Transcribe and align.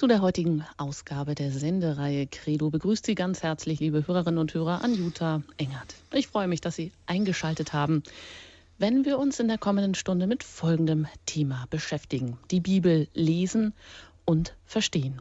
Zu 0.00 0.06
der 0.06 0.22
heutigen 0.22 0.64
Ausgabe 0.78 1.34
der 1.34 1.50
Sendereihe 1.50 2.26
Credo 2.26 2.70
begrüßt 2.70 3.04
Sie 3.04 3.14
ganz 3.14 3.42
herzlich, 3.42 3.80
liebe 3.80 4.06
Hörerinnen 4.06 4.38
und 4.38 4.54
Hörer, 4.54 4.82
Anjuta 4.82 5.42
Engert. 5.58 5.94
Ich 6.14 6.26
freue 6.26 6.48
mich, 6.48 6.62
dass 6.62 6.74
Sie 6.74 6.90
eingeschaltet 7.04 7.74
haben, 7.74 8.02
wenn 8.78 9.04
wir 9.04 9.18
uns 9.18 9.38
in 9.40 9.48
der 9.48 9.58
kommenden 9.58 9.94
Stunde 9.94 10.26
mit 10.26 10.42
folgendem 10.42 11.06
Thema 11.26 11.66
beschäftigen. 11.68 12.38
Die 12.50 12.60
Bibel 12.60 13.08
lesen 13.12 13.74
und 14.24 14.54
verstehen. 14.64 15.20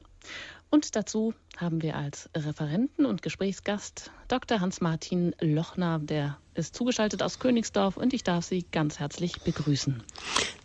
Und 0.69 0.95
dazu 0.95 1.33
haben 1.57 1.81
wir 1.81 1.97
als 1.97 2.29
Referenten 2.33 3.05
und 3.05 3.21
Gesprächsgast 3.21 4.11
Dr. 4.29 4.61
Hans-Martin 4.61 5.35
Lochner, 5.41 5.99
der 5.99 6.37
ist 6.53 6.73
zugeschaltet 6.73 7.21
aus 7.21 7.39
Königsdorf 7.39 7.97
und 7.97 8.13
ich 8.13 8.23
darf 8.23 8.45
Sie 8.45 8.65
ganz 8.71 8.97
herzlich 8.97 9.41
begrüßen. 9.41 10.01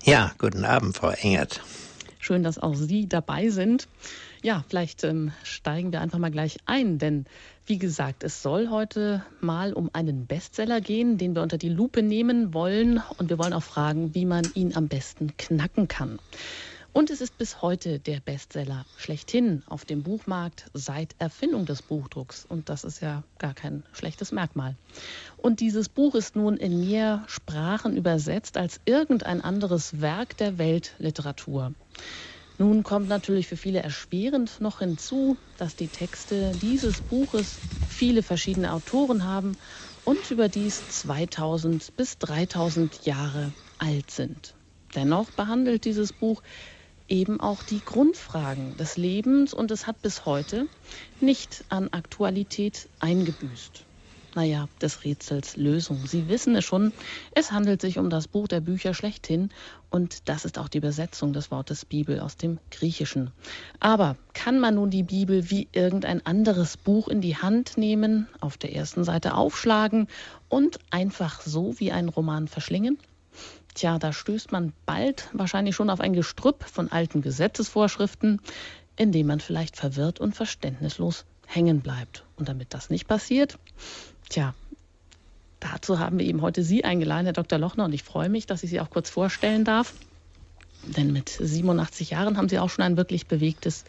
Ja, 0.05 0.31
guten 0.39 0.65
Abend, 0.65 0.97
Frau 0.97 1.11
Engert. 1.11 1.61
Schön, 2.25 2.43
dass 2.43 2.59
auch 2.59 2.75
Sie 2.75 3.07
dabei 3.07 3.51
sind. 3.51 3.87
Ja, 4.43 4.65
vielleicht 4.67 5.05
ähm, 5.05 5.33
steigen 5.43 5.93
wir 5.93 6.01
einfach 6.01 6.19
mal 6.19 6.31
gleich 6.31 6.57
ein, 6.65 6.97
denn 6.97 7.27
wie 7.67 7.77
gesagt, 7.77 8.25
es 8.25 8.43
soll 8.43 8.71
heute 8.71 9.23
mal 9.43 9.75
um 9.75 9.91
einen 9.93 10.27
Bestseller 10.27 10.81
gehen, 10.81 11.19
den 11.19 11.35
wir 11.35 11.43
unter 11.43 11.59
die 11.59 11.69
Lupe 11.69 12.03
nehmen 12.03 12.55
wollen 12.55 13.03
und 13.19 13.29
wir 13.29 13.37
wollen 13.37 13.53
auch 13.53 13.63
fragen, 13.63 14.15
wie 14.15 14.25
man 14.25 14.51
ihn 14.55 14.75
am 14.75 14.89
besten 14.89 15.37
knacken 15.37 15.87
kann. 15.87 16.19
Und 16.95 17.11
es 17.11 17.21
ist 17.21 17.37
bis 17.39 17.61
heute 17.61 17.99
der 17.99 18.21
Bestseller 18.21 18.87
schlechthin 18.97 19.65
auf 19.67 19.85
dem 19.85 20.05
Buchmarkt 20.05 20.67
seit 20.75 21.17
Erfindung 21.19 21.67
des 21.67 21.83
Buchdrucks. 21.83 22.47
Und 22.49 22.69
das 22.69 22.85
ist 22.85 23.03
ja 23.03 23.25
gar 23.39 23.53
kein 23.53 23.83
schlechtes 23.93 24.31
Merkmal. 24.31 24.77
Und 25.37 25.59
dieses 25.59 25.89
Buch 25.89 26.15
ist 26.15 26.37
nun 26.37 26.57
in 26.57 26.89
mehr 26.89 27.25
Sprachen 27.27 27.97
übersetzt 27.97 28.57
als 28.57 28.81
irgendein 28.85 29.41
anderes 29.41 30.01
Werk 30.01 30.37
der 30.37 30.57
Weltliteratur. 30.57 31.75
Nun 32.59 32.85
kommt 32.85 33.09
natürlich 33.09 33.49
für 33.49 33.57
viele 33.57 33.83
erschwerend 33.83 34.61
noch 34.61 34.79
hinzu, 34.79 35.37
dass 35.57 35.75
die 35.75 35.89
Texte 35.89 36.53
dieses 36.63 37.01
Buches 37.01 37.59
viele 37.89 38.23
verschiedene 38.23 38.73
Autoren 38.73 39.25
haben 39.25 39.57
und 40.05 40.31
überdies 40.31 40.87
2000 40.87 41.97
bis 41.97 42.19
3000 42.19 43.05
Jahre 43.05 43.53
alt 43.79 44.13
sind. 44.13 44.55
Dennoch 44.95 45.31
behandelt 45.31 45.85
dieses 45.87 46.13
Buch 46.13 46.41
eben 47.09 47.41
auch 47.41 47.63
die 47.63 47.85
Grundfragen 47.85 48.77
des 48.77 48.97
Lebens 48.97 49.55
und 49.55 49.71
es 49.71 49.87
hat 49.87 50.03
bis 50.03 50.25
heute 50.27 50.69
nicht 51.21 51.65
an 51.69 51.89
Aktualität 51.91 52.89
eingebüßt. 53.01 53.87
Naja, 54.37 54.69
des 54.81 55.05
Rätsels 55.05 55.57
Lösung. 55.57 56.07
Sie 56.07 56.29
wissen 56.29 56.57
es 56.57 56.65
schon, 56.65 56.93
es 57.37 57.53
handelt 57.53 57.81
sich 57.81 57.99
um 57.99 58.11
das 58.11 58.27
Buch 58.27 58.49
der 58.49 58.61
Bücher 58.61 58.93
schlechthin 58.93 59.51
und 59.91 60.29
das 60.29 60.45
ist 60.45 60.59
auch 60.59 60.69
die 60.69 60.79
Übersetzung 60.79 61.33
des 61.33 61.53
Wortes 61.53 61.85
Bibel 61.85 62.19
aus 62.19 62.37
dem 62.37 62.59
Griechischen. 62.73 63.31
Aber 63.79 64.17
kann 64.33 64.59
man 64.59 64.75
nun 64.75 64.91
die 64.91 65.05
Bibel 65.05 65.51
wie 65.51 65.69
irgendein 65.71 66.27
anderes 66.27 66.77
Buch 66.77 67.07
in 67.07 67.21
die 67.21 67.37
Hand 67.37 67.77
nehmen, 67.77 68.27
auf 68.41 68.59
der 68.59 68.75
ersten 68.75 69.05
Seite 69.05 69.35
aufschlagen 69.35 70.09
und 70.49 70.81
einfach 70.91 71.41
so 71.41 71.79
wie 71.79 71.93
ein 71.93 72.09
Roman 72.09 72.49
verschlingen? 72.49 72.99
Tja, 73.75 73.99
da 73.99 74.13
stößt 74.13 74.53
man 74.53 74.73
bald 74.87 75.29
wahrscheinlich 75.33 75.75
schon 75.75 75.91
auf 75.91 76.01
ein 76.01 76.13
Gestrüpp 76.13 76.65
von 76.65 76.91
alten 76.93 77.23
Gesetzesvorschriften, 77.23 78.41
in 78.97 79.11
dem 79.11 79.27
man 79.27 79.41
vielleicht 79.41 79.77
verwirrt 79.77 80.21
und 80.21 80.35
verständnislos 80.35 81.25
hängen 81.47 81.81
bleibt. 81.81 82.25
Und 82.37 82.49
damit 82.49 82.73
das 82.73 82.89
nicht 82.89 83.09
passiert, 83.09 83.59
tja, 84.29 84.55
dazu 85.59 85.99
haben 85.99 86.19
wir 86.19 86.27
eben 86.27 86.41
heute 86.41 86.63
Sie 86.63 86.85
eingeladen, 86.85 87.27
Herr 87.27 87.33
Dr. 87.33 87.59
Lochner, 87.59 87.85
und 87.85 87.93
ich 87.93 88.05
freue 88.05 88.29
mich, 88.29 88.47
dass 88.47 88.63
ich 88.63 88.71
Sie 88.71 88.81
auch 88.81 88.91
kurz 88.91 89.11
vorstellen 89.11 89.65
darf. 89.65 89.93
Denn 90.85 91.13
mit 91.13 91.31
87 91.31 92.11
Jahren 92.11 92.37
haben 92.37 92.49
Sie 92.49 92.59
auch 92.59 92.71
schon 92.71 92.85
ein 92.85 92.97
wirklich 92.97 93.27
bewegtes 93.27 93.85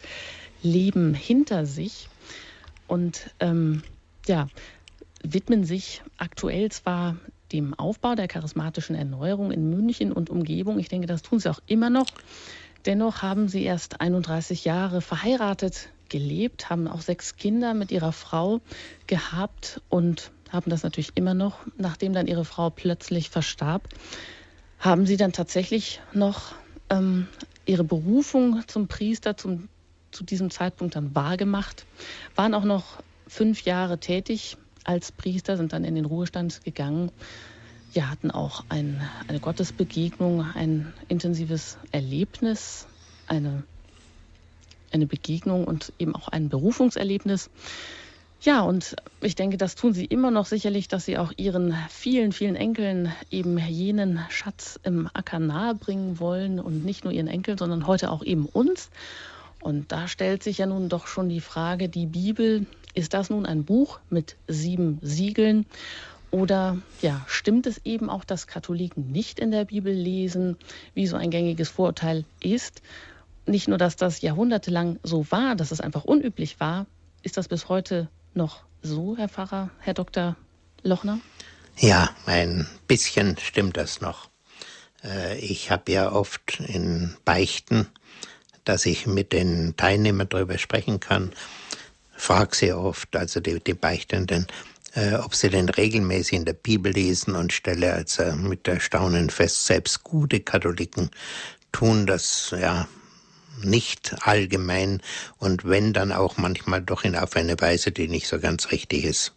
Leben 0.62 1.14
hinter 1.14 1.66
sich 1.66 2.08
und 2.88 3.30
ähm, 3.40 3.82
ja, 4.26 4.48
widmen 5.22 5.64
sich 5.64 6.02
aktuell 6.18 6.70
zwar 6.70 7.16
dem 7.56 7.74
Aufbau 7.74 8.14
der 8.14 8.28
charismatischen 8.28 8.94
Erneuerung 8.94 9.50
in 9.50 9.70
München 9.70 10.12
und 10.12 10.30
Umgebung. 10.30 10.78
Ich 10.78 10.88
denke, 10.88 11.06
das 11.06 11.22
tun 11.22 11.38
sie 11.38 11.50
auch 11.50 11.60
immer 11.66 11.90
noch. 11.90 12.06
Dennoch 12.84 13.22
haben 13.22 13.48
sie 13.48 13.64
erst 13.64 14.00
31 14.00 14.64
Jahre 14.64 15.00
verheiratet 15.00 15.88
gelebt, 16.08 16.70
haben 16.70 16.86
auch 16.86 17.00
sechs 17.00 17.36
Kinder 17.36 17.74
mit 17.74 17.90
ihrer 17.90 18.12
Frau 18.12 18.60
gehabt 19.06 19.80
und 19.88 20.30
haben 20.50 20.70
das 20.70 20.84
natürlich 20.84 21.10
immer 21.16 21.34
noch, 21.34 21.58
nachdem 21.76 22.12
dann 22.12 22.28
ihre 22.28 22.44
Frau 22.44 22.70
plötzlich 22.70 23.30
verstarb, 23.30 23.88
haben 24.78 25.06
sie 25.06 25.16
dann 25.16 25.32
tatsächlich 25.32 26.00
noch 26.12 26.54
ähm, 26.90 27.26
ihre 27.64 27.82
Berufung 27.82 28.62
zum 28.68 28.86
Priester 28.86 29.36
zum, 29.36 29.68
zu 30.12 30.22
diesem 30.22 30.50
Zeitpunkt 30.50 30.94
dann 30.94 31.14
wahrgemacht, 31.14 31.86
waren 32.36 32.54
auch 32.54 32.64
noch 32.64 33.02
fünf 33.26 33.62
Jahre 33.62 33.98
tätig 33.98 34.56
als 34.84 35.10
Priester, 35.10 35.56
sind 35.56 35.72
dann 35.72 35.84
in 35.84 35.96
den 35.96 36.04
Ruhestand 36.04 36.62
gegangen. 36.64 37.10
Wir 37.96 38.10
hatten 38.10 38.30
auch 38.30 38.62
ein, 38.68 39.00
eine 39.26 39.40
Gottesbegegnung, 39.40 40.42
ein 40.42 40.92
intensives 41.08 41.78
Erlebnis, 41.92 42.86
eine, 43.26 43.62
eine 44.92 45.06
Begegnung 45.06 45.64
und 45.64 45.94
eben 45.98 46.14
auch 46.14 46.28
ein 46.28 46.50
Berufungserlebnis. 46.50 47.48
Ja, 48.42 48.60
und 48.60 48.96
ich 49.22 49.34
denke, 49.34 49.56
das 49.56 49.76
tun 49.76 49.94
Sie 49.94 50.04
immer 50.04 50.30
noch 50.30 50.44
sicherlich, 50.44 50.88
dass 50.88 51.06
Sie 51.06 51.16
auch 51.16 51.32
Ihren 51.38 51.74
vielen, 51.88 52.32
vielen 52.32 52.54
Enkeln 52.54 53.14
eben 53.30 53.56
jenen 53.56 54.20
Schatz 54.28 54.78
im 54.82 55.08
Acker 55.14 55.38
nahebringen 55.38 56.20
wollen 56.20 56.60
und 56.60 56.84
nicht 56.84 57.04
nur 57.04 57.14
Ihren 57.14 57.28
Enkeln, 57.28 57.56
sondern 57.56 57.86
heute 57.86 58.10
auch 58.10 58.22
eben 58.22 58.44
uns. 58.44 58.90
Und 59.60 59.90
da 59.90 60.06
stellt 60.06 60.42
sich 60.42 60.58
ja 60.58 60.66
nun 60.66 60.90
doch 60.90 61.06
schon 61.06 61.30
die 61.30 61.40
Frage, 61.40 61.88
die 61.88 62.04
Bibel 62.04 62.66
ist 62.92 63.14
das 63.14 63.30
nun 63.30 63.46
ein 63.46 63.64
Buch 63.64 64.00
mit 64.10 64.36
sieben 64.48 64.98
Siegeln? 65.00 65.64
Oder 66.36 66.76
ja, 67.00 67.24
stimmt 67.28 67.66
es 67.66 67.80
eben 67.86 68.10
auch, 68.10 68.22
dass 68.22 68.46
Katholiken 68.46 69.10
nicht 69.10 69.40
in 69.40 69.50
der 69.50 69.64
Bibel 69.64 69.90
lesen, 69.90 70.58
wie 70.92 71.06
so 71.06 71.16
ein 71.16 71.30
gängiges 71.30 71.70
Vorurteil 71.70 72.26
ist? 72.40 72.82
Nicht 73.46 73.68
nur, 73.68 73.78
dass 73.78 73.96
das 73.96 74.20
jahrhundertelang 74.20 74.98
so 75.02 75.24
war, 75.30 75.56
dass 75.56 75.70
es 75.70 75.80
einfach 75.80 76.04
unüblich 76.04 76.60
war, 76.60 76.84
ist 77.22 77.38
das 77.38 77.48
bis 77.48 77.70
heute 77.70 78.10
noch 78.34 78.64
so, 78.82 79.16
Herr 79.16 79.30
Pfarrer, 79.30 79.70
Herr 79.78 79.94
Dr. 79.94 80.36
Lochner? 80.82 81.20
Ja, 81.78 82.10
ein 82.26 82.68
bisschen 82.86 83.38
stimmt 83.38 83.78
das 83.78 84.02
noch. 84.02 84.28
Äh, 85.02 85.38
ich 85.38 85.70
habe 85.70 85.90
ja 85.90 86.12
oft 86.12 86.60
in 86.60 87.16
Beichten, 87.24 87.86
dass 88.64 88.84
ich 88.84 89.06
mit 89.06 89.32
den 89.32 89.74
Teilnehmern 89.78 90.28
darüber 90.28 90.58
sprechen 90.58 91.00
kann 91.00 91.32
frage 92.16 92.56
sie 92.56 92.72
oft, 92.72 93.14
also 93.14 93.40
die, 93.40 93.60
die 93.60 93.74
Beichtenden, 93.74 94.46
äh, 94.96 95.14
ob 95.14 95.34
sie 95.34 95.50
denn 95.50 95.68
regelmäßig 95.68 96.32
in 96.32 96.44
der 96.44 96.54
Bibel 96.54 96.90
lesen 96.90 97.36
und 97.36 97.52
stelle 97.52 97.92
also 97.92 98.24
mit 98.32 98.66
Erstaunen 98.66 99.30
fest, 99.30 99.66
selbst 99.66 100.02
gute 100.02 100.40
Katholiken 100.40 101.10
tun 101.70 102.06
das 102.06 102.54
ja 102.58 102.88
nicht 103.62 104.16
allgemein 104.22 105.02
und 105.38 105.64
wenn 105.64 105.92
dann 105.92 106.12
auch 106.12 106.36
manchmal 106.38 106.82
doch 106.82 107.04
in 107.04 107.16
auf 107.16 107.36
eine 107.36 107.60
Weise, 107.60 107.92
die 107.92 108.08
nicht 108.08 108.26
so 108.26 108.38
ganz 108.38 108.70
richtig 108.70 109.04
ist. 109.04 109.32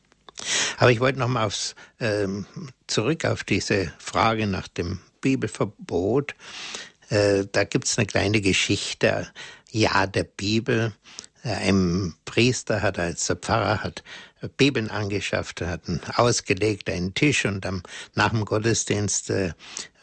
Aber 0.78 0.92
ich 0.92 1.00
wollte 1.02 1.20
noch 1.20 1.28
mal 1.28 1.46
aufs, 1.46 1.76
ähm, 2.00 2.46
zurück 2.88 3.26
auf 3.26 3.44
diese 3.44 3.92
Frage 4.00 4.48
nach 4.48 4.68
dem 4.70 5.00
Bibelverbot. 5.22 6.36
Äh, 7.10 7.46
da 7.52 7.66
gibt's 7.66 7.98
eine 7.98 8.08
kleine 8.08 8.40
Geschichte. 8.40 9.28
Ja, 9.72 10.08
der 10.08 10.24
Bibel 10.24 10.94
ein 11.44 12.14
Priester 12.26 12.82
hat 12.82 13.00
als 13.00 13.34
Pfarrer 13.42 13.84
hat 13.84 14.04
Bibeln 14.58 14.90
angeschafft, 14.90 15.62
hat 15.62 15.82
ausgelegt, 16.16 16.90
einen 16.90 17.14
Tisch 17.14 17.46
und 17.46 17.66
am, 17.66 17.84
nach 18.16 18.30
dem 18.30 18.46
Gottesdienst 18.46 19.30
äh, 19.30 19.54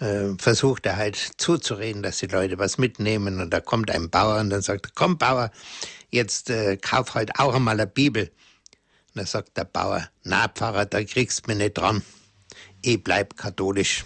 äh, 0.00 0.34
versucht 0.38 0.84
er 0.86 0.96
halt 0.96 1.16
zuzureden, 1.38 2.02
dass 2.02 2.18
die 2.18 2.26
Leute 2.26 2.58
was 2.58 2.76
mitnehmen 2.76 3.40
und 3.40 3.50
da 3.50 3.60
kommt 3.60 3.90
ein 3.90 4.10
Bauer 4.10 4.40
und 4.40 4.50
dann 4.50 4.62
sagt 4.62 4.86
er, 4.86 4.92
komm 4.94 5.16
Bauer, 5.16 5.50
jetzt 6.10 6.50
äh, 6.50 6.76
kauf 6.76 7.14
halt 7.14 7.38
auch 7.38 7.54
einmal 7.54 7.74
eine 7.74 7.86
Bibel. 7.86 8.30
Und 9.14 9.22
da 9.22 9.26
sagt 9.26 9.56
der 9.56 9.64
Bauer, 9.64 10.08
na 10.22 10.48
Pfarrer, 10.48 10.84
da 10.84 11.02
kriegst 11.02 11.46
du 11.46 11.50
mich 11.50 11.58
nicht 11.58 11.78
dran. 11.78 12.02
Ich 12.82 13.02
bleib 13.02 13.36
katholisch. 13.36 14.04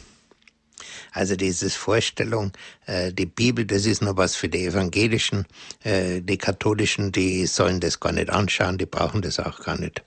Also 1.13 1.37
diese 1.37 1.71
Vorstellung, 1.71 2.53
äh, 2.87 3.13
die 3.13 3.27
Bibel, 3.27 3.65
das 3.65 3.87
ist 3.87 4.03
noch 4.03 4.17
was 4.17 4.37
für 4.37 4.49
die 4.49 4.67
Evangelischen, 4.67 5.47
äh, 5.83 6.21
die 6.21 6.39
Katholischen, 6.39 7.13
die 7.13 7.47
sollen 7.47 7.81
das 7.81 8.01
gar 8.01 8.13
nicht 8.13 8.31
anschauen, 8.31 8.79
die 8.79 8.87
brauchen 8.87 9.23
das 9.23 9.39
auch 9.39 9.61
gar 9.61 9.79
nicht. 9.79 10.03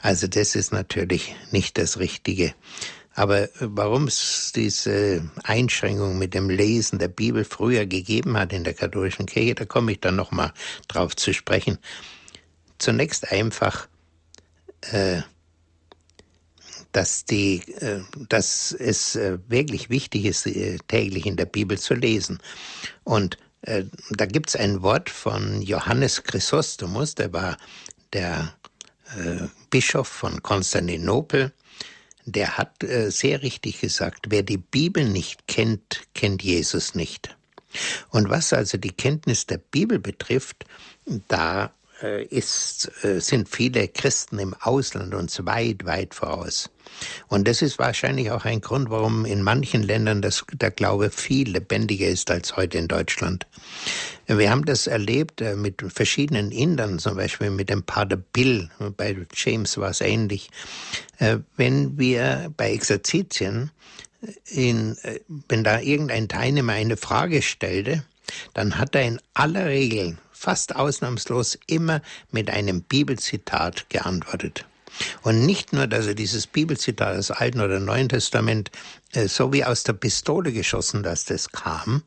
Also 0.00 0.26
das 0.26 0.54
ist 0.54 0.72
natürlich 0.72 1.34
nicht 1.50 1.78
das 1.78 1.98
Richtige. 1.98 2.54
Aber 3.14 3.48
warum 3.60 4.08
es 4.08 4.52
diese 4.54 5.30
Einschränkung 5.44 6.18
mit 6.18 6.34
dem 6.34 6.50
Lesen 6.50 6.98
der 6.98 7.08
Bibel 7.08 7.44
früher 7.44 7.86
gegeben 7.86 8.36
hat 8.36 8.52
in 8.52 8.64
der 8.64 8.74
katholischen 8.74 9.26
Kirche, 9.26 9.54
da 9.54 9.64
komme 9.64 9.92
ich 9.92 10.00
dann 10.00 10.16
nochmal 10.16 10.52
drauf 10.88 11.14
zu 11.14 11.32
sprechen. 11.32 11.78
Zunächst 12.78 13.30
einfach, 13.30 13.86
äh, 14.90 15.22
dass, 16.94 17.24
die, 17.24 17.56
äh, 17.80 18.00
dass 18.28 18.70
es 18.72 19.16
äh, 19.16 19.38
wirklich 19.48 19.90
wichtig 19.90 20.24
ist, 20.24 20.46
äh, 20.46 20.78
täglich 20.86 21.26
in 21.26 21.36
der 21.36 21.46
Bibel 21.46 21.76
zu 21.78 21.94
lesen. 21.94 22.38
Und 23.02 23.36
da 24.10 24.26
gibt 24.26 24.50
es 24.50 24.56
ein 24.56 24.82
Wort 24.82 25.08
von 25.08 25.62
Johannes 25.62 26.22
Chrysostomus, 26.22 27.14
der 27.14 27.32
war 27.32 27.56
der 28.12 28.52
Bischof 29.70 30.06
von 30.06 30.42
Konstantinopel. 30.42 31.50
Der 32.26 32.58
hat 32.58 32.84
sehr 33.08 33.40
richtig 33.40 33.80
gesagt, 33.80 34.26
wer 34.28 34.42
die 34.42 34.58
Bibel 34.58 35.08
nicht 35.08 35.46
kennt, 35.46 36.02
kennt 36.12 36.42
Jesus 36.42 36.94
nicht. 36.94 37.38
Und 38.10 38.28
was 38.28 38.52
also 38.52 38.76
die 38.76 38.92
Kenntnis 38.92 39.46
der 39.46 39.56
Bibel 39.56 39.98
betrifft, 39.98 40.66
da 41.28 41.72
ist, 42.24 42.90
äh, 43.02 43.20
sind 43.20 43.48
viele 43.48 43.88
Christen 43.88 44.38
im 44.38 44.54
Ausland 44.60 45.14
uns 45.14 45.44
weit, 45.46 45.84
weit 45.84 46.14
voraus. 46.14 46.70
Und 47.28 47.46
das 47.46 47.62
ist 47.62 47.78
wahrscheinlich 47.78 48.30
auch 48.30 48.44
ein 48.44 48.60
Grund, 48.60 48.90
warum 48.90 49.24
in 49.24 49.42
manchen 49.42 49.82
Ländern 49.82 50.20
das, 50.20 50.44
der 50.52 50.70
Glaube 50.70 51.10
viel 51.10 51.50
lebendiger 51.50 52.08
ist 52.08 52.30
als 52.30 52.56
heute 52.56 52.78
in 52.78 52.88
Deutschland. 52.88 53.46
Wir 54.26 54.50
haben 54.50 54.64
das 54.64 54.86
erlebt 54.86 55.40
äh, 55.40 55.56
mit 55.56 55.82
verschiedenen 55.88 56.50
Indern, 56.50 56.98
zum 56.98 57.16
Beispiel 57.16 57.50
mit 57.50 57.70
dem 57.70 57.82
Pater 57.84 58.16
Bill. 58.16 58.70
Bei 58.96 59.16
James 59.34 59.78
war 59.78 59.90
es 59.90 60.00
ähnlich. 60.00 60.50
Wenn 61.56 61.96
wir 61.96 62.52
bei 62.56 62.72
Exerzitien, 62.72 63.70
in, 64.46 64.96
wenn 65.48 65.62
da 65.62 65.80
irgendein 65.80 66.28
Teilnehmer 66.28 66.72
eine 66.72 66.96
Frage 66.96 67.40
stellte, 67.40 68.04
dann 68.52 68.78
hat 68.78 68.94
er 68.94 69.02
in 69.02 69.20
aller 69.34 69.66
Regel 69.66 70.18
fast 70.44 70.76
ausnahmslos 70.76 71.58
immer 71.66 72.02
mit 72.30 72.50
einem 72.50 72.82
Bibelzitat 72.82 73.88
geantwortet. 73.88 74.66
Und 75.22 75.46
nicht 75.46 75.72
nur, 75.72 75.86
dass 75.86 76.06
er 76.06 76.14
dieses 76.14 76.46
Bibelzitat 76.46 77.16
des 77.16 77.30
Alten 77.30 77.60
oder 77.60 77.80
Neuen 77.80 78.10
Testament 78.10 78.70
äh, 79.12 79.26
so 79.26 79.54
wie 79.54 79.64
aus 79.64 79.84
der 79.84 79.94
Pistole 79.94 80.52
geschossen, 80.52 81.02
dass 81.02 81.24
das 81.24 81.50
kam. 81.50 82.02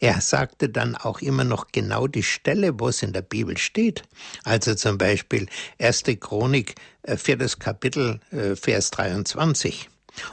Er 0.00 0.20
sagte 0.20 0.68
dann 0.68 0.96
auch 0.96 1.20
immer 1.20 1.44
noch 1.44 1.68
genau 1.70 2.08
die 2.08 2.24
Stelle, 2.24 2.78
wo 2.80 2.88
es 2.88 3.04
in 3.04 3.12
der 3.12 3.22
Bibel 3.22 3.56
steht. 3.56 4.02
Also 4.42 4.74
zum 4.74 4.98
Beispiel 4.98 5.46
1. 5.78 6.02
Chronik, 6.18 6.74
äh, 7.02 7.16
viertes 7.16 7.60
Kapitel, 7.60 8.18
äh, 8.32 8.56
Vers 8.56 8.90
23. 8.90 9.88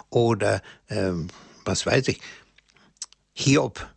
Oder, 0.09 0.63
äh, 0.87 1.11
was 1.65 1.85
weiß 1.85 2.07
ich, 2.07 2.19
Hiob, 3.33 3.87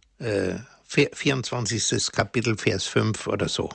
24. 1.13 2.13
Kapitel, 2.13 2.57
Vers 2.57 2.87
5 2.87 3.27
oder 3.27 3.49
so. 3.49 3.71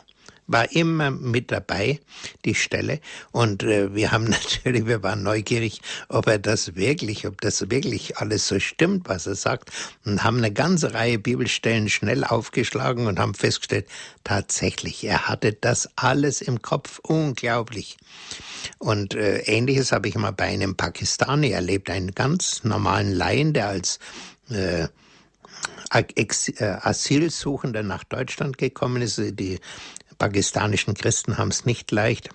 War 0.47 0.69
immer 0.71 1.11
mit 1.11 1.51
dabei, 1.51 2.01
die 2.43 2.55
Stelle. 2.55 2.99
Und 3.31 3.63
äh, 3.63 3.93
wir 3.95 4.11
haben 4.11 4.23
natürlich, 4.29 4.85
wir 4.85 5.01
waren 5.03 5.23
neugierig, 5.23 5.81
ob 6.09 6.27
er 6.27 6.39
das 6.39 6.75
wirklich, 6.75 7.25
ob 7.25 7.39
das 7.39 7.69
wirklich 7.69 8.17
alles 8.17 8.47
so 8.47 8.59
stimmt, 8.59 9.07
was 9.07 9.27
er 9.27 9.35
sagt. 9.35 9.71
Und 10.03 10.23
haben 10.23 10.37
eine 10.37 10.51
ganze 10.51 10.93
Reihe 10.93 11.19
Bibelstellen 11.19 11.89
schnell 11.89 12.23
aufgeschlagen 12.23 13.07
und 13.07 13.19
haben 13.19 13.33
festgestellt, 13.33 13.87
tatsächlich, 14.23 15.03
er 15.05 15.27
hatte 15.27 15.53
das 15.53 15.89
alles 15.95 16.41
im 16.41 16.61
Kopf. 16.61 16.99
Unglaublich. 17.03 17.97
Und 18.77 19.13
äh, 19.13 19.39
ähnliches 19.43 19.91
habe 19.91 20.09
ich 20.09 20.15
mal 20.15 20.31
bei 20.31 20.45
einem 20.45 20.75
Pakistani 20.75 21.51
erlebt, 21.51 21.89
einen 21.89 22.11
ganz 22.13 22.63
normalen 22.63 23.13
Laien, 23.13 23.53
der 23.53 23.69
als 23.69 23.99
äh, 24.49 24.87
Asylsuchender 25.89 27.83
nach 27.83 28.03
Deutschland 28.03 28.57
gekommen 28.57 29.01
ist. 29.01 29.17
Die 29.17 29.59
pakistanischen 30.17 30.93
Christen 30.93 31.37
haben 31.37 31.49
es 31.49 31.65
nicht 31.65 31.91
leicht. 31.91 32.29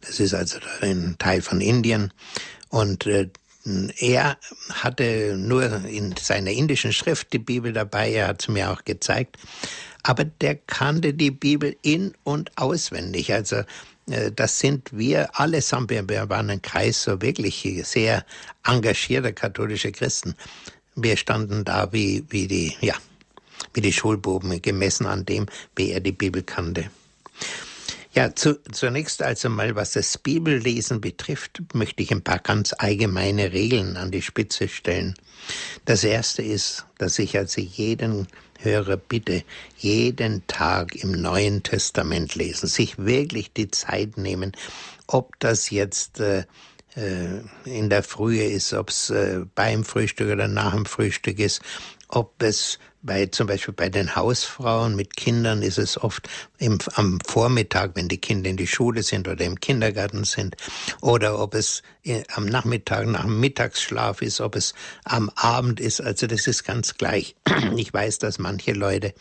Das 0.00 0.20
ist 0.20 0.34
also 0.34 0.58
ein 0.80 1.16
Teil 1.18 1.42
von 1.42 1.60
Indien. 1.60 2.12
Und 2.70 3.06
äh, 3.06 3.28
er 3.98 4.38
hatte 4.70 5.36
nur 5.36 5.84
in 5.84 6.14
seiner 6.16 6.50
indischen 6.50 6.92
Schrift 6.92 7.32
die 7.32 7.38
Bibel 7.38 7.72
dabei, 7.72 8.12
er 8.12 8.28
hat 8.28 8.42
es 8.42 8.48
mir 8.48 8.70
auch 8.70 8.84
gezeigt. 8.84 9.36
Aber 10.02 10.24
der 10.24 10.56
kannte 10.56 11.12
die 11.12 11.30
Bibel 11.30 11.76
in- 11.82 12.14
und 12.24 12.56
auswendig. 12.56 13.32
Also 13.34 13.62
äh, 14.08 14.32
das 14.34 14.58
sind 14.58 14.96
wir 14.96 15.38
allesamt, 15.38 15.90
wir 15.90 16.28
waren 16.28 16.50
ein 16.50 16.62
Kreis 16.62 17.02
so 17.02 17.20
wirklich 17.20 17.66
sehr 17.84 18.24
engagierter 18.64 19.32
katholische 19.32 19.92
Christen 19.92 20.34
wir 21.02 21.16
standen 21.16 21.64
da 21.64 21.92
wie, 21.92 22.24
wie 22.30 22.46
die, 22.46 22.76
ja, 22.80 22.94
wie 23.74 23.80
die 23.80 23.92
Schulbuben, 23.92 24.60
gemessen 24.62 25.06
an 25.06 25.26
dem, 25.26 25.46
wie 25.76 25.90
er 25.90 26.00
die 26.00 26.12
Bibel 26.12 26.42
kannte. 26.42 26.90
Ja, 28.12 28.34
zu, 28.34 28.60
zunächst 28.72 29.22
also 29.22 29.48
mal, 29.48 29.76
was 29.76 29.92
das 29.92 30.18
Bibellesen 30.18 31.00
betrifft, 31.00 31.62
möchte 31.74 32.02
ich 32.02 32.10
ein 32.10 32.22
paar 32.22 32.40
ganz 32.40 32.74
allgemeine 32.76 33.52
Regeln 33.52 33.96
an 33.96 34.10
die 34.10 34.22
Spitze 34.22 34.66
stellen. 34.66 35.14
Das 35.84 36.02
erste 36.02 36.42
ist, 36.42 36.86
dass 36.98 37.18
ich 37.20 37.38
also 37.38 37.60
jeden 37.60 38.26
Hörer 38.58 38.96
bitte, 38.96 39.44
jeden 39.78 40.46
Tag 40.48 40.96
im 40.96 41.12
Neuen 41.12 41.62
Testament 41.62 42.34
lesen, 42.34 42.66
sich 42.66 42.98
wirklich 42.98 43.52
die 43.52 43.70
Zeit 43.70 44.18
nehmen, 44.18 44.52
ob 45.06 45.38
das 45.38 45.70
jetzt 45.70 46.20
äh, 46.20 46.44
in 46.96 47.88
der 47.88 48.02
Frühe 48.02 48.44
ist, 48.44 48.72
ob 48.72 48.90
es 48.90 49.10
äh, 49.10 49.40
beim 49.54 49.84
Frühstück 49.84 50.32
oder 50.32 50.48
nach 50.48 50.74
dem 50.74 50.86
Frühstück 50.86 51.38
ist, 51.38 51.60
ob 52.08 52.42
es 52.42 52.78
bei 53.02 53.26
zum 53.26 53.46
Beispiel 53.46 53.72
bei 53.72 53.88
den 53.88 54.14
Hausfrauen 54.14 54.94
mit 54.94 55.16
Kindern 55.16 55.62
ist 55.62 55.78
es 55.78 55.96
oft 55.96 56.28
im, 56.58 56.78
am 56.94 57.18
Vormittag, 57.24 57.92
wenn 57.94 58.08
die 58.08 58.18
Kinder 58.18 58.50
in 58.50 58.56
die 58.56 58.66
Schule 58.66 59.02
sind 59.02 59.26
oder 59.28 59.44
im 59.44 59.58
Kindergarten 59.58 60.24
sind, 60.24 60.56
oder 61.00 61.38
ob 61.38 61.54
es 61.54 61.82
äh, 62.04 62.22
am 62.34 62.46
Nachmittag 62.46 63.06
nach 63.06 63.22
dem 63.22 63.40
Mittagsschlaf 63.40 64.20
ist, 64.20 64.40
ob 64.40 64.56
es 64.56 64.74
am 65.04 65.30
Abend 65.36 65.80
ist. 65.80 66.00
Also 66.00 66.26
das 66.26 66.46
ist 66.46 66.64
ganz 66.64 66.96
gleich. 66.96 67.36
Ich 67.76 67.94
weiß, 67.94 68.18
dass 68.18 68.38
manche 68.38 68.72
Leute 68.72 69.14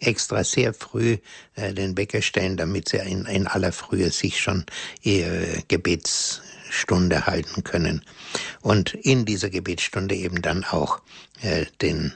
extra 0.00 0.44
sehr 0.44 0.74
früh 0.74 1.18
äh, 1.54 1.72
den 1.72 1.96
Wecker 1.96 2.22
stellen, 2.22 2.56
damit 2.56 2.90
sie 2.90 2.98
in, 2.98 3.24
in 3.24 3.46
aller 3.46 3.72
Frühe 3.72 4.10
sich 4.10 4.40
schon 4.40 4.66
ihr 5.02 5.62
Gebets 5.68 6.42
Stunde 6.70 7.26
halten 7.26 7.64
können 7.64 8.02
und 8.62 8.94
in 8.94 9.24
dieser 9.24 9.50
Gebetsstunde 9.50 10.14
eben 10.14 10.42
dann 10.42 10.64
auch 10.64 11.00
äh, 11.42 11.66
den 11.80 12.12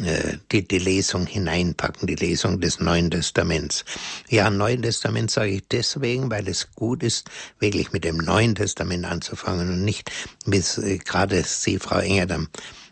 äh, 0.00 0.36
die, 0.52 0.66
die 0.66 0.78
Lesung 0.78 1.26
hineinpacken, 1.26 2.06
die 2.06 2.14
Lesung 2.14 2.60
des 2.60 2.78
Neuen 2.78 3.10
Testaments. 3.10 3.84
Ja, 4.28 4.48
Neuen 4.48 4.82
Testament 4.82 5.30
sage 5.30 5.50
ich 5.50 5.66
deswegen, 5.68 6.30
weil 6.30 6.46
es 6.46 6.72
gut 6.74 7.02
ist, 7.02 7.28
wirklich 7.58 7.92
mit 7.92 8.04
dem 8.04 8.18
Neuen 8.18 8.54
Testament 8.54 9.04
anzufangen 9.04 9.68
und 9.70 9.84
nicht, 9.84 10.12
wie 10.46 10.58
äh, 10.58 10.98
gerade 10.98 11.42
Sie, 11.42 11.80
Frau 11.80 11.98
Engerdam, 11.98 12.48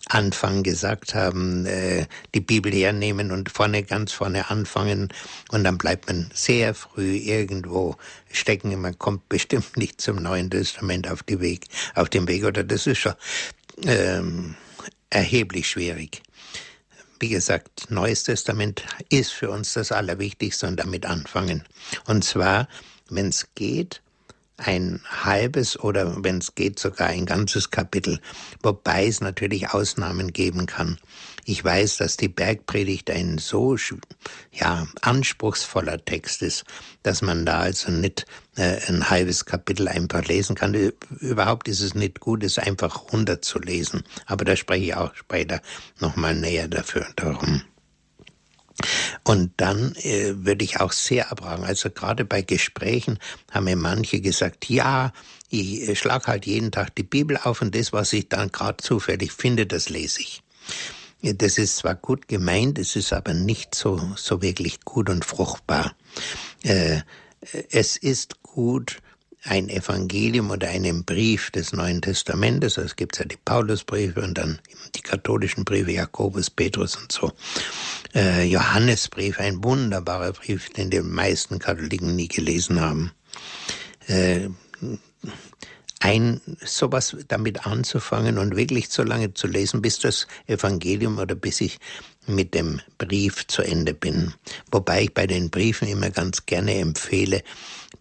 Anfang 0.08 0.62
gesagt 0.62 1.14
haben, 1.14 1.66
äh, 1.66 2.06
die 2.34 2.40
Bibel 2.40 2.72
hernehmen 2.72 3.32
und 3.32 3.50
vorne, 3.50 3.82
ganz 3.82 4.12
vorne 4.12 4.50
anfangen 4.50 5.08
und 5.50 5.64
dann 5.64 5.78
bleibt 5.78 6.06
man 6.06 6.30
sehr 6.32 6.74
früh 6.74 7.16
irgendwo 7.16 7.96
stecken. 8.30 8.80
Man 8.80 8.98
kommt 8.98 9.28
bestimmt 9.28 9.76
nicht 9.76 10.00
zum 10.00 10.16
Neuen 10.16 10.50
Testament 10.50 11.10
auf, 11.10 11.22
die 11.22 11.40
Weg, 11.40 11.66
auf 11.94 12.08
dem 12.08 12.28
Weg 12.28 12.44
oder 12.44 12.62
das 12.62 12.86
ist 12.86 12.98
schon 12.98 13.14
ähm, 13.84 14.54
erheblich 15.10 15.68
schwierig. 15.68 16.22
Wie 17.18 17.28
gesagt, 17.30 17.90
Neues 17.90 18.24
Testament 18.24 18.84
ist 19.08 19.32
für 19.32 19.50
uns 19.50 19.72
das 19.72 19.90
Allerwichtigste 19.90 20.66
und 20.66 20.76
damit 20.76 21.06
anfangen. 21.06 21.64
Und 22.06 22.24
zwar, 22.24 22.68
wenn 23.08 23.28
es 23.28 23.48
geht, 23.54 24.02
ein 24.58 25.00
halbes 25.08 25.78
oder 25.78 26.24
wenn 26.24 26.38
es 26.38 26.54
geht 26.54 26.78
sogar 26.78 27.08
ein 27.08 27.26
ganzes 27.26 27.70
Kapitel, 27.70 28.20
wobei 28.62 29.06
es 29.06 29.20
natürlich 29.20 29.70
Ausnahmen 29.70 30.32
geben 30.32 30.66
kann. 30.66 30.98
Ich 31.44 31.62
weiß, 31.62 31.98
dass 31.98 32.16
die 32.16 32.28
Bergpredigt 32.28 33.08
ein 33.10 33.38
so 33.38 33.76
ja, 34.50 34.86
anspruchsvoller 35.02 36.04
Text 36.04 36.42
ist, 36.42 36.64
dass 37.04 37.22
man 37.22 37.46
da 37.46 37.60
also 37.60 37.92
nicht 37.92 38.26
äh, 38.56 38.80
ein 38.88 39.08
halbes 39.08 39.44
Kapitel 39.44 39.86
einfach 39.86 40.24
lesen 40.24 40.56
kann. 40.56 40.74
Überhaupt 41.20 41.68
ist 41.68 41.82
es 41.82 41.94
nicht 41.94 42.18
gut, 42.18 42.42
es 42.42 42.58
einfach 42.58 43.12
runterzulesen. 43.12 44.02
Aber 44.26 44.44
da 44.44 44.56
spreche 44.56 44.84
ich 44.86 44.94
auch 44.96 45.14
später 45.14 45.60
nochmal 46.00 46.34
näher 46.34 46.66
dafür 46.66 47.06
darum. 47.14 47.62
Und 49.24 49.52
dann 49.56 49.94
äh, 49.96 50.34
würde 50.36 50.64
ich 50.64 50.80
auch 50.80 50.92
sehr 50.92 51.32
abraten. 51.32 51.64
Also 51.64 51.90
gerade 51.90 52.24
bei 52.24 52.42
Gesprächen 52.42 53.18
haben 53.50 53.64
mir 53.64 53.76
manche 53.76 54.20
gesagt, 54.20 54.68
ja, 54.68 55.12
ich 55.50 55.88
äh, 55.88 55.96
schlag 55.96 56.26
halt 56.26 56.46
jeden 56.46 56.70
Tag 56.72 56.94
die 56.94 57.02
Bibel 57.02 57.36
auf 57.36 57.62
und 57.62 57.74
das, 57.74 57.92
was 57.92 58.12
ich 58.12 58.28
dann 58.28 58.52
gerade 58.52 58.76
zufällig 58.78 59.32
finde, 59.32 59.66
das 59.66 59.88
lese 59.88 60.20
ich. 60.20 60.42
Das 61.22 61.58
ist 61.58 61.78
zwar 61.78 61.94
gut 61.94 62.28
gemeint, 62.28 62.78
es 62.78 62.94
ist 62.94 63.12
aber 63.12 63.34
nicht 63.34 63.74
so, 63.74 64.00
so 64.16 64.42
wirklich 64.42 64.80
gut 64.82 65.08
und 65.08 65.24
fruchtbar. 65.24 65.94
Äh, 66.62 67.00
es 67.70 67.96
ist 67.96 68.42
gut, 68.42 68.98
ein 69.48 69.68
Evangelium 69.68 70.50
oder 70.50 70.68
einen 70.68 71.04
Brief 71.04 71.50
des 71.50 71.72
Neuen 71.72 72.02
Testamentes, 72.02 72.78
also 72.78 72.86
es 72.86 72.96
gibt 72.96 73.18
ja 73.18 73.24
die 73.24 73.38
Paulusbriefe 73.44 74.20
und 74.20 74.36
dann 74.38 74.58
die 74.94 75.00
katholischen 75.00 75.64
Briefe, 75.64 75.92
Jakobus, 75.92 76.50
Petrus 76.50 76.96
und 76.96 77.12
so. 77.12 77.32
Äh, 78.14 78.44
Johannesbrief, 78.44 79.38
ein 79.38 79.62
wunderbarer 79.62 80.32
Brief, 80.32 80.70
den 80.70 80.90
die 80.90 81.00
meisten 81.00 81.58
Katholiken 81.58 82.16
nie 82.16 82.28
gelesen 82.28 82.80
haben. 82.80 83.12
Äh, 84.06 84.48
ein, 86.00 86.40
sowas 86.64 87.16
damit 87.28 87.66
anzufangen 87.66 88.38
und 88.38 88.56
wirklich 88.56 88.90
so 88.90 89.02
lange 89.02 89.34
zu 89.34 89.46
lesen, 89.46 89.82
bis 89.82 89.98
das 89.98 90.26
Evangelium 90.46 91.18
oder 91.18 91.34
bis 91.34 91.60
ich 91.60 91.78
mit 92.26 92.54
dem 92.54 92.80
Brief 92.98 93.46
zu 93.46 93.62
Ende 93.62 93.94
bin. 93.94 94.34
Wobei 94.70 95.04
ich 95.04 95.14
bei 95.14 95.26
den 95.26 95.50
Briefen 95.50 95.88
immer 95.88 96.10
ganz 96.10 96.46
gerne 96.46 96.74
empfehle, 96.74 97.42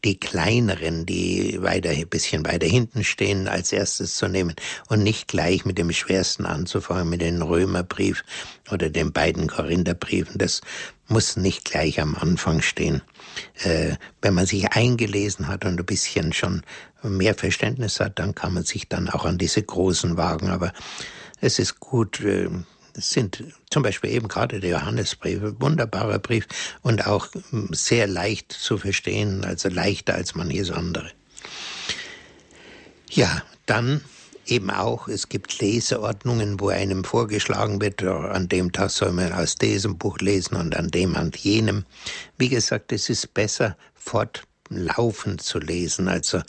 die 0.06 0.20
kleineren, 0.20 1.06
die 1.06 1.58
weiter, 1.62 1.90
ein 1.90 2.08
bisschen 2.08 2.46
weiter 2.46 2.68
hinten 2.68 3.04
stehen, 3.04 3.48
als 3.48 3.74
erstes 3.74 4.16
zu 4.16 4.28
nehmen 4.28 4.56
und 4.88 5.04
nicht 5.04 5.28
gleich 5.28 5.66
mit 5.66 5.78
dem 5.78 5.92
schwersten 5.92 6.46
anzufangen, 6.46 7.10
mit 7.10 7.22
dem 7.22 7.42
Römerbrief 7.42 8.24
oder 8.72 8.90
den 8.90 9.12
beiden 9.12 9.48
Korintherbriefen. 9.48 10.38
Das 10.38 10.62
muss 11.08 11.36
nicht 11.36 11.66
gleich 11.66 12.00
am 12.00 12.16
Anfang 12.16 12.62
stehen. 12.62 13.02
Äh, 13.64 13.96
wenn 14.22 14.36
man 14.36 14.46
sich 14.46 14.72
eingelesen 14.72 15.48
hat 15.48 15.66
und 15.66 15.80
ein 15.80 15.86
bisschen 15.86 16.34
schon 16.34 16.62
mehr 17.02 17.36
Verständnis 17.36 18.00
hat, 18.00 18.20
dann 18.20 18.36
kann 18.36 18.54
man 18.54 18.64
sich 18.64 18.88
dann 18.88 19.10
auch 19.10 19.26
an 19.26 19.38
diese 19.38 19.62
großen 19.62 20.18
wagen. 20.18 20.50
Aber 20.50 20.72
es 21.42 21.60
ist 21.60 21.80
gut, 21.80 22.22
es 22.98 23.12
sind 23.12 23.44
zum 23.70 23.84
Beispiel 23.84 24.12
eben 24.12 24.28
gerade 24.28 24.60
der 24.60 24.72
Johannesbrief, 24.72 25.42
wunderbarer 25.60 26.20
Brief 26.20 26.48
und 26.82 27.06
auch 27.06 27.28
hm, 27.50 27.70
sehr 27.72 28.08
leicht 28.08 28.52
zu 28.52 28.78
verstehen, 28.78 29.44
also 29.44 29.70
leichter 29.70 30.16
als 30.16 30.36
manches 30.36 30.72
andere. 30.72 31.12
Ja, 33.10 33.44
dann 33.66 34.02
eben 34.48 34.70
auch, 34.70 35.08
es 35.08 35.30
gibt 35.30 35.60
Leseordnungen, 35.60 36.60
wo 36.60 36.70
einem 36.70 37.04
vorgeschlagen 37.04 37.82
wird, 37.82 38.04
an 38.04 38.48
dem 38.48 38.72
Tag 38.72 38.92
soll 38.92 39.12
man 39.12 39.34
aus 39.34 39.56
diesem 39.56 39.98
Buch 39.98 40.20
lesen 40.20 40.56
und 40.56 40.76
an 40.76 40.90
dem 40.90 41.16
an 41.16 41.32
jenem. 41.36 41.86
Wie 42.38 42.50
gesagt, 42.50 42.92
es 42.92 43.10
ist 43.10 43.34
besser, 43.34 43.76
fortlaufend 43.96 45.42
zu 45.42 45.60
lesen. 45.60 46.08
Also 46.08 46.42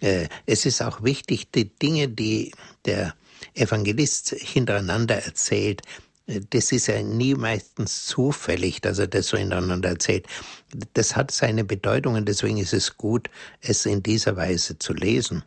äh, 0.00 0.28
es 0.46 0.64
ist 0.66 0.82
auch 0.82 1.02
wichtig, 1.02 1.50
die 1.50 1.76
Dinge, 1.76 2.08
die 2.08 2.52
der 2.84 3.14
Evangelist 3.54 4.30
hintereinander 4.30 5.16
erzählt, 5.16 5.82
äh, 6.26 6.40
das 6.50 6.72
ist 6.72 6.86
ja 6.86 7.02
nie 7.02 7.34
meistens 7.34 8.06
zufällig, 8.06 8.80
dass 8.80 8.98
er 8.98 9.06
das 9.06 9.28
so 9.28 9.36
hintereinander 9.36 9.90
erzählt. 9.90 10.26
Das 10.94 11.16
hat 11.16 11.30
seine 11.30 11.64
Bedeutung 11.64 12.14
und 12.14 12.28
deswegen 12.28 12.58
ist 12.58 12.72
es 12.72 12.96
gut, 12.96 13.28
es 13.60 13.86
in 13.86 14.02
dieser 14.02 14.36
Weise 14.36 14.78
zu 14.78 14.92
lesen. 14.92 15.42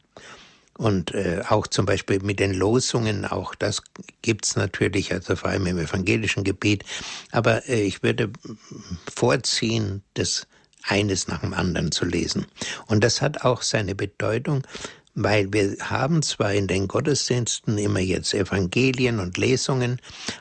Und 0.78 1.14
äh, 1.14 1.44
auch 1.50 1.68
zum 1.68 1.86
Beispiel 1.86 2.20
mit 2.24 2.40
den 2.40 2.54
Losungen, 2.54 3.26
auch 3.26 3.54
das 3.54 3.84
gibt's 4.24 4.56
natürlich, 4.56 5.12
also 5.14 5.36
vor 5.36 5.52
allem 5.52 5.68
im 5.68 5.78
evangelischen 5.78 6.44
Gebiet. 6.44 6.84
Aber 7.32 7.68
äh, 7.70 7.84
ich 7.84 8.02
würde 8.02 8.32
vorziehen, 9.14 10.02
das 10.16 10.48
eines 10.86 11.28
nach 11.28 11.42
dem 11.42 11.54
anderen 11.54 11.92
zu 11.92 12.06
lesen. 12.06 12.46
Und 12.88 13.04
das 13.04 13.22
hat 13.22 13.46
auch 13.46 13.62
seine 13.62 13.96
Bedeutung, 13.96 14.64
weil 15.16 15.52
wir 15.54 15.76
haben 15.80 16.22
zwar 16.22 16.54
in 16.54 16.68
den 16.68 16.88
Gottesdiensten 16.88 17.78
immer 17.78 18.00
jetzt 18.00 18.34
Evangelien 18.34 19.20
und 19.20 19.38
Lesungen, 19.38 20.00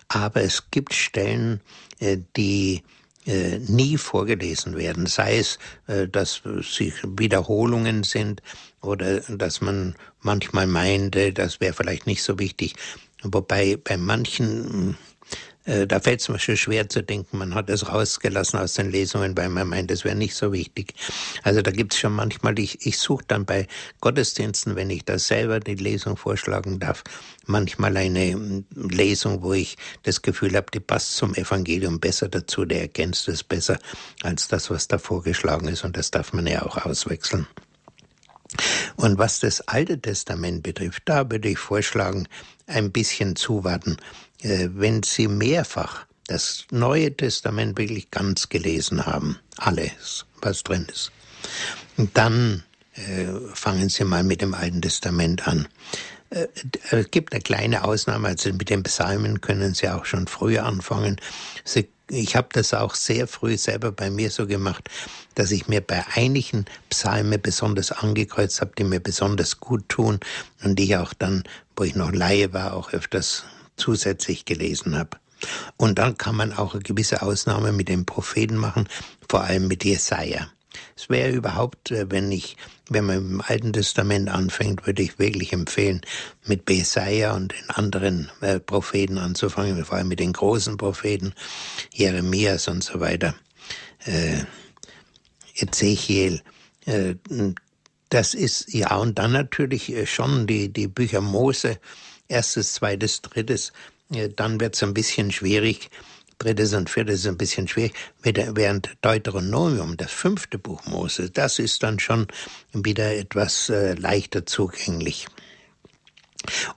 aber 0.08 0.42
es 0.42 0.70
gibt 0.70 0.94
Stellen, 0.94 1.60
äh, 1.98 2.18
die 2.36 2.82
äh, 3.26 3.58
nie 3.58 3.96
vorgelesen 3.98 4.76
werden, 4.76 5.06
sei 5.06 5.38
es, 5.38 5.58
äh, 5.86 6.08
dass 6.08 6.42
sie 6.62 6.92
Wiederholungen 7.04 8.02
sind 8.02 8.42
oder 8.80 9.20
dass 9.20 9.60
man 9.60 9.94
manchmal 10.20 10.66
meinte, 10.66 11.32
das 11.32 11.60
wäre 11.60 11.72
vielleicht 11.72 12.06
nicht 12.06 12.22
so 12.22 12.38
wichtig. 12.38 12.74
Wobei 13.22 13.76
bei 13.76 13.96
manchen 13.96 14.96
da 15.64 16.00
fällt 16.00 16.20
es 16.20 16.28
mir 16.28 16.38
schon 16.38 16.56
schwer 16.56 16.88
zu 16.88 17.02
denken, 17.02 17.38
man 17.38 17.54
hat 17.54 17.70
es 17.70 17.88
rausgelassen 17.88 18.58
aus 18.58 18.74
den 18.74 18.90
Lesungen, 18.90 19.36
weil 19.36 19.48
man 19.48 19.68
meint, 19.68 19.90
das 19.90 20.04
wäre 20.04 20.16
nicht 20.16 20.34
so 20.34 20.52
wichtig. 20.52 20.94
Also 21.42 21.62
da 21.62 21.70
gibt 21.70 21.94
es 21.94 22.00
schon 22.00 22.12
manchmal, 22.12 22.58
ich, 22.58 22.84
ich 22.84 22.98
suche 22.98 23.24
dann 23.28 23.44
bei 23.44 23.68
Gottesdiensten, 24.00 24.74
wenn 24.74 24.90
ich 24.90 25.04
da 25.04 25.18
selber 25.18 25.60
die 25.60 25.76
Lesung 25.76 26.16
vorschlagen 26.16 26.80
darf, 26.80 27.04
manchmal 27.46 27.96
eine 27.96 28.36
mm, 28.36 28.64
Lesung, 28.74 29.42
wo 29.42 29.52
ich 29.52 29.76
das 30.02 30.22
Gefühl 30.22 30.56
habe, 30.56 30.66
die 30.72 30.80
passt 30.80 31.16
zum 31.16 31.34
Evangelium 31.34 32.00
besser 32.00 32.28
dazu, 32.28 32.64
der 32.64 32.82
ergänzt 32.82 33.28
es 33.28 33.44
besser 33.44 33.78
als 34.22 34.48
das, 34.48 34.70
was 34.70 34.88
da 34.88 34.98
vorgeschlagen 34.98 35.68
ist. 35.68 35.84
Und 35.84 35.96
das 35.96 36.10
darf 36.10 36.32
man 36.32 36.46
ja 36.46 36.62
auch 36.62 36.76
auswechseln. 36.84 37.46
Und 38.96 39.18
was 39.18 39.40
das 39.40 39.60
Alte 39.68 40.00
Testament 40.00 40.62
betrifft, 40.62 41.02
da 41.06 41.30
würde 41.30 41.48
ich 41.48 41.58
vorschlagen, 41.58 42.28
ein 42.66 42.92
bisschen 42.92 43.36
zuwarten. 43.36 43.96
Äh, 44.42 44.68
wenn 44.72 45.02
Sie 45.02 45.28
mehrfach 45.28 46.06
das 46.26 46.66
Neue 46.70 47.16
Testament 47.16 47.78
wirklich 47.78 48.10
ganz 48.10 48.48
gelesen 48.48 49.06
haben, 49.06 49.38
alles, 49.56 50.26
was 50.40 50.62
drin 50.62 50.86
ist, 50.90 51.12
dann 52.14 52.62
äh, 52.94 53.26
fangen 53.54 53.88
Sie 53.88 54.04
mal 54.04 54.24
mit 54.24 54.40
dem 54.40 54.54
Alten 54.54 54.82
Testament 54.82 55.46
an. 55.46 55.68
Äh, 56.30 56.48
es 56.90 57.10
gibt 57.10 57.32
eine 57.32 57.42
kleine 57.42 57.84
Ausnahme, 57.84 58.28
also 58.28 58.52
mit 58.52 58.70
den 58.70 58.82
Psalmen 58.82 59.40
können 59.40 59.74
Sie 59.74 59.88
auch 59.88 60.04
schon 60.04 60.26
früher 60.26 60.64
anfangen. 60.64 61.20
Ich 62.08 62.36
habe 62.36 62.48
das 62.52 62.74
auch 62.74 62.94
sehr 62.94 63.26
früh 63.26 63.56
selber 63.56 63.92
bei 63.92 64.10
mir 64.10 64.30
so 64.30 64.46
gemacht, 64.46 64.88
dass 65.34 65.50
ich 65.50 65.68
mir 65.68 65.80
bei 65.80 66.04
einigen 66.14 66.64
Psalmen 66.90 67.40
besonders 67.40 67.92
angekreuzt 67.92 68.60
habe, 68.60 68.72
die 68.76 68.84
mir 68.84 69.00
besonders 69.00 69.60
gut 69.60 69.88
tun 69.88 70.20
und 70.62 70.78
die 70.78 70.84
ich 70.84 70.96
auch 70.96 71.14
dann, 71.14 71.44
wo 71.76 71.84
ich 71.84 71.94
noch 71.94 72.12
Laie 72.12 72.52
war, 72.52 72.74
auch 72.74 72.92
öfters 72.92 73.44
zusätzlich 73.76 74.44
gelesen 74.44 74.96
habe. 74.96 75.18
Und 75.76 75.98
dann 75.98 76.16
kann 76.16 76.36
man 76.36 76.52
auch 76.52 76.74
eine 76.74 76.82
gewisse 76.82 77.22
Ausnahme 77.22 77.72
mit 77.72 77.88
den 77.88 78.06
Propheten 78.06 78.56
machen, 78.56 78.88
vor 79.28 79.42
allem 79.42 79.68
mit 79.68 79.84
Jesaja. 79.84 80.48
Es 80.96 81.08
wäre 81.08 81.30
überhaupt, 81.30 81.90
äh, 81.90 82.10
wenn 82.10 82.30
ich, 82.32 82.56
wenn 82.88 83.06
man 83.06 83.16
im 83.16 83.40
Alten 83.40 83.72
Testament 83.72 84.28
anfängt, 84.28 84.86
würde 84.86 85.02
ich 85.02 85.18
wirklich 85.18 85.52
empfehlen, 85.52 86.00
mit 86.46 86.68
Jesaja 86.68 87.34
und 87.34 87.52
den 87.52 87.70
anderen 87.70 88.30
äh, 88.40 88.60
Propheten 88.60 89.18
anzufangen, 89.18 89.84
vor 89.84 89.98
allem 89.98 90.08
mit 90.08 90.20
den 90.20 90.32
großen 90.32 90.76
Propheten, 90.76 91.34
Jeremias 91.92 92.68
und 92.68 92.82
so 92.84 93.00
weiter, 93.00 93.34
äh, 94.04 94.44
Ezechiel. 95.56 96.42
Äh, 96.86 97.14
das 98.08 98.34
ist, 98.34 98.72
ja, 98.72 98.96
und 98.96 99.18
dann 99.18 99.32
natürlich 99.32 99.92
äh, 99.92 100.06
schon 100.06 100.46
die, 100.46 100.72
die 100.72 100.88
Bücher 100.88 101.20
Mose, 101.20 101.78
erstes, 102.28 102.74
zweites, 102.74 103.22
drittes, 103.22 103.72
dann 104.36 104.60
wird 104.60 104.74
es 104.74 104.82
ein 104.82 104.92
bisschen 104.92 105.32
schwierig. 105.32 105.88
Drittes 106.38 106.74
und 106.74 106.90
viertes 106.90 107.20
ist 107.20 107.26
ein 107.26 107.38
bisschen 107.38 107.68
schwierig, 107.68 107.94
während 108.22 108.90
Deuteronomium, 109.00 109.96
das 109.96 110.10
fünfte 110.10 110.58
Buch 110.58 110.84
Mose, 110.86 111.30
das 111.30 111.58
ist 111.58 111.82
dann 111.82 111.98
schon 111.98 112.26
wieder 112.72 113.14
etwas 113.14 113.68
äh, 113.68 113.94
leichter 113.94 114.44
zugänglich. 114.44 115.28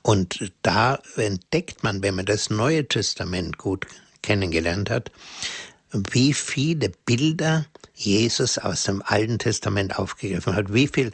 Und 0.03 0.51
da 0.61 0.99
entdeckt 1.15 1.83
man, 1.83 2.03
wenn 2.03 2.15
man 2.15 2.25
das 2.25 2.49
Neue 2.49 2.87
Testament 2.87 3.57
gut 3.57 3.87
kennengelernt 4.21 4.89
hat, 4.89 5.11
wie 5.91 6.33
viele 6.33 6.89
Bilder 7.05 7.65
Jesus 7.95 8.57
aus 8.57 8.83
dem 8.83 9.01
Alten 9.05 9.39
Testament 9.39 9.97
aufgegriffen 9.97 10.55
hat, 10.55 10.73
wie 10.73 10.87
viel 10.87 11.11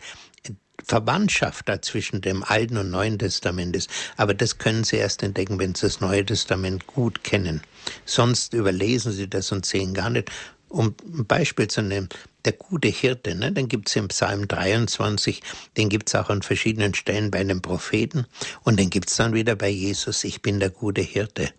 Verwandtschaft 0.83 1.69
da 1.69 1.81
zwischen 1.81 2.21
dem 2.21 2.43
Alten 2.43 2.77
und 2.77 2.89
Neuen 2.89 3.19
Testament 3.19 3.75
ist. 3.75 3.89
Aber 4.17 4.33
das 4.33 4.57
können 4.57 4.83
Sie 4.83 4.97
erst 4.97 5.23
entdecken, 5.23 5.59
wenn 5.59 5.75
Sie 5.75 5.81
das 5.85 6.01
Neue 6.01 6.25
Testament 6.25 6.88
gut 6.88 7.23
kennen. 7.23 7.61
Sonst 8.05 8.53
überlesen 8.53 9.11
Sie 9.11 9.29
das 9.29 9.51
und 9.51 9.65
sehen 9.65 9.93
gar 9.93 10.09
nicht. 10.09 10.31
Um 10.69 10.95
ein 11.13 11.25
Beispiel 11.25 11.67
zu 11.67 11.81
nehmen, 11.81 12.07
der 12.45 12.53
gute 12.53 12.88
Hirte, 12.88 13.35
ne, 13.35 13.51
den 13.51 13.67
gibt's 13.67 13.95
im 13.95 14.07
Psalm 14.07 14.47
23, 14.47 15.41
den 15.75 15.89
gibt's 15.89 16.15
auch 16.15 16.29
an 16.29 16.41
verschiedenen 16.41 16.93
Stellen 16.93 17.29
bei 17.29 17.39
einem 17.39 17.61
Propheten 17.61 18.25
und 18.63 18.79
den 18.79 18.89
gibt's 18.89 19.17
dann 19.17 19.33
wieder 19.33 19.55
bei 19.55 19.69
Jesus, 19.69 20.23
ich 20.23 20.41
bin 20.41 20.59
der 20.61 20.69
gute 20.69 21.01
Hirte. 21.01 21.51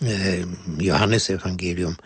Äh, 0.00 0.46
Johannesevangelium. 0.78 1.96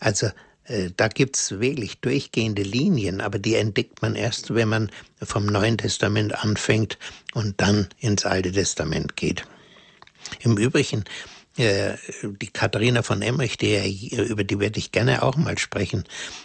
Also 0.00 0.30
äh, 0.70 0.90
da 0.96 1.08
gibt's 1.08 1.58
wirklich 1.58 1.98
durchgehende 2.00 2.62
Linien, 2.62 3.20
aber 3.20 3.38
die 3.38 3.56
entdeckt 3.56 4.02
man 4.02 4.14
erst, 4.14 4.54
wenn 4.54 4.68
man 4.68 4.90
vom 5.20 5.46
Neuen 5.46 5.78
Testament 5.78 6.34
anfängt 6.44 6.98
und 7.34 7.60
dann 7.60 7.88
ins 7.98 8.24
Alte 8.24 8.52
Testament 8.52 9.16
geht. 9.16 9.44
Im 10.40 10.56
Übrigen, 10.56 11.04
äh, 11.56 11.94
die 12.22 12.46
Katharina 12.46 13.02
von 13.02 13.20
Emmerich, 13.20 13.58
die, 13.58 14.14
über 14.14 14.44
die 14.44 14.60
werde 14.60 14.78
ich 14.78 14.92
gerne 14.92 15.22
auch 15.22 15.36
mal 15.36 15.58
sprechen 15.58 16.04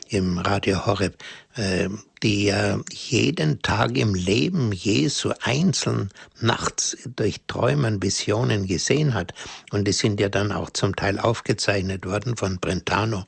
im 0.10 0.40
Radio 0.40 0.86
Horeb, 0.88 1.14
äh, 1.14 1.45
die 1.58 2.46
ja 2.46 2.80
jeden 2.92 3.62
Tag 3.62 3.98
im 3.98 4.14
Leben 4.14 4.72
Jesu 4.74 5.32
einzeln 5.42 6.10
nachts 6.42 6.98
durch 7.16 7.42
Träumen, 7.48 8.02
Visionen 8.02 8.68
gesehen 8.68 9.14
hat. 9.14 9.34
Und 9.72 9.88
die 9.88 9.94
sind 9.94 10.20
ja 10.20 10.28
dann 10.28 10.52
auch 10.52 10.70
zum 10.70 10.96
Teil 10.96 11.20
aufgezeichnet 11.20 12.06
worden 12.06 12.36
von 12.36 12.60
Brentano. 12.60 13.26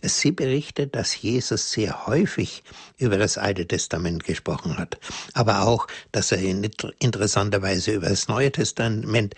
Sie 0.00 0.32
berichtet, 0.32 0.96
dass 0.96 1.20
Jesus 1.20 1.70
sehr 1.70 2.06
häufig 2.06 2.64
über 2.98 3.16
das 3.16 3.38
Alte 3.38 3.66
Testament 3.66 4.24
gesprochen 4.24 4.78
hat, 4.78 4.98
aber 5.34 5.62
auch, 5.62 5.86
dass 6.10 6.32
er 6.32 6.38
interessanterweise 6.40 7.92
über 7.92 8.08
das 8.08 8.28
Neue 8.28 8.50
Testament 8.50 9.34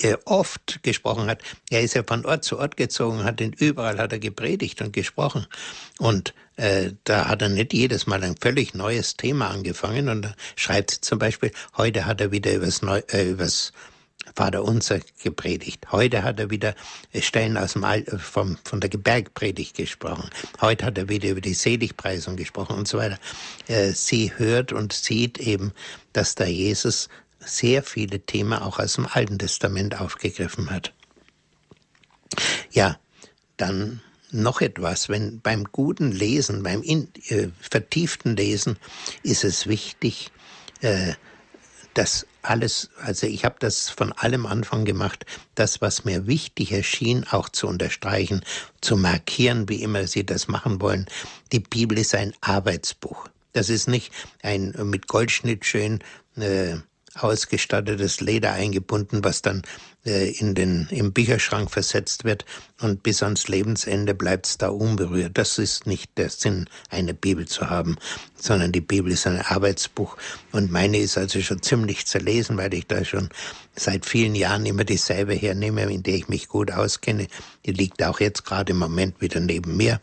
äh, 0.00 0.16
oft 0.24 0.82
gesprochen 0.82 1.26
hat. 1.26 1.42
Er 1.70 1.82
ist 1.82 1.94
ja 1.94 2.02
von 2.06 2.24
Ort 2.24 2.44
zu 2.44 2.58
Ort 2.58 2.76
gezogen, 2.76 3.24
hat 3.24 3.40
ihn 3.40 3.52
überall 3.52 3.98
hat 3.98 4.12
er 4.12 4.18
gepredigt 4.18 4.80
und 4.80 4.92
gesprochen. 4.92 5.46
Und 5.98 6.34
äh, 6.56 6.90
da 7.04 7.28
hat 7.28 7.42
er 7.42 7.48
nicht 7.48 7.72
jedes 7.72 8.06
Mal 8.06 8.22
ein 8.22 8.36
völlig 8.40 8.74
neues 8.74 9.16
Thema 9.16 9.48
angefangen 9.48 10.08
und 10.08 10.22
da 10.22 10.34
schreibt 10.56 10.90
zum 10.90 11.18
Beispiel, 11.18 11.50
heute 11.76 12.06
hat 12.06 12.20
er 12.20 12.32
wieder 12.32 12.52
übers, 12.52 12.82
Neu 12.82 13.00
äh, 13.12 13.30
übers 13.30 13.72
Vater 14.34 14.64
Unser 14.64 15.00
gepredigt. 15.22 15.90
Heute 15.90 16.22
hat 16.22 16.38
er 16.38 16.50
wieder 16.50 16.74
Stellen 17.20 17.56
aus 17.56 17.72
dem 17.72 17.84
Al 17.84 18.04
vom, 18.18 18.56
von 18.64 18.80
der 18.80 18.88
Bergpredigt 18.88 19.76
gesprochen. 19.76 20.30
Heute 20.60 20.86
hat 20.86 20.98
er 20.98 21.08
wieder 21.08 21.30
über 21.30 21.40
die 21.40 21.54
Seligpreisung 21.54 22.36
gesprochen 22.36 22.76
und 22.76 22.88
so 22.88 22.98
weiter. 22.98 23.18
Äh, 23.66 23.90
sie 23.92 24.32
hört 24.36 24.72
und 24.72 24.92
sieht 24.92 25.38
eben, 25.38 25.72
dass 26.12 26.34
da 26.34 26.44
Jesus 26.44 27.08
sehr 27.40 27.82
viele 27.82 28.20
Themen 28.20 28.54
auch 28.54 28.78
aus 28.78 28.94
dem 28.94 29.06
Alten 29.06 29.38
Testament 29.38 30.00
aufgegriffen 30.00 30.70
hat. 30.70 30.92
Ja, 32.70 32.98
dann 33.56 34.00
noch 34.32 34.60
etwas, 34.60 35.08
wenn 35.08 35.40
beim 35.40 35.64
guten 35.64 36.10
Lesen, 36.10 36.62
beim 36.62 36.82
in, 36.82 37.08
äh, 37.28 37.48
vertieften 37.60 38.36
Lesen 38.36 38.78
ist 39.22 39.44
es 39.44 39.66
wichtig, 39.66 40.30
äh, 40.80 41.12
dass 41.94 42.26
alles, 42.40 42.90
also 43.02 43.26
ich 43.26 43.44
habe 43.44 43.56
das 43.60 43.90
von 43.90 44.12
allem 44.12 44.46
Anfang 44.46 44.84
gemacht, 44.84 45.26
das, 45.54 45.80
was 45.80 46.04
mir 46.04 46.26
wichtig 46.26 46.72
erschien, 46.72 47.24
auch 47.30 47.48
zu 47.48 47.68
unterstreichen, 47.68 48.44
zu 48.80 48.96
markieren, 48.96 49.68
wie 49.68 49.82
immer 49.82 50.06
Sie 50.06 50.24
das 50.24 50.48
machen 50.48 50.80
wollen. 50.80 51.06
Die 51.52 51.60
Bibel 51.60 51.98
ist 51.98 52.14
ein 52.14 52.34
Arbeitsbuch. 52.40 53.28
Das 53.52 53.68
ist 53.68 53.86
nicht 53.86 54.12
ein 54.42 54.74
mit 54.84 55.08
Goldschnitt 55.08 55.64
schön 55.64 56.00
äh, 56.36 56.76
ausgestattetes 57.14 58.20
Leder 58.20 58.52
eingebunden, 58.52 59.22
was 59.22 59.42
dann 59.42 59.62
äh, 60.04 60.30
in 60.30 60.54
den, 60.54 60.88
im 60.90 61.12
Bücherschrank 61.12 61.70
versetzt 61.70 62.24
wird 62.24 62.44
und 62.80 63.02
bis 63.02 63.22
ans 63.22 63.48
Lebensende 63.48 64.14
bleibt 64.14 64.46
es 64.46 64.58
da 64.58 64.68
unberührt. 64.68 65.36
Das 65.36 65.58
ist 65.58 65.86
nicht 65.86 66.16
der 66.16 66.30
Sinn, 66.30 66.68
eine 66.90 67.14
Bibel 67.14 67.46
zu 67.46 67.68
haben, 67.68 67.96
sondern 68.34 68.72
die 68.72 68.80
Bibel 68.80 69.12
ist 69.12 69.26
ein 69.26 69.40
Arbeitsbuch 69.40 70.16
und 70.52 70.70
meine 70.70 70.98
ist 70.98 71.18
also 71.18 71.40
schon 71.40 71.62
ziemlich 71.62 72.06
zerlesen, 72.06 72.56
weil 72.56 72.72
ich 72.74 72.86
da 72.86 73.04
schon 73.04 73.28
seit 73.76 74.06
vielen 74.06 74.34
Jahren 74.34 74.66
immer 74.66 74.84
dieselbe 74.84 75.34
hernehme, 75.34 75.82
in 75.92 76.02
der 76.02 76.14
ich 76.14 76.28
mich 76.28 76.48
gut 76.48 76.70
auskenne. 76.70 77.28
Die 77.66 77.72
liegt 77.72 78.02
auch 78.02 78.20
jetzt 78.20 78.44
gerade 78.44 78.72
im 78.72 78.78
Moment 78.78 79.20
wieder 79.20 79.40
neben 79.40 79.76
mir. 79.76 80.00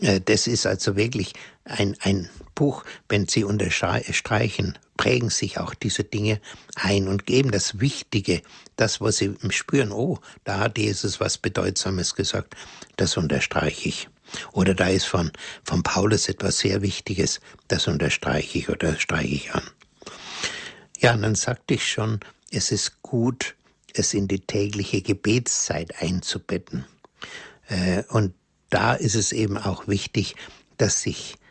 Äh, 0.00 0.20
das 0.24 0.46
ist 0.46 0.66
also 0.66 0.96
wirklich 0.96 1.34
ein, 1.64 1.96
ein 2.00 2.30
Buch, 2.54 2.84
wenn 3.08 3.26
Sie 3.26 3.44
unterstreichen, 3.44 4.78
prägen 4.96 5.30
sich 5.30 5.58
auch 5.58 5.74
diese 5.74 6.04
Dinge 6.04 6.40
ein 6.74 7.08
und 7.08 7.26
geben 7.26 7.50
das 7.50 7.80
Wichtige, 7.80 8.42
das, 8.76 9.00
was 9.00 9.18
Sie 9.18 9.34
spüren, 9.50 9.92
oh, 9.92 10.18
da 10.44 10.58
hat 10.60 10.78
Jesus 10.78 11.20
was 11.20 11.38
Bedeutsames 11.38 12.14
gesagt, 12.14 12.54
das 12.96 13.16
unterstreiche 13.16 13.88
ich. 13.88 14.08
Oder 14.52 14.74
da 14.74 14.88
ist 14.88 15.06
von, 15.06 15.30
von 15.64 15.82
Paulus 15.82 16.28
etwas 16.28 16.58
sehr 16.58 16.82
Wichtiges, 16.82 17.40
das 17.68 17.86
unterstreiche 17.86 18.58
ich 18.58 18.68
oder 18.68 18.98
streiche 18.98 19.34
ich 19.34 19.54
an. 19.54 19.62
Ja, 20.98 21.14
und 21.14 21.22
dann 21.22 21.34
sagte 21.34 21.74
ich 21.74 21.88
schon, 21.88 22.20
es 22.50 22.72
ist 22.72 23.02
gut, 23.02 23.54
es 23.92 24.14
in 24.14 24.28
die 24.28 24.40
tägliche 24.40 25.02
Gebetszeit 25.02 26.02
einzubetten. 26.02 26.86
Äh, 27.68 28.02
und 28.08 28.34
da 28.70 28.94
ist 28.94 29.14
es 29.14 29.32
eben 29.32 29.58
auch 29.58 29.86
wichtig, 29.88 30.36
dass 30.76 31.06
ich 31.06 31.34
äh, 31.34 31.45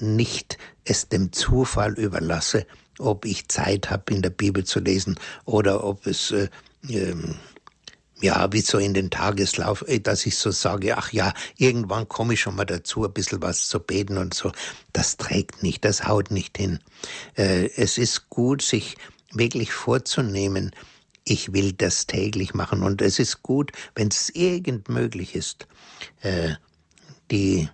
nicht 0.00 0.58
es 0.84 1.08
dem 1.08 1.32
Zufall 1.32 1.94
überlasse, 1.94 2.66
ob 2.98 3.24
ich 3.24 3.48
Zeit 3.48 3.90
habe, 3.90 4.14
in 4.14 4.22
der 4.22 4.30
Bibel 4.30 4.64
zu 4.64 4.80
lesen 4.80 5.18
oder 5.44 5.84
ob 5.84 6.06
es 6.06 6.30
äh, 6.30 6.48
ähm, 6.88 7.36
ja, 8.22 8.52
wie 8.52 8.60
so 8.60 8.78
in 8.78 8.94
den 8.94 9.10
Tageslauf, 9.10 9.84
äh, 9.88 10.00
dass 10.00 10.26
ich 10.26 10.36
so 10.36 10.50
sage, 10.50 10.96
ach 10.96 11.12
ja, 11.12 11.32
irgendwann 11.56 12.08
komme 12.08 12.34
ich 12.34 12.40
schon 12.40 12.56
mal 12.56 12.64
dazu, 12.64 13.04
ein 13.04 13.12
bisschen 13.12 13.42
was 13.42 13.68
zu 13.68 13.80
beten 13.80 14.18
und 14.18 14.34
so. 14.34 14.52
Das 14.92 15.16
trägt 15.16 15.62
nicht, 15.62 15.84
das 15.84 16.06
haut 16.06 16.30
nicht 16.30 16.58
hin. 16.58 16.80
Äh, 17.36 17.70
es 17.76 17.98
ist 17.98 18.28
gut, 18.28 18.62
sich 18.62 18.96
wirklich 19.32 19.72
vorzunehmen, 19.72 20.72
ich 21.24 21.52
will 21.52 21.72
das 21.72 22.06
täglich 22.06 22.54
machen. 22.54 22.82
Und 22.82 23.02
es 23.02 23.18
ist 23.18 23.42
gut, 23.42 23.72
wenn 23.94 24.08
es 24.08 24.30
irgend 24.30 24.88
möglich 24.88 25.34
ist, 25.34 25.66
äh, 26.22 26.54
die 27.30 27.68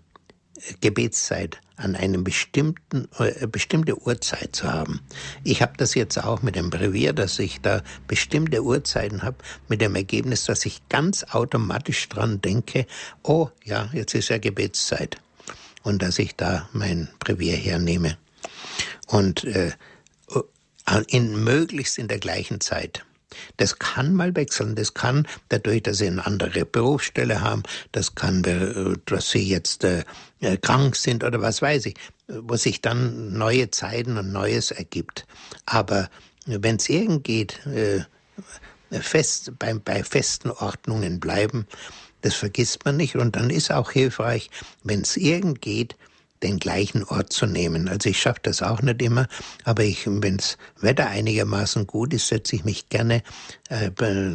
Gebetszeit 0.81 1.61
an 1.77 1.95
einem 1.95 2.25
bestimmten 2.25 3.09
äh, 3.19 3.47
bestimmte 3.47 4.01
Uhrzeit 4.01 4.57
zu 4.57 4.73
haben. 4.73 5.01
Ich 5.45 5.63
habe 5.63 5.75
das 5.77 5.95
jetzt 5.95 6.19
auch 6.19 6.43
mit 6.43 6.57
dem 6.57 6.71
Brevier, 6.71 7.13
dass 7.13 7.39
ich 7.39 7.61
da 7.61 7.83
bestimmte 8.09 8.63
Uhrzeiten 8.63 9.23
habe, 9.23 9.37
mit 9.69 9.81
dem 9.81 9.95
Ergebnis, 9.95 10.45
dass 10.45 10.65
ich 10.67 10.89
ganz 10.89 11.25
automatisch 11.25 12.09
dran 12.09 12.41
denke, 12.41 12.87
oh 13.23 13.49
ja, 13.65 13.91
jetzt 13.93 14.15
ist 14.15 14.29
ja 14.29 14.39
Gebetszeit 14.39 15.19
und 15.83 16.03
dass 16.03 16.19
ich 16.19 16.37
da 16.37 16.69
mein 16.73 17.09
Brevier 17.19 17.57
hernehme 17.57 18.17
und 19.07 19.45
äh, 19.45 19.73
in 21.09 21.43
möglichst 21.43 21.99
in 21.99 22.09
der 22.09 22.19
gleichen 22.19 22.61
Zeit. 22.61 23.06
Das 23.57 23.79
kann 23.79 24.15
mal 24.15 24.35
wechseln. 24.37 24.75
Das 24.75 24.95
kann 24.95 25.27
dadurch, 25.49 25.83
dass 25.83 25.99
sie 25.99 26.07
eine 26.07 26.25
andere 26.27 26.65
Berufsstelle 26.65 27.41
haben, 27.41 27.63
das 27.93 28.15
kann, 28.15 28.45
äh, 28.45 28.97
dass 29.07 29.31
sie 29.31 29.49
jetzt 29.49 29.85
äh, 29.85 30.05
äh, 30.41 30.57
krank 30.57 30.97
sind 30.97 31.25
oder 31.25 31.41
was 31.41 31.63
weiß 31.63 31.87
ich, 31.87 31.95
wo 32.29 32.57
sich 32.57 32.81
dann 32.81 33.33
neue 33.33 33.71
Zeiten 33.71 34.19
und 34.19 34.33
Neues 34.33 34.71
ergibt. 34.71 35.27
Aber 35.65 36.09
wenn 36.47 36.77
es 36.77 36.89
irgend 36.89 37.25
geht, 37.25 37.61
fest, 38.91 39.53
bei, 39.59 39.75
bei 39.75 40.05
festen 40.05 40.51
Ordnungen 40.51 41.19
bleiben, 41.21 41.67
das 42.23 42.35
vergisst 42.35 42.85
man 42.85 42.97
nicht. 42.97 43.17
Und 43.17 43.37
dann 43.37 43.51
ist 43.51 43.71
auch 43.71 43.93
hilfreich, 43.93 44.51
wenn 44.83 45.03
es 45.03 45.17
irgend 45.17 45.61
geht, 45.61 45.97
den 46.43 46.59
gleichen 46.59 47.05
Ort 47.05 47.33
zu 47.33 47.47
nehmen. 47.47 47.89
Also 47.89 48.09
ich 48.09 48.21
schaffe 48.21 48.41
das 48.43 48.63
auch 48.63 48.83
nicht 48.83 49.03
immer, 49.03 49.27
aber 49.65 49.85
ich, 49.85 50.07
wenns 50.07 50.59
Wetter 50.81 51.09
einigermaßen 51.09 51.87
gut 51.87 52.15
ist, 52.15 52.29
setze 52.29 52.57
ich 52.57 52.65
mich 52.65 52.89
gerne 52.89 53.23
äh, 53.69 53.91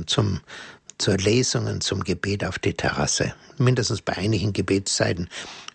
zum 0.06 0.42
zur 1.02 1.18
Lesung 1.18 1.66
und 1.66 1.84
zum 1.84 2.04
Gebet 2.04 2.46
auf 2.46 2.60
die 2.60 2.76
Terrasse. 2.76 3.34
Mindestens 3.58 4.04
bei 4.04 4.16
einigen 4.18 4.54
Gebetszeiten 4.54 5.30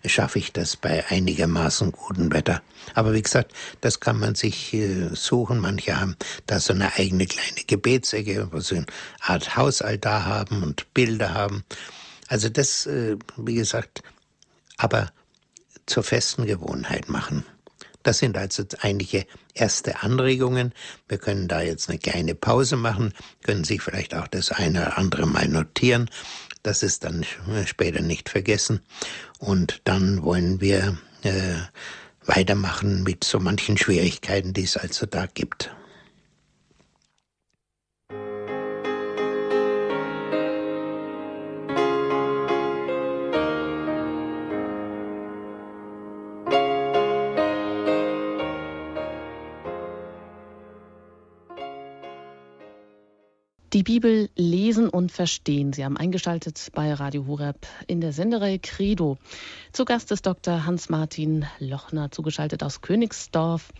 schaffe 0.05 0.39
ich 0.39 0.53
das 0.53 0.77
bei 0.77 1.05
einigermaßen 1.09 1.91
gutem 1.91 2.31
Wetter. 2.31 2.61
Aber 2.95 3.13
wie 3.13 3.21
gesagt, 3.21 3.51
das 3.81 3.99
kann 3.99 4.19
man 4.19 4.35
sich 4.35 4.73
äh, 4.73 5.09
suchen. 5.13 5.59
Manche 5.59 5.99
haben 5.99 6.15
da 6.45 6.61
so 6.61 6.71
eine 6.71 6.93
eigene 6.95 7.25
kleine 7.25 7.61
Gebetsecke, 7.67 8.47
wo 8.51 8.61
sie 8.61 8.77
eine 8.77 8.85
Art 9.19 9.57
Hausaltar 9.57 10.25
haben 10.25 10.63
und 10.63 10.93
Bilder 10.93 11.33
haben. 11.33 11.65
Also 12.29 12.47
das, 12.47 12.85
äh, 12.85 13.17
wie 13.35 13.55
gesagt, 13.55 14.03
aber 14.77 15.11
zur 15.87 16.03
festen 16.03 16.45
Gewohnheit 16.45 17.09
machen. 17.09 17.43
Das 18.03 18.19
sind 18.19 18.37
also 18.37 18.63
einige 18.79 19.25
erste 19.53 20.01
Anregungen. 20.01 20.73
Wir 21.09 21.17
können 21.17 21.47
da 21.47 21.61
jetzt 21.61 21.89
eine 21.89 21.97
kleine 21.97 22.35
Pause 22.35 22.77
machen, 22.77 23.13
können 23.43 23.65
sich 23.65 23.81
vielleicht 23.81 24.15
auch 24.15 24.27
das 24.27 24.51
eine 24.51 24.81
oder 24.83 24.97
andere 24.97 25.25
mal 25.25 25.47
notieren. 25.47 26.09
Das 26.63 26.83
ist 26.83 27.03
dann 27.03 27.25
später 27.65 28.01
nicht 28.01 28.29
vergessen. 28.29 28.81
Und 29.39 29.81
dann 29.83 30.23
wollen 30.23 30.61
wir 30.61 30.97
äh, 31.23 31.55
weitermachen 32.25 33.03
mit 33.03 33.23
so 33.23 33.39
manchen 33.39 33.77
Schwierigkeiten, 33.77 34.53
die 34.53 34.63
es 34.63 34.77
also 34.77 35.05
da 35.05 35.25
gibt. 35.25 35.71
Die 53.73 53.83
Bibel 53.83 54.29
lesen 54.37 54.87
und 54.87 55.11
verstehen. 55.11 55.73
Sie 55.73 55.83
haben 55.83 55.97
eingeschaltet 55.97 56.69
bei 56.73 56.93
Radio 56.93 57.27
Horeb 57.27 57.67
in 57.85 57.99
der 57.99 58.13
Sendereihe 58.13 58.59
Credo. 58.59 59.17
Zu 59.73 59.83
Gast 59.83 60.09
ist 60.13 60.25
Dr. 60.25 60.65
Hans-Martin 60.65 61.45
Lochner, 61.59 62.09
zugeschaltet 62.09 62.63
aus 62.63 62.79
Königsdorf 62.79 63.73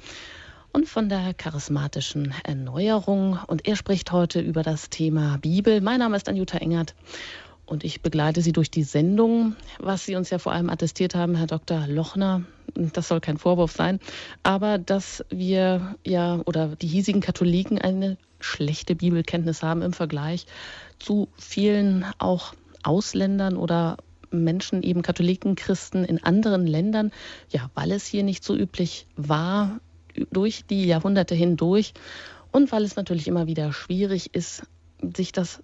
und 0.73 0.89
von 0.89 1.07
der 1.07 1.33
charismatischen 1.33 2.33
Erneuerung. 2.43 3.39
Und 3.47 3.65
er 3.65 3.77
spricht 3.77 4.11
heute 4.11 4.41
über 4.41 4.61
das 4.61 4.89
Thema 4.89 5.37
Bibel. 5.37 5.79
Mein 5.79 5.99
Name 5.99 6.17
ist 6.17 6.27
Anjuta 6.27 6.57
Engert 6.57 6.93
und 7.65 7.85
ich 7.85 8.01
begleite 8.01 8.41
Sie 8.41 8.51
durch 8.51 8.69
die 8.69 8.83
Sendung. 8.83 9.55
Was 9.79 10.05
Sie 10.05 10.17
uns 10.17 10.29
ja 10.29 10.37
vor 10.37 10.51
allem 10.51 10.69
attestiert 10.69 11.15
haben, 11.15 11.35
Herr 11.35 11.47
Dr. 11.47 11.87
Lochner, 11.87 12.41
das 12.75 13.07
soll 13.07 13.21
kein 13.21 13.37
Vorwurf 13.37 13.71
sein, 13.71 14.01
aber 14.43 14.79
dass 14.79 15.23
wir 15.29 15.95
ja 16.05 16.41
oder 16.45 16.75
die 16.75 16.87
hiesigen 16.87 17.21
Katholiken 17.21 17.79
eine 17.79 18.17
schlechte 18.39 18.95
Bibelkenntnis 18.95 19.63
haben 19.63 19.81
im 19.81 19.93
Vergleich 19.93 20.45
zu 20.99 21.29
vielen 21.37 22.05
auch 22.19 22.53
Ausländern 22.83 23.57
oder 23.57 23.97
Menschen, 24.29 24.83
eben 24.83 25.01
Katholiken, 25.01 25.55
Christen 25.55 26.03
in 26.03 26.23
anderen 26.23 26.67
Ländern, 26.67 27.11
ja, 27.49 27.69
weil 27.75 27.91
es 27.91 28.05
hier 28.05 28.23
nicht 28.23 28.43
so 28.43 28.55
üblich 28.55 29.07
war 29.15 29.79
durch 30.31 30.65
die 30.65 30.85
Jahrhunderte 30.85 31.35
hindurch 31.35 31.93
und 32.51 32.71
weil 32.71 32.83
es 32.83 32.95
natürlich 32.95 33.27
immer 33.27 33.47
wieder 33.47 33.71
schwierig 33.71 34.33
ist, 34.33 34.63
sich 35.15 35.31
das 35.31 35.61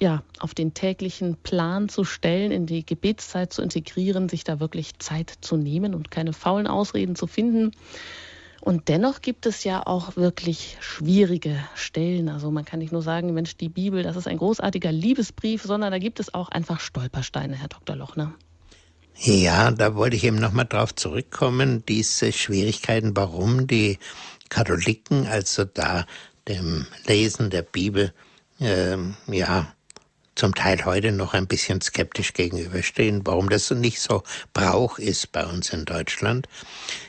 ja, 0.00 0.22
auf 0.38 0.54
den 0.54 0.74
täglichen 0.74 1.36
Plan 1.36 1.88
zu 1.88 2.04
stellen, 2.04 2.52
in 2.52 2.66
die 2.66 2.86
Gebetszeit 2.86 3.52
zu 3.52 3.62
integrieren, 3.62 4.28
sich 4.28 4.44
da 4.44 4.60
wirklich 4.60 4.98
Zeit 4.98 5.32
zu 5.40 5.56
nehmen 5.56 5.94
und 5.94 6.10
keine 6.10 6.32
faulen 6.32 6.68
Ausreden 6.68 7.16
zu 7.16 7.26
finden. 7.26 7.72
Und 8.60 8.88
dennoch 8.88 9.20
gibt 9.20 9.46
es 9.46 9.64
ja 9.64 9.86
auch 9.86 10.16
wirklich 10.16 10.76
schwierige 10.80 11.58
Stellen. 11.74 12.28
Also 12.28 12.50
man 12.50 12.64
kann 12.64 12.80
nicht 12.80 12.92
nur 12.92 13.02
sagen, 13.02 13.32
Mensch, 13.32 13.56
die 13.56 13.68
Bibel, 13.68 14.02
das 14.02 14.16
ist 14.16 14.26
ein 14.26 14.38
großartiger 14.38 14.92
Liebesbrief, 14.92 15.62
sondern 15.62 15.92
da 15.92 15.98
gibt 15.98 16.20
es 16.20 16.34
auch 16.34 16.48
einfach 16.48 16.80
Stolpersteine, 16.80 17.56
Herr 17.56 17.68
Dr. 17.68 17.96
Lochner. 17.96 18.34
Ja, 19.20 19.70
da 19.70 19.94
wollte 19.94 20.16
ich 20.16 20.24
eben 20.24 20.38
nochmal 20.38 20.66
drauf 20.66 20.94
zurückkommen, 20.94 21.84
diese 21.86 22.32
Schwierigkeiten, 22.32 23.16
warum 23.16 23.66
die 23.66 23.98
Katholiken 24.48 25.26
also 25.26 25.64
da 25.64 26.06
dem 26.46 26.86
Lesen 27.06 27.50
der 27.50 27.62
Bibel 27.62 28.12
äh, 28.60 28.96
ja 29.26 29.72
zum 30.38 30.54
Teil 30.54 30.84
heute 30.84 31.12
noch 31.12 31.34
ein 31.34 31.46
bisschen 31.46 31.80
skeptisch 31.80 32.32
gegenüberstehen, 32.32 33.26
warum 33.26 33.48
das 33.48 33.70
nicht 33.70 34.00
so 34.00 34.22
Brauch 34.54 34.98
ist 34.98 35.32
bei 35.32 35.44
uns 35.44 35.70
in 35.70 35.84
Deutschland, 35.84 36.48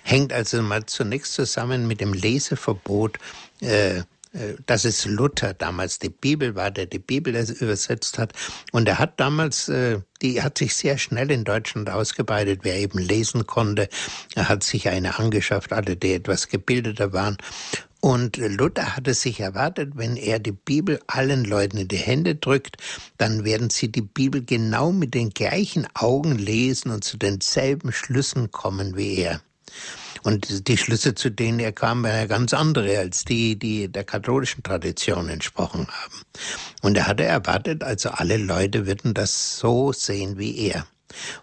hängt 0.04 0.34
also 0.34 0.62
mal 0.62 0.86
zunächst 0.86 1.34
zusammen 1.34 1.88
mit 1.88 2.02
dem 2.02 2.14
Leseverbot 2.14 3.20
äh, 3.62 4.04
äh, 4.32 4.54
dass 4.68 4.86
es 4.86 5.06
Luther 5.06 5.56
damals 5.56 5.98
die 5.98 6.10
Bibel 6.10 6.54
war, 6.54 6.70
der 6.70 6.86
die 6.86 7.00
Bibel 7.00 7.36
übersetzt 7.36 8.20
hat. 8.20 8.34
Und 8.72 8.88
er 8.88 9.00
hat 9.00 9.20
damals, 9.20 9.70
äh, 9.70 10.02
die 10.22 10.44
hat 10.44 10.60
sich 10.60 10.76
sehr 10.76 11.00
schnell 11.00 11.32
in 11.32 11.44
Deutschland 11.44 11.90
ausgebreitet, 11.90 12.60
wer 12.62 12.76
eben 12.76 13.00
lesen 13.00 13.48
konnte. 13.48 13.90
Er 14.36 14.48
hat 14.48 14.64
sich 14.64 14.88
eine 14.88 15.18
angeschafft, 15.18 15.74
alle, 15.74 15.96
die 15.96 16.14
etwas 16.14 16.48
gebildeter 16.48 17.12
waren. 17.12 17.38
Und 18.02 18.38
Luther 18.38 18.96
hatte 18.96 19.14
sich 19.14 19.42
erwartet, 19.42 19.92
wenn 19.96 20.16
er 20.16 20.40
die 20.40 20.54
Bibel 20.54 21.02
allen 21.08 21.44
Leuten 21.44 21.78
in 21.78 21.88
die 21.90 21.98
Hände 21.98 22.36
drückt, 22.36 22.78
dann 23.18 23.44
werden 23.44 23.70
sie 23.70 23.92
die 23.92 24.02
Bibel 24.02 24.44
genau 24.44 24.94
mit 24.94 25.14
den 25.14 25.32
gleichen 25.32 25.86
Augen 25.96 26.38
lesen 26.38 26.92
und 26.92 27.04
zu 27.04 27.18
denselben 27.18 27.92
Schlüssen 27.92 28.52
kommen 28.52 28.96
wie 28.96 29.18
er. 29.18 29.42
Und 30.24 30.68
die 30.68 30.78
Schlüsse, 30.78 31.16
zu 31.16 31.30
denen 31.30 31.60
er 31.60 31.72
kam, 31.72 32.04
waren 32.04 32.16
ja 32.16 32.26
ganz 32.26 32.54
andere 32.54 32.98
als 32.98 33.26
die, 33.26 33.58
die 33.58 33.90
der 33.90 34.04
katholischen 34.04 34.64
Tradition 34.64 35.30
entsprochen 35.30 35.88
haben. 35.88 36.22
Und 36.82 36.98
er 36.98 37.08
hatte 37.08 37.24
erwartet, 37.24 37.84
also 37.84 38.10
alle 38.10 38.38
Leute 38.38 38.86
würden 38.86 39.14
das 39.14 39.58
so 39.58 39.94
sehen 39.94 40.38
wie 40.38 40.58
er. 40.58 40.86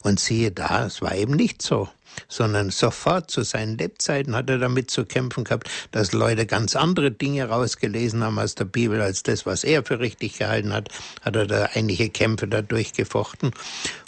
Und 0.03 0.21
siehe 0.21 0.53
da, 0.53 0.87
es 0.87 1.03
war 1.03 1.14
eben 1.14 1.35
nicht 1.35 1.62
so 1.62 1.88
sondern 2.29 2.70
sofort 2.70 3.31
zu 3.31 3.42
seinen 3.42 3.79
Lebzeiten 3.79 4.35
hat 4.35 4.50
er 4.50 4.59
damit 4.59 4.90
zu 4.90 5.05
kämpfen 5.05 5.44
gehabt, 5.44 5.68
dass 5.92 6.12
Leute 6.12 6.46
ganz 6.46 6.76
andere 6.76 7.11
Dinge 7.11 7.48
rausgelesen 7.48 8.22
haben 8.22 8.38
aus 8.38 8.55
der 8.55 8.64
Bibel 8.64 9.00
als 9.00 9.22
das, 9.22 9.46
was 9.46 9.64
er 9.64 9.85
für 9.85 10.00
richtig 10.00 10.38
gehalten 10.38 10.72
hat, 10.72 10.88
hat 11.22 11.37
er 11.37 11.46
da 11.46 11.68
einige 11.74 12.11
Kämpfe 12.11 12.48
dadurch 12.48 12.92
gefochten. 12.92 13.52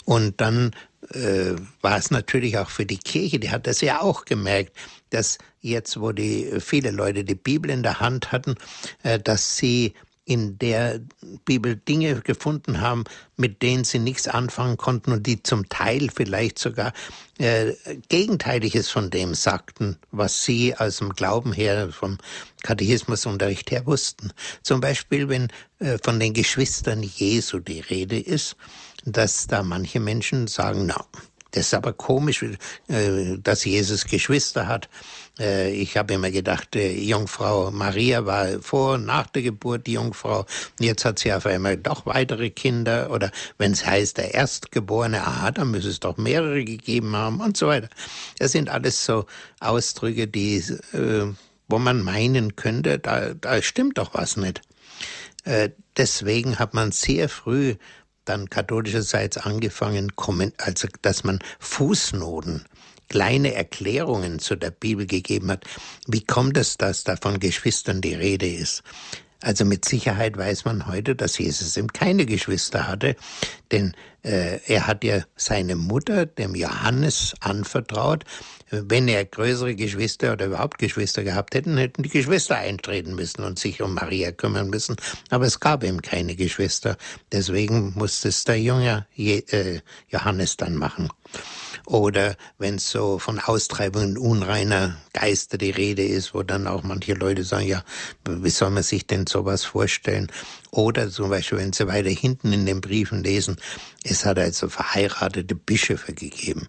Und 0.05 0.41
dann 0.41 0.71
äh, 1.13 1.55
war 1.81 1.97
es 1.97 2.11
natürlich 2.11 2.57
auch 2.57 2.69
für 2.69 2.85
die 2.85 2.97
Kirche, 2.97 3.39
die 3.39 3.51
hat 3.51 3.67
das 3.67 3.81
ja 3.81 4.01
auch 4.01 4.25
gemerkt, 4.25 4.75
dass 5.09 5.37
jetzt, 5.61 5.99
wo 5.99 6.11
die 6.11 6.51
viele 6.59 6.91
Leute 6.91 7.23
die 7.23 7.35
Bibel 7.35 7.71
in 7.71 7.83
der 7.83 7.99
Hand 7.99 8.31
hatten, 8.31 8.55
äh, 9.03 9.19
dass 9.19 9.57
sie 9.57 9.93
in 10.29 10.59
der 10.59 10.99
Bibel 11.43 11.75
Dinge 11.75 12.21
gefunden 12.21 12.81
haben, 12.81 13.05
mit 13.35 13.63
denen 13.63 13.83
sie 13.83 13.97
nichts 13.97 14.27
anfangen 14.27 14.77
konnten 14.77 15.11
und 15.11 15.25
die 15.25 15.41
zum 15.41 15.67
Teil 15.69 16.11
vielleicht 16.13 16.59
sogar 16.59 16.93
äh, 17.39 17.73
Gegenteiliges 18.09 18.91
von 18.91 19.09
dem 19.09 19.33
sagten, 19.33 19.97
was 20.11 20.43
sie 20.43 20.75
aus 20.77 20.97
dem 20.97 21.13
Glauben 21.13 21.51
her, 21.51 21.91
vom 21.91 22.19
Katechismusunterricht 22.61 23.71
her 23.71 23.87
wussten. 23.87 24.31
Zum 24.61 24.81
Beispiel, 24.81 25.29
wenn 25.29 25.47
äh, 25.79 25.97
von 26.03 26.19
den 26.19 26.33
Geschwistern 26.33 27.01
Jesu 27.01 27.57
die 27.57 27.79
Rede 27.79 28.19
ist, 28.19 28.55
dass 29.05 29.47
da 29.47 29.63
manche 29.63 29.99
Menschen 29.99 30.45
sagen, 30.45 30.85
na, 30.85 31.03
das 31.51 31.67
ist 31.67 31.73
aber 31.73 31.93
komisch, 31.93 32.43
äh, 32.87 33.37
dass 33.39 33.65
Jesus 33.65 34.05
Geschwister 34.05 34.67
hat. 34.67 34.89
Äh, 35.39 35.71
ich 35.71 35.97
habe 35.97 36.13
immer 36.13 36.31
gedacht, 36.31 36.73
die 36.73 37.07
Jungfrau 37.07 37.71
Maria 37.71 38.25
war 38.25 38.61
vor 38.61 38.95
und 38.95 39.05
nach 39.05 39.27
der 39.27 39.41
Geburt 39.41 39.87
die 39.87 39.93
Jungfrau. 39.93 40.45
Jetzt 40.79 41.05
hat 41.05 41.19
sie 41.19 41.33
auf 41.33 41.45
einmal 41.45 41.77
doch 41.77 42.05
weitere 42.05 42.49
Kinder. 42.49 43.11
Oder 43.11 43.31
wenn 43.57 43.71
es 43.71 43.85
heißt, 43.85 44.17
der 44.17 44.33
Erstgeborene, 44.33 45.21
aha, 45.21 45.51
dann 45.51 45.71
müsste 45.71 45.89
es 45.89 45.99
doch 45.99 46.17
mehrere 46.17 46.63
gegeben 46.65 47.15
haben 47.15 47.39
und 47.39 47.57
so 47.57 47.67
weiter. 47.67 47.89
Das 48.37 48.51
sind 48.51 48.69
alles 48.69 49.05
so 49.05 49.25
Ausdrücke, 49.59 50.27
die, 50.27 50.57
äh, 50.93 51.33
wo 51.67 51.77
man 51.79 52.01
meinen 52.01 52.55
könnte, 52.55 52.99
da, 52.99 53.33
da 53.33 53.61
stimmt 53.61 53.97
doch 53.97 54.13
was 54.13 54.37
nicht. 54.37 54.61
Deswegen 55.97 56.59
hat 56.59 56.73
man 56.73 56.91
sehr 56.91 57.29
früh 57.29 57.75
dann 58.29 58.49
katholischerseits 58.49 59.37
angefangen, 59.37 60.11
also 60.57 60.87
dass 61.01 61.23
man 61.23 61.39
Fußnoten, 61.59 62.65
kleine 63.09 63.55
Erklärungen 63.55 64.39
zu 64.39 64.55
der 64.55 64.71
Bibel 64.71 65.07
gegeben 65.07 65.49
hat. 65.51 65.65
Wie 66.07 66.23
kommt 66.23 66.57
es, 66.57 66.77
dass 66.77 67.03
da 67.03 67.15
von 67.15 67.39
Geschwistern 67.39 68.01
die 68.01 68.13
Rede 68.13 68.47
ist? 68.47 68.83
Also 69.41 69.65
mit 69.65 69.85
Sicherheit 69.85 70.37
weiß 70.37 70.65
man 70.65 70.85
heute, 70.87 71.15
dass 71.15 71.37
Jesus 71.37 71.75
eben 71.77 71.87
keine 71.87 72.25
Geschwister 72.25 72.87
hatte, 72.87 73.15
denn 73.71 73.93
äh, 74.21 74.59
er 74.67 74.85
hat 74.85 75.03
ja 75.03 75.23
seine 75.37 75.75
Mutter, 75.75 76.25
dem 76.25 76.55
Johannes, 76.55 77.33
anvertraut. 77.39 78.25
Wenn 78.71 79.07
er 79.07 79.25
größere 79.25 79.75
Geschwister 79.75 80.33
oder 80.33 80.47
überhaupt 80.47 80.77
Geschwister 80.77 81.23
gehabt 81.23 81.55
hätten, 81.55 81.77
hätten 81.77 82.03
die 82.03 82.09
Geschwister 82.09 82.57
eintreten 82.57 83.15
müssen 83.15 83.43
und 83.43 83.57
sich 83.57 83.81
um 83.81 83.95
Maria 83.95 84.31
kümmern 84.31 84.69
müssen. 84.69 84.95
Aber 85.29 85.45
es 85.45 85.59
gab 85.59 85.83
ihm 85.83 86.01
keine 86.01 86.35
Geschwister. 86.35 86.97
Deswegen 87.31 87.93
musste 87.95 88.29
es 88.29 88.43
der 88.43 88.59
junge 88.59 89.07
äh, 89.17 89.79
Johannes 90.09 90.57
dann 90.57 90.75
machen. 90.75 91.09
Oder 91.85 92.35
wenn 92.57 92.75
es 92.75 92.91
so 92.91 93.17
von 93.17 93.39
Austreibungen 93.39 94.17
unreiner 94.17 94.97
Geister 95.13 95.57
die 95.57 95.71
Rede 95.71 96.03
ist, 96.03 96.33
wo 96.33 96.43
dann 96.43 96.67
auch 96.67 96.83
manche 96.83 97.13
Leute 97.13 97.43
sagen, 97.43 97.67
ja, 97.67 97.83
wie 98.27 98.49
soll 98.49 98.69
man 98.69 98.83
sich 98.83 99.07
denn 99.07 99.25
sowas 99.25 99.63
vorstellen? 99.63 100.31
Oder 100.71 101.09
zum 101.09 101.29
Beispiel, 101.29 101.57
wenn 101.57 101.73
Sie 101.73 101.87
weiter 101.87 102.09
hinten 102.09 102.53
in 102.53 102.65
den 102.65 102.81
Briefen 102.81 103.23
lesen, 103.23 103.57
es 104.03 104.25
hat 104.25 104.37
also 104.37 104.69
verheiratete 104.69 105.55
Bischöfe 105.55 106.13
gegeben. 106.13 106.67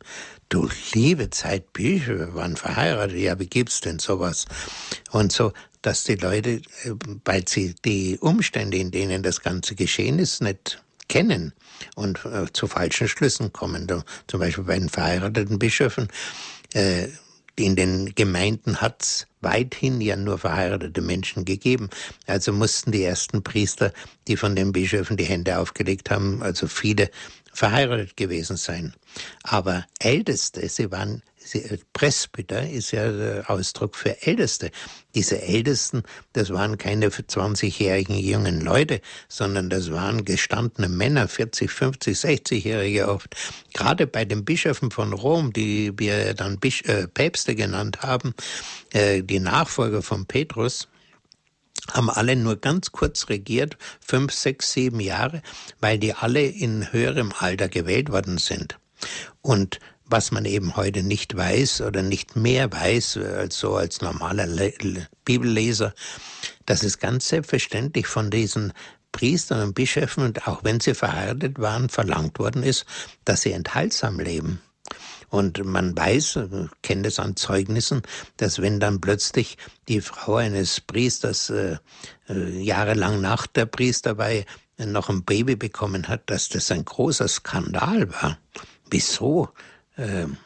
Du 0.51 0.69
liebe 0.95 1.31
Zeit, 1.31 1.73
Bischöfe 1.73 2.35
waren 2.35 2.57
verheiratet. 2.57 3.17
Ja, 3.19 3.39
wie 3.39 3.47
gibt's 3.47 3.81
denn 3.81 4.01
sowas? 4.01 4.47
Und 5.13 5.31
so, 5.31 5.53
dass 5.81 6.03
die 6.03 6.17
Leute, 6.17 6.61
äh, 6.83 6.95
weil 7.25 7.47
sie 7.47 7.77
die 7.85 8.19
Umstände, 8.19 8.77
in 8.77 8.91
denen 8.91 9.23
das 9.23 9.43
Ganze 9.43 9.77
geschehen 9.77 10.19
ist, 10.19 10.43
nicht 10.43 10.83
kennen 11.09 11.53
und 11.95 12.25
äh, 12.25 12.47
zu 12.53 12.67
falschen 12.67 13.07
Schlüssen 13.07 13.53
kommen. 13.53 13.87
Zum 14.27 14.41
Beispiel 14.41 14.65
bei 14.65 14.77
den 14.77 14.89
verheirateten 14.89 15.61
Bischöfen. 15.61 16.09
Äh, 16.75 17.07
in 17.65 17.77
den 17.77 18.15
Gemeinden 18.15 18.81
hat's 18.81 19.27
weithin 19.41 20.01
ja 20.01 20.17
nur 20.17 20.39
verheiratete 20.39 21.01
Menschen 21.01 21.45
gegeben. 21.45 21.89
Also 22.27 22.53
mussten 22.53 22.93
die 22.93 23.05
ersten 23.05 23.43
Priester, 23.43 23.93
die 24.29 24.37
von 24.37 24.57
den 24.57 24.73
Bischöfen 24.73 25.17
die 25.17 25.25
Hände 25.25 25.59
aufgelegt 25.59 26.11
haben, 26.11 26.43
also 26.43 26.67
viele 26.67 27.11
verheiratet 27.53 28.17
gewesen 28.17 28.57
sein. 28.57 28.95
Aber 29.43 29.87
Älteste, 29.99 30.69
sie 30.69 30.91
waren 30.91 31.23
Presbyter 31.93 32.69
ist 32.69 32.93
ja 32.93 33.11
der 33.11 33.51
Ausdruck 33.51 33.97
für 33.97 34.23
Älteste. 34.27 34.71
Diese 35.15 35.41
Ältesten, 35.43 36.03
das 36.33 36.51
waren 36.51 36.79
keine 36.79 37.09
20-jährigen 37.09 38.17
jungen 38.19 38.61
Leute, 38.61 39.01
sondern 39.29 39.71
das 39.71 39.91
waren 39.91 40.25
gestandene 40.25 40.89
Männer, 40.89 41.29
40, 41.29 41.71
50, 41.71 42.17
60-Jährige 42.17 43.09
oft. 43.09 43.35
Gerade 43.75 44.07
bei 44.07 44.25
den 44.25 44.45
Bischöfen 44.45 44.91
von 44.91 45.13
Rom, 45.13 45.53
die 45.53 45.93
wir 45.99 46.35
dann 46.35 46.59
Bisch 46.59 46.83
äh, 46.83 47.09
Päpste 47.09 47.55
genannt 47.55 48.03
haben, 48.03 48.35
äh, 48.93 49.23
die 49.23 49.41
Nachfolger 49.41 50.03
von 50.03 50.27
Petrus, 50.27 50.89
haben 51.93 52.11
alle 52.11 52.37
nur 52.37 52.57
ganz 52.57 52.93
kurz 52.93 53.29
regiert, 53.29 53.77
fünf, 54.01 54.33
sechs, 54.33 54.73
sieben 54.73 55.01
Jahre, 55.01 55.43
weil 55.81 55.99
die 55.99 56.15
alle 56.15 56.45
in 56.45 56.93
höherem 56.93 57.33
Alter 57.39 57.69
gewählt 57.69 58.11
worden 58.11 58.39
sind. 58.39 58.79
Und 59.41 59.81
was 60.11 60.33
man 60.33 60.45
eben 60.45 60.77
heute 60.77 61.03
nicht 61.03 61.37
weiß 61.37 61.83
oder 61.83 62.03
nicht 62.03 62.37
mehr 62.37 62.73
weiß 62.73 63.17
als 63.17 63.59
so 63.59 63.77
als 63.77 64.01
normaler 64.01 64.47
Le 64.47 64.73
Bibelleser, 65.25 65.95
dass 66.67 66.83
es 66.83 66.99
ganz 66.99 67.29
selbstverständlich 67.29 68.07
von 68.07 68.31
diesen 68.31 68.73
Priestern 69.13 69.63
und 69.63 69.75
Bischöfen, 69.75 70.25
und 70.25 70.47
auch 70.47 70.65
wenn 70.65 70.81
sie 70.81 70.95
verheiratet 70.95 71.59
waren, 71.59 71.89
verlangt 71.89 72.39
worden 72.39 72.63
ist, 72.63 72.87
dass 73.25 73.43
sie 73.43 73.53
enthaltsam 73.53 74.21
leben. 74.21 74.61
Und 75.29 75.65
man 75.65 75.97
weiß, 75.97 76.41
kennt 76.83 77.07
es 77.07 77.21
an 77.21 77.37
Zeugnissen, 77.37 78.03
dass 78.37 78.61
wenn 78.61 78.81
dann 78.81 79.01
plötzlich 79.01 79.59
die 79.89 80.01
Frau 80.01 80.37
eines 80.37 80.81
Priesters 80.81 81.51
äh, 81.51 81.77
äh, 82.29 82.61
jahrelang 82.61 83.21
nach 83.21 83.47
der 83.47 83.67
Priesterweihe 83.67 84.45
noch 84.79 85.09
ein 85.09 85.25
Baby 85.25 85.57
bekommen 85.57 86.09
hat, 86.09 86.29
dass 86.31 86.49
das 86.49 86.71
ein 86.71 86.85
großer 86.85 87.29
Skandal 87.29 88.11
war. 88.13 88.39
Wieso? 88.91 89.51
Ähm, 90.01 90.37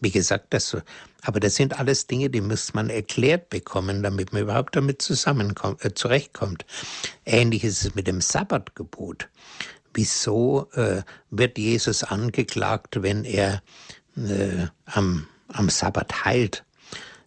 Wie 0.00 0.10
gesagt, 0.10 0.46
das. 0.50 0.76
Aber 1.22 1.40
das 1.40 1.56
sind 1.56 1.78
alles 1.78 2.06
Dinge, 2.06 2.30
die 2.30 2.40
muss 2.40 2.74
man 2.74 2.90
erklärt 2.90 3.50
bekommen, 3.50 4.02
damit 4.02 4.32
man 4.32 4.42
überhaupt 4.42 4.76
damit 4.76 5.02
zusammenkommt, 5.02 5.84
äh, 5.84 5.94
zurechtkommt. 5.94 6.64
Ähnlich 7.24 7.64
ist 7.64 7.84
es 7.84 7.94
mit 7.94 8.06
dem 8.06 8.20
Sabbatgebot. 8.20 9.28
Wieso 9.94 10.68
äh, 10.74 11.02
wird 11.30 11.58
Jesus 11.58 12.04
angeklagt, 12.04 13.02
wenn 13.02 13.24
er 13.24 13.62
äh, 14.16 14.66
am, 14.84 15.26
am 15.48 15.68
Sabbat 15.70 16.24
heilt? 16.24 16.64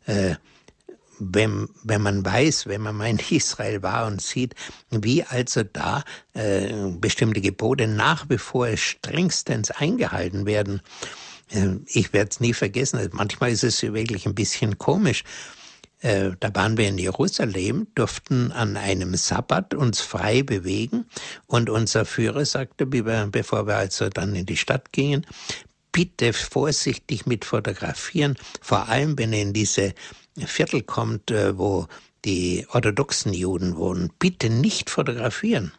Äh, 0.06 0.36
wenn, 1.20 1.68
wenn 1.84 2.02
man 2.02 2.24
weiß, 2.24 2.68
wenn 2.68 2.82
man 2.82 2.96
mal 2.96 3.10
in 3.10 3.20
Israel 3.30 3.84
war 3.84 4.08
und 4.08 4.22
sieht, 4.22 4.56
wie 4.90 5.24
also 5.24 5.64
da 5.64 6.04
äh, 6.34 6.72
bestimmte 6.92 7.42
Gebote 7.42 7.88
nach 7.88 8.30
wie 8.30 8.38
vor 8.38 8.78
strengstens 8.78 9.72
eingehalten 9.72 10.46
werden. 10.46 10.82
Äh, 11.50 11.76
ich 11.86 12.14
werde 12.14 12.30
es 12.32 12.40
nie 12.40 12.54
vergessen. 12.54 12.98
Also 12.98 13.10
manchmal 13.14 13.52
ist 13.52 13.64
es 13.64 13.82
wirklich 13.82 14.26
ein 14.26 14.36
bisschen 14.36 14.78
komisch. 14.78 15.24
Äh, 16.02 16.32
da 16.40 16.54
waren 16.56 16.78
wir 16.78 16.88
in 16.88 16.98
Jerusalem, 16.98 17.88
durften 17.96 18.52
an 18.52 18.78
einem 18.78 19.16
Sabbat 19.16 19.74
uns 19.74 20.00
frei 20.00 20.44
bewegen 20.44 21.06
und 21.46 21.70
unser 21.70 22.06
Führer 22.06 22.46
sagte, 22.46 22.86
bevor 22.86 23.68
wir 23.68 23.76
also 23.76 24.08
dann 24.08 24.34
in 24.36 24.46
die 24.46 24.56
Stadt 24.56 24.94
gingen, 24.94 25.26
bitte 25.92 26.32
vorsichtig 26.32 27.26
mit 27.26 27.44
fotografieren, 27.44 28.38
vor 28.62 28.88
allem 28.88 29.18
wenn 29.18 29.34
ihr 29.34 29.42
in 29.42 29.54
diese 29.54 29.94
Viertel 30.38 30.84
kommt, 30.84 31.32
äh, 31.32 31.58
wo 31.58 31.88
die 32.24 32.66
orthodoxen 32.72 33.34
Juden 33.34 33.76
wohnen, 33.76 34.12
bitte 34.20 34.50
nicht 34.50 34.90
fotografieren. 34.90 35.74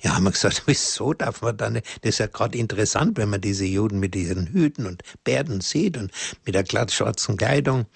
Ja, 0.00 0.14
haben 0.14 0.24
wir 0.24 0.30
gesagt, 0.32 0.62
wieso 0.66 1.12
darf 1.12 1.42
man 1.42 1.56
dann, 1.56 1.74
das 1.74 1.84
ist 2.02 2.18
ja 2.18 2.26
gerade 2.26 2.58
interessant, 2.58 3.16
wenn 3.18 3.30
man 3.30 3.40
diese 3.40 3.64
Juden 3.64 4.00
mit 4.00 4.14
diesen 4.14 4.48
Hüten 4.48 4.86
und 4.86 5.02
Bärten 5.24 5.60
sieht 5.60 5.96
und 5.96 6.10
mit 6.44 6.54
der 6.54 6.64
glatt 6.64 6.92
schwarzen 6.92 7.36
Kleidung. 7.36 7.86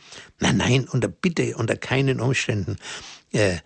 Nein, 0.40 0.56
nein, 0.56 0.88
unter 0.88 1.08
bitte, 1.08 1.56
unter 1.56 1.76
keinen 1.76 2.20
Umständen. 2.20 2.76
Äh, 3.32 3.58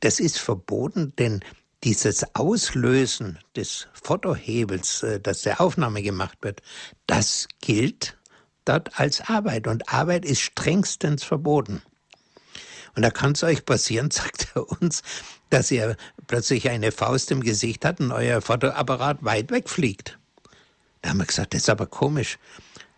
das 0.00 0.20
ist 0.20 0.38
verboten, 0.38 1.12
denn 1.18 1.40
dieses 1.84 2.24
Auslösen 2.34 3.38
des 3.56 3.88
Fotohebels, 3.92 5.02
äh, 5.02 5.20
dass 5.20 5.42
der 5.42 5.60
Aufnahme 5.60 6.02
gemacht 6.02 6.38
wird, 6.42 6.62
das 7.06 7.48
gilt 7.60 8.16
dort 8.64 8.98
als 8.98 9.20
Arbeit. 9.22 9.66
Und 9.66 9.92
Arbeit 9.92 10.24
ist 10.24 10.40
strengstens 10.40 11.24
verboten. 11.24 11.82
Und 12.94 13.02
da 13.02 13.10
kann 13.10 13.32
es 13.32 13.42
euch 13.42 13.64
passieren, 13.64 14.10
sagt 14.12 14.48
er 14.54 14.68
uns, 14.80 15.02
dass 15.50 15.70
ihr 15.70 15.96
plötzlich 16.32 16.70
eine 16.70 16.92
Faust 16.92 17.30
im 17.30 17.42
Gesicht 17.42 17.84
hat 17.84 18.00
und 18.00 18.10
euer 18.10 18.40
Fotoapparat 18.40 19.22
weit 19.22 19.50
wegfliegt. 19.50 20.18
Da 21.02 21.10
haben 21.10 21.18
wir 21.18 21.26
gesagt, 21.26 21.52
das 21.52 21.64
ist 21.64 21.68
aber 21.68 21.84
komisch. 21.84 22.38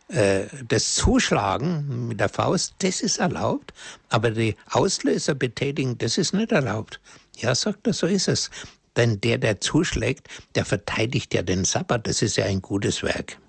Äh, 0.06 0.44
das 0.68 0.94
Zuschlagen 0.94 2.06
mit 2.06 2.20
der 2.20 2.28
Faust, 2.28 2.74
das 2.78 3.00
ist 3.00 3.18
erlaubt, 3.18 3.74
aber 4.08 4.30
die 4.30 4.54
Auslöser 4.70 5.34
betätigen, 5.34 5.98
das 5.98 6.16
ist 6.16 6.32
nicht 6.32 6.52
erlaubt. 6.52 7.00
Ja, 7.36 7.56
sagt 7.56 7.88
er, 7.88 7.92
so 7.92 8.06
ist 8.06 8.28
es. 8.28 8.50
Denn 8.94 9.20
der, 9.20 9.38
der 9.38 9.60
zuschlägt, 9.60 10.28
der 10.54 10.64
verteidigt 10.64 11.34
ja 11.34 11.42
den 11.42 11.64
Sabbat, 11.64 12.06
das 12.06 12.22
ist 12.22 12.36
ja 12.36 12.44
ein 12.44 12.62
gutes 12.62 13.02
Werk. 13.02 13.40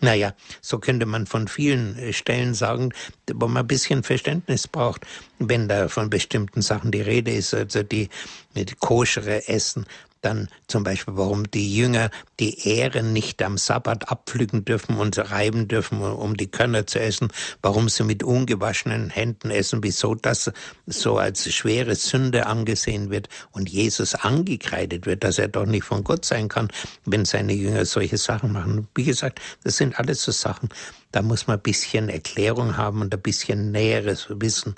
Naja, 0.00 0.34
so 0.60 0.78
könnte 0.78 1.06
man 1.06 1.26
von 1.26 1.48
vielen 1.48 1.98
äh, 1.98 2.12
Stellen 2.12 2.54
sagen, 2.54 2.92
wo 3.32 3.48
man 3.48 3.64
ein 3.64 3.66
bisschen 3.66 4.02
Verständnis 4.02 4.68
braucht, 4.68 5.06
wenn 5.38 5.68
da 5.68 5.88
von 5.88 6.10
bestimmten 6.10 6.62
Sachen 6.62 6.90
die 6.90 7.00
Rede 7.00 7.32
ist, 7.32 7.54
also 7.54 7.82
die, 7.82 8.08
die 8.54 8.66
koschere 8.78 9.48
Essen 9.48 9.86
dann 10.24 10.48
zum 10.66 10.84
Beispiel, 10.84 11.16
warum 11.16 11.50
die 11.50 11.74
Jünger 11.74 12.10
die 12.40 12.68
Ähren 12.68 13.12
nicht 13.12 13.42
am 13.42 13.58
Sabbat 13.58 14.10
abpflücken 14.10 14.64
dürfen 14.64 14.96
und 14.96 15.18
reiben 15.30 15.68
dürfen, 15.68 16.00
um 16.00 16.36
die 16.36 16.50
Körner 16.50 16.86
zu 16.86 17.00
essen, 17.00 17.28
warum 17.62 17.88
sie 17.88 18.04
mit 18.04 18.22
ungewaschenen 18.22 19.10
Händen 19.10 19.50
essen, 19.50 19.82
wieso 19.82 20.14
das 20.14 20.50
so 20.86 21.18
als 21.18 21.52
schwere 21.52 21.94
Sünde 21.94 22.46
angesehen 22.46 23.10
wird 23.10 23.28
und 23.52 23.68
Jesus 23.68 24.14
angekreidet 24.14 25.06
wird, 25.06 25.24
dass 25.24 25.38
er 25.38 25.48
doch 25.48 25.66
nicht 25.66 25.84
von 25.84 26.04
Gott 26.04 26.24
sein 26.24 26.48
kann, 26.48 26.68
wenn 27.04 27.24
seine 27.24 27.52
Jünger 27.52 27.84
solche 27.84 28.18
Sachen 28.18 28.52
machen. 28.52 28.88
Wie 28.94 29.04
gesagt, 29.04 29.40
das 29.62 29.76
sind 29.76 29.98
alles 29.98 30.22
so 30.22 30.32
Sachen, 30.32 30.68
da 31.12 31.22
muss 31.22 31.46
man 31.46 31.58
ein 31.58 31.62
bisschen 31.62 32.08
Erklärung 32.08 32.76
haben 32.76 33.00
und 33.00 33.14
ein 33.14 33.22
bisschen 33.22 33.70
Näheres 33.70 34.26
wissen. 34.30 34.74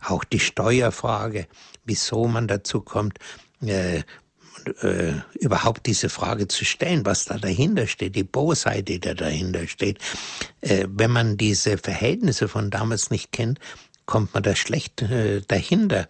Auch 0.00 0.22
die 0.22 0.38
Steuerfrage, 0.38 1.48
wieso 1.84 2.28
man 2.28 2.46
dazu 2.46 2.80
kommt, 2.80 3.18
äh, 4.82 5.14
überhaupt 5.38 5.86
diese 5.86 6.08
Frage 6.08 6.48
zu 6.48 6.64
stellen, 6.64 7.04
was 7.04 7.26
da 7.26 7.38
dahinter 7.38 7.86
steht, 7.86 8.16
die 8.16 8.24
Bosheit, 8.24 8.88
die 8.88 9.00
da 9.00 9.14
dahinter 9.14 9.66
steht. 9.66 9.98
Äh, 10.60 10.86
wenn 10.88 11.10
man 11.10 11.36
diese 11.36 11.78
Verhältnisse 11.78 12.48
von 12.48 12.70
damals 12.70 13.10
nicht 13.10 13.32
kennt, 13.32 13.58
kommt 14.06 14.34
man 14.34 14.42
da 14.42 14.54
schlecht 14.54 15.02
äh, 15.02 15.42
dahinter. 15.46 16.08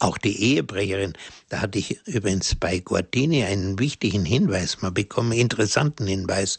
Auch 0.00 0.18
die 0.18 0.42
Ehebrecherin, 0.42 1.12
da 1.48 1.60
hatte 1.60 1.78
ich 1.78 2.06
übrigens 2.06 2.56
bei 2.56 2.80
Guardini 2.80 3.44
einen 3.44 3.78
wichtigen 3.78 4.24
Hinweis 4.24 4.82
mal 4.82 4.90
bekommen, 4.90 5.32
interessanten 5.32 6.06
Hinweis 6.06 6.58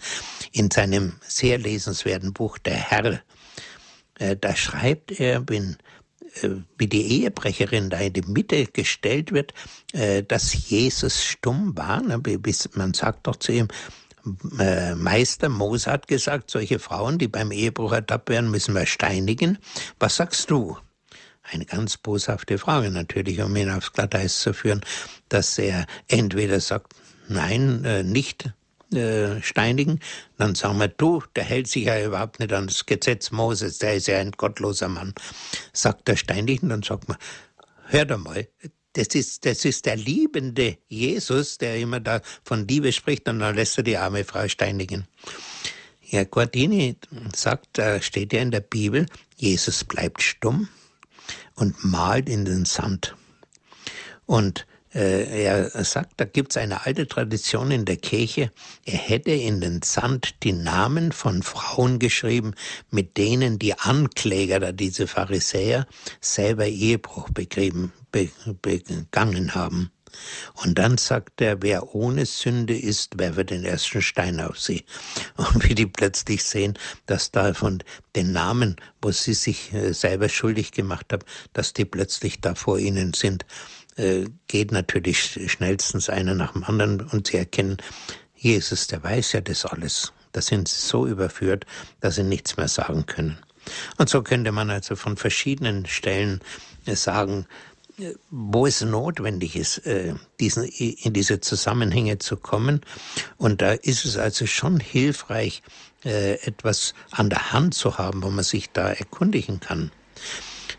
in 0.51 0.71
seinem 0.71 1.13
sehr 1.21 1.57
lesenswerten 1.57 2.33
Buch 2.33 2.57
Der 2.57 2.75
Herr. 2.75 3.21
Äh, 4.19 4.37
da 4.39 4.55
schreibt 4.55 5.19
er, 5.19 5.47
wenn 5.49 5.77
wie 6.77 6.87
die 6.87 7.21
Ehebrecherin 7.21 7.89
da 7.89 7.97
in 7.99 8.13
die 8.13 8.21
Mitte 8.21 8.65
gestellt 8.65 9.31
wird, 9.31 9.53
äh, 9.93 10.23
dass 10.23 10.69
Jesus 10.69 11.23
stumm 11.23 11.77
war. 11.77 12.01
Ne, 12.01 12.21
man 12.73 12.93
sagt 12.93 13.27
doch 13.27 13.37
zu 13.37 13.51
ihm, 13.51 13.67
äh, 14.59 14.95
Meister 14.95 15.49
Mose 15.49 15.91
hat 15.91 16.07
gesagt, 16.07 16.51
solche 16.51 16.79
Frauen, 16.79 17.17
die 17.17 17.27
beim 17.27 17.51
Ehebruch 17.51 17.93
ertappt 17.93 18.29
werden, 18.29 18.51
müssen 18.51 18.75
wir 18.75 18.85
steinigen. 18.85 19.57
Was 19.99 20.17
sagst 20.17 20.49
du? 20.49 20.77
Eine 21.43 21.65
ganz 21.65 21.97
boshafte 21.97 22.57
Frage 22.57 22.89
natürlich, 22.89 23.39
um 23.41 23.55
ihn 23.55 23.69
aufs 23.69 23.93
Glatteis 23.93 24.39
zu 24.39 24.53
führen, 24.53 24.81
dass 25.29 25.59
er 25.59 25.85
entweder 26.07 26.59
sagt, 26.59 26.93
nein, 27.27 27.81
nicht 28.09 28.51
äh, 28.93 29.41
steinigen, 29.41 29.99
dann 30.37 30.55
sagen 30.55 30.79
wir, 30.79 30.87
du, 30.87 31.23
der 31.35 31.43
hält 31.43 31.67
sich 31.67 31.85
ja 31.85 32.03
überhaupt 32.03 32.39
nicht 32.39 32.53
an 32.53 32.67
das 32.67 32.85
Gesetz 32.85 33.31
Moses, 33.31 33.79
der 33.79 33.95
ist 33.95 34.07
ja 34.07 34.19
ein 34.19 34.31
gottloser 34.31 34.87
Mann. 34.87 35.13
Sagt 35.73 36.07
der 36.07 36.15
steinigen, 36.15 36.69
dann 36.69 36.83
sagt 36.83 37.07
man, 37.07 37.17
hör 37.87 38.05
doch 38.05 38.17
mal, 38.17 38.47
das 38.93 39.07
ist, 39.07 39.45
das 39.45 39.65
ist 39.65 39.85
der 39.85 39.97
liebende 39.97 40.77
Jesus, 40.87 41.57
der 41.57 41.77
immer 41.77 41.99
da 41.99 42.21
von 42.43 42.67
Liebe 42.67 42.91
spricht 42.91 43.27
und 43.27 43.39
dann 43.39 43.55
lässt 43.55 43.77
er 43.77 43.83
die 43.83 43.97
arme 43.97 44.23
Frau 44.23 44.47
steinigen. 44.47 45.07
Ja, 46.01 46.23
Guardini 46.23 46.95
sagt, 47.35 47.77
da 47.77 48.01
steht 48.01 48.31
ja 48.31 48.41
in 48.41 48.51
der 48.51 48.61
Bibel, 48.61 49.07
Jesus 49.35 49.83
bleibt 49.83 50.21
stumm 50.21 50.69
und 51.55 51.83
malt 51.83 52.29
in 52.29 52.45
den 52.45 52.65
Sand. 52.65 53.15
Und 54.25 54.65
er 55.01 55.83
sagt, 55.83 56.13
da 56.17 56.25
gibt's 56.25 56.57
eine 56.57 56.85
alte 56.85 57.07
Tradition 57.07 57.71
in 57.71 57.85
der 57.85 57.97
Kirche, 57.97 58.51
er 58.85 58.97
hätte 58.97 59.31
in 59.31 59.61
den 59.61 59.81
Sand 59.81 60.43
die 60.43 60.53
Namen 60.53 61.11
von 61.11 61.43
Frauen 61.43 61.99
geschrieben, 61.99 62.53
mit 62.91 63.17
denen 63.17 63.59
die 63.59 63.77
Ankläger, 63.77 64.59
da 64.59 64.71
diese 64.71 65.07
Pharisäer, 65.07 65.85
selber 66.21 66.65
Ehebruch 66.65 67.29
begrieben, 67.29 67.91
begangen 68.11 69.53
haben. 69.53 69.91
Und 70.63 70.77
dann 70.77 70.97
sagt 70.97 71.41
er, 71.41 71.61
wer 71.61 71.93
ohne 71.93 72.25
Sünde 72.25 72.77
ist, 72.77 73.17
werfe 73.19 73.45
den 73.45 73.65
ersten 73.65 74.01
Stein 74.01 74.39
auf 74.39 74.59
sie. 74.59 74.85
Und 75.37 75.67
wie 75.67 75.75
die 75.75 75.85
plötzlich 75.85 76.43
sehen, 76.43 76.77
dass 77.05 77.31
da 77.31 77.53
von 77.53 77.83
den 78.15 78.31
Namen, 78.31 78.75
wo 79.01 79.11
sie 79.11 79.33
sich 79.33 79.73
äh, 79.73 79.93
selber 79.93 80.29
schuldig 80.29 80.71
gemacht 80.71 81.11
haben, 81.11 81.25
dass 81.53 81.73
die 81.73 81.85
plötzlich 81.85 82.41
da 82.41 82.55
vor 82.55 82.79
ihnen 82.79 83.13
sind. 83.13 83.45
Äh, 83.97 84.25
geht 84.47 84.73
natürlich 84.73 85.39
schnellstens 85.47 86.09
einer 86.09 86.35
nach 86.35 86.51
dem 86.51 86.65
anderen 86.65 86.99
und 86.99 87.27
sie 87.27 87.37
erkennen, 87.37 87.77
Jesus, 88.35 88.87
der 88.87 89.01
weiß 89.01 89.31
ja 89.31 89.41
das 89.41 89.65
alles. 89.65 90.11
Da 90.33 90.41
sind 90.41 90.67
sie 90.67 90.85
so 90.85 91.07
überführt, 91.07 91.65
dass 92.01 92.15
sie 92.15 92.23
nichts 92.23 92.57
mehr 92.57 92.67
sagen 92.67 93.05
können. 93.05 93.37
Und 93.97 94.09
so 94.09 94.21
könnte 94.21 94.51
man 94.51 94.69
also 94.69 94.97
von 94.97 95.15
verschiedenen 95.15 95.85
Stellen 95.85 96.41
äh, 96.85 96.95
sagen, 96.95 97.47
äh, 97.97 98.11
wo 98.31 98.67
es 98.67 98.81
notwendig 98.81 99.55
ist, 99.55 99.81
diesen, 100.41 100.65
in 100.65 101.13
diese 101.13 101.39
Zusammenhänge 101.39 102.19
zu 102.19 102.35
kommen. 102.35 102.81
Und 103.37 103.61
da 103.61 103.71
ist 103.71 104.03
es 104.03 104.17
also 104.17 104.45
schon 104.45 104.79
hilfreich, 104.79 105.63
etwas 106.03 106.93
an 107.09 107.31
der 107.31 107.51
Hand 107.51 107.73
zu 107.73 107.97
haben, 107.97 108.21
wo 108.21 108.29
man 108.29 108.43
sich 108.43 108.69
da 108.71 108.89
erkundigen 108.89 109.59
kann. 109.59 109.91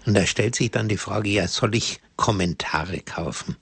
Und 0.07 0.15
da 0.15 0.25
stellt 0.25 0.55
sich 0.55 0.71
dann 0.71 0.89
die 0.89 0.97
Frage, 0.97 1.29
ja, 1.29 1.49
soll 1.49 1.75
ich 1.75 2.01
Kommentare 2.17 3.01
kaufen? 3.01 3.57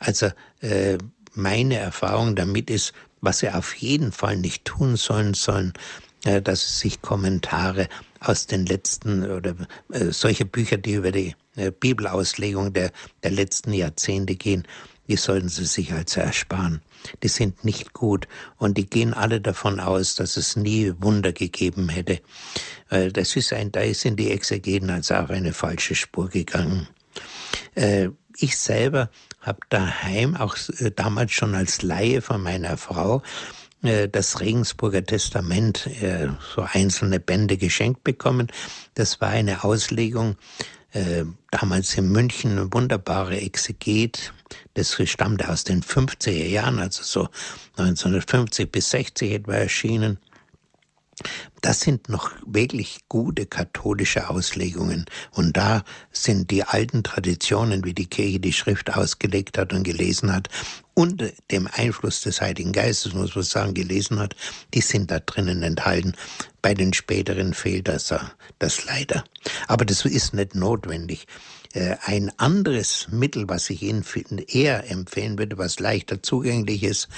Also 0.00 0.30
äh, 0.60 0.98
meine 1.34 1.76
Erfahrung 1.76 2.34
damit 2.34 2.70
ist, 2.70 2.94
was 3.20 3.40
sie 3.40 3.50
auf 3.50 3.74
jeden 3.74 4.12
Fall 4.12 4.36
nicht 4.36 4.64
tun 4.64 4.96
sollen, 4.96 5.34
sollen, 5.34 5.74
äh, 6.24 6.40
dass 6.40 6.66
sie 6.66 6.88
sich 6.88 7.02
Kommentare 7.02 7.88
aus 8.20 8.46
den 8.46 8.66
letzten 8.66 9.30
oder 9.30 9.54
äh, 9.92 10.06
solche 10.06 10.44
Bücher, 10.44 10.78
die 10.78 10.94
über 10.94 11.12
die 11.12 11.34
äh, 11.56 11.70
Bibelauslegung 11.70 12.72
der, 12.72 12.90
der 13.22 13.30
letzten 13.30 13.72
Jahrzehnte 13.72 14.36
gehen, 14.36 14.66
die 15.08 15.16
sollten 15.16 15.48
sie 15.48 15.64
sich 15.64 15.92
also 15.92 16.20
ersparen. 16.20 16.80
Die 17.22 17.28
sind 17.28 17.64
nicht 17.64 17.92
gut 17.92 18.28
und 18.56 18.78
die 18.78 18.86
gehen 18.86 19.14
alle 19.14 19.40
davon 19.40 19.80
aus, 19.80 20.14
dass 20.14 20.36
es 20.36 20.56
nie 20.56 20.92
Wunder 20.98 21.32
gegeben 21.32 21.88
hätte. 21.88 22.20
Äh, 22.90 23.10
das 23.10 23.36
ist 23.36 23.52
ein, 23.52 23.72
da 23.72 23.82
sind 23.94 24.18
die 24.18 24.30
Exegeten 24.30 24.90
also 24.90 25.14
auf 25.14 25.30
eine 25.30 25.52
falsche 25.52 25.94
Spur 25.94 26.28
gegangen. 26.28 26.88
Äh, 27.74 28.10
ich 28.36 28.56
selber 28.56 29.10
habe 29.40 29.60
daheim 29.68 30.36
auch 30.36 30.56
äh, 30.78 30.90
damals 30.94 31.32
schon 31.32 31.54
als 31.54 31.82
Laie 31.82 32.22
von 32.22 32.42
meiner 32.42 32.76
Frau 32.76 33.22
das 33.80 34.40
Regensburger 34.40 35.04
Testament, 35.04 35.88
so 36.52 36.62
einzelne 36.62 37.20
Bände 37.20 37.56
geschenkt 37.56 38.02
bekommen. 38.02 38.48
Das 38.94 39.20
war 39.20 39.28
eine 39.28 39.62
Auslegung 39.62 40.34
äh, 40.92 41.24
damals 41.50 41.96
in 41.96 42.10
München 42.10 42.52
eine 42.52 42.72
wunderbare 42.72 43.40
Exeget. 43.40 44.32
Das 44.78 44.96
stammte 45.10 45.48
aus 45.48 45.64
den 45.64 45.82
50er 45.82 46.30
Jahren, 46.30 46.78
also 46.78 47.02
so 47.02 47.28
1950 47.78 48.70
bis 48.70 48.90
60 48.90 49.32
etwa 49.32 49.54
erschienen. 49.54 50.18
Das 51.62 51.80
sind 51.80 52.08
noch 52.08 52.30
wirklich 52.46 53.00
gute 53.08 53.46
katholische 53.46 54.30
Auslegungen. 54.30 55.06
Und 55.32 55.56
da 55.56 55.82
sind 56.12 56.52
die 56.52 56.62
alten 56.62 57.02
Traditionen, 57.02 57.84
wie 57.84 57.92
die 57.92 58.06
Kirche 58.06 58.38
die 58.38 58.52
Schrift 58.52 58.94
ausgelegt 58.94 59.58
hat 59.58 59.72
und 59.72 59.82
gelesen 59.82 60.32
hat, 60.32 60.48
unter 60.94 61.28
dem 61.50 61.68
Einfluss 61.72 62.20
des 62.20 62.40
Heiligen 62.40 62.70
Geistes, 62.70 63.14
muss 63.14 63.34
man 63.34 63.42
sagen, 63.42 63.74
gelesen 63.74 64.20
hat, 64.20 64.36
die 64.74 64.80
sind 64.80 65.10
da 65.10 65.18
drinnen 65.18 65.64
enthalten. 65.64 66.14
Bei 66.62 66.72
den 66.72 66.92
späteren 66.92 67.52
fehlt 67.52 67.88
das, 67.88 68.14
das 68.60 68.84
leider. 68.84 69.24
Aber 69.66 69.84
das 69.84 70.04
ist 70.04 70.34
nicht 70.34 70.54
notwendig. 70.54 71.26
Äh, 71.74 71.96
ein 72.02 72.32
anderes 72.38 73.08
Mittel, 73.10 73.48
was 73.48 73.68
ich 73.68 73.82
Ihnen 73.82 74.04
eher 74.46 74.90
empfehlen 74.90 75.38
würde, 75.38 75.58
was 75.58 75.80
leichter 75.80 76.22
zugänglich 76.22 76.82
ist, 76.82 77.08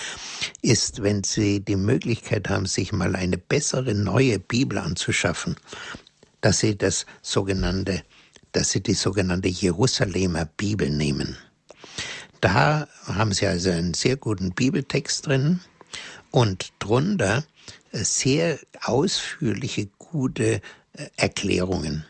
ist, 0.61 1.03
wenn 1.03 1.23
Sie 1.23 1.61
die 1.61 1.77
Möglichkeit 1.77 2.49
haben, 2.49 2.67
sich 2.67 2.93
mal 2.93 3.15
eine 3.15 3.39
bessere 3.39 3.95
neue 3.95 4.41
Bibel 4.41 4.79
anzuschaffen, 4.79 5.57
dass 6.41 6.61
Sie 6.61 6.77
das 6.77 7.07
sogenannte, 7.23 8.03
dass 8.53 8.71
Sie 8.71 8.83
die 8.83 8.95
sogenannte 8.95 9.49
Jerusalemer 9.49 10.47
Bibel 10.57 10.91
nehmen. 10.91 11.37
Da 12.41 12.89
haben 13.05 13.33
Sie 13.33 13.47
also 13.47 13.71
einen 13.71 13.95
sehr 13.95 14.17
guten 14.17 14.53
Bibeltext 14.53 15.27
drin 15.27 15.61
und 16.33 16.73
drunter 16.81 17.45
äh, 17.93 18.03
sehr 18.03 18.59
ausführliche, 18.83 19.87
gute 19.99 20.55
äh, 20.55 20.61
Erklärungen. 21.17 22.05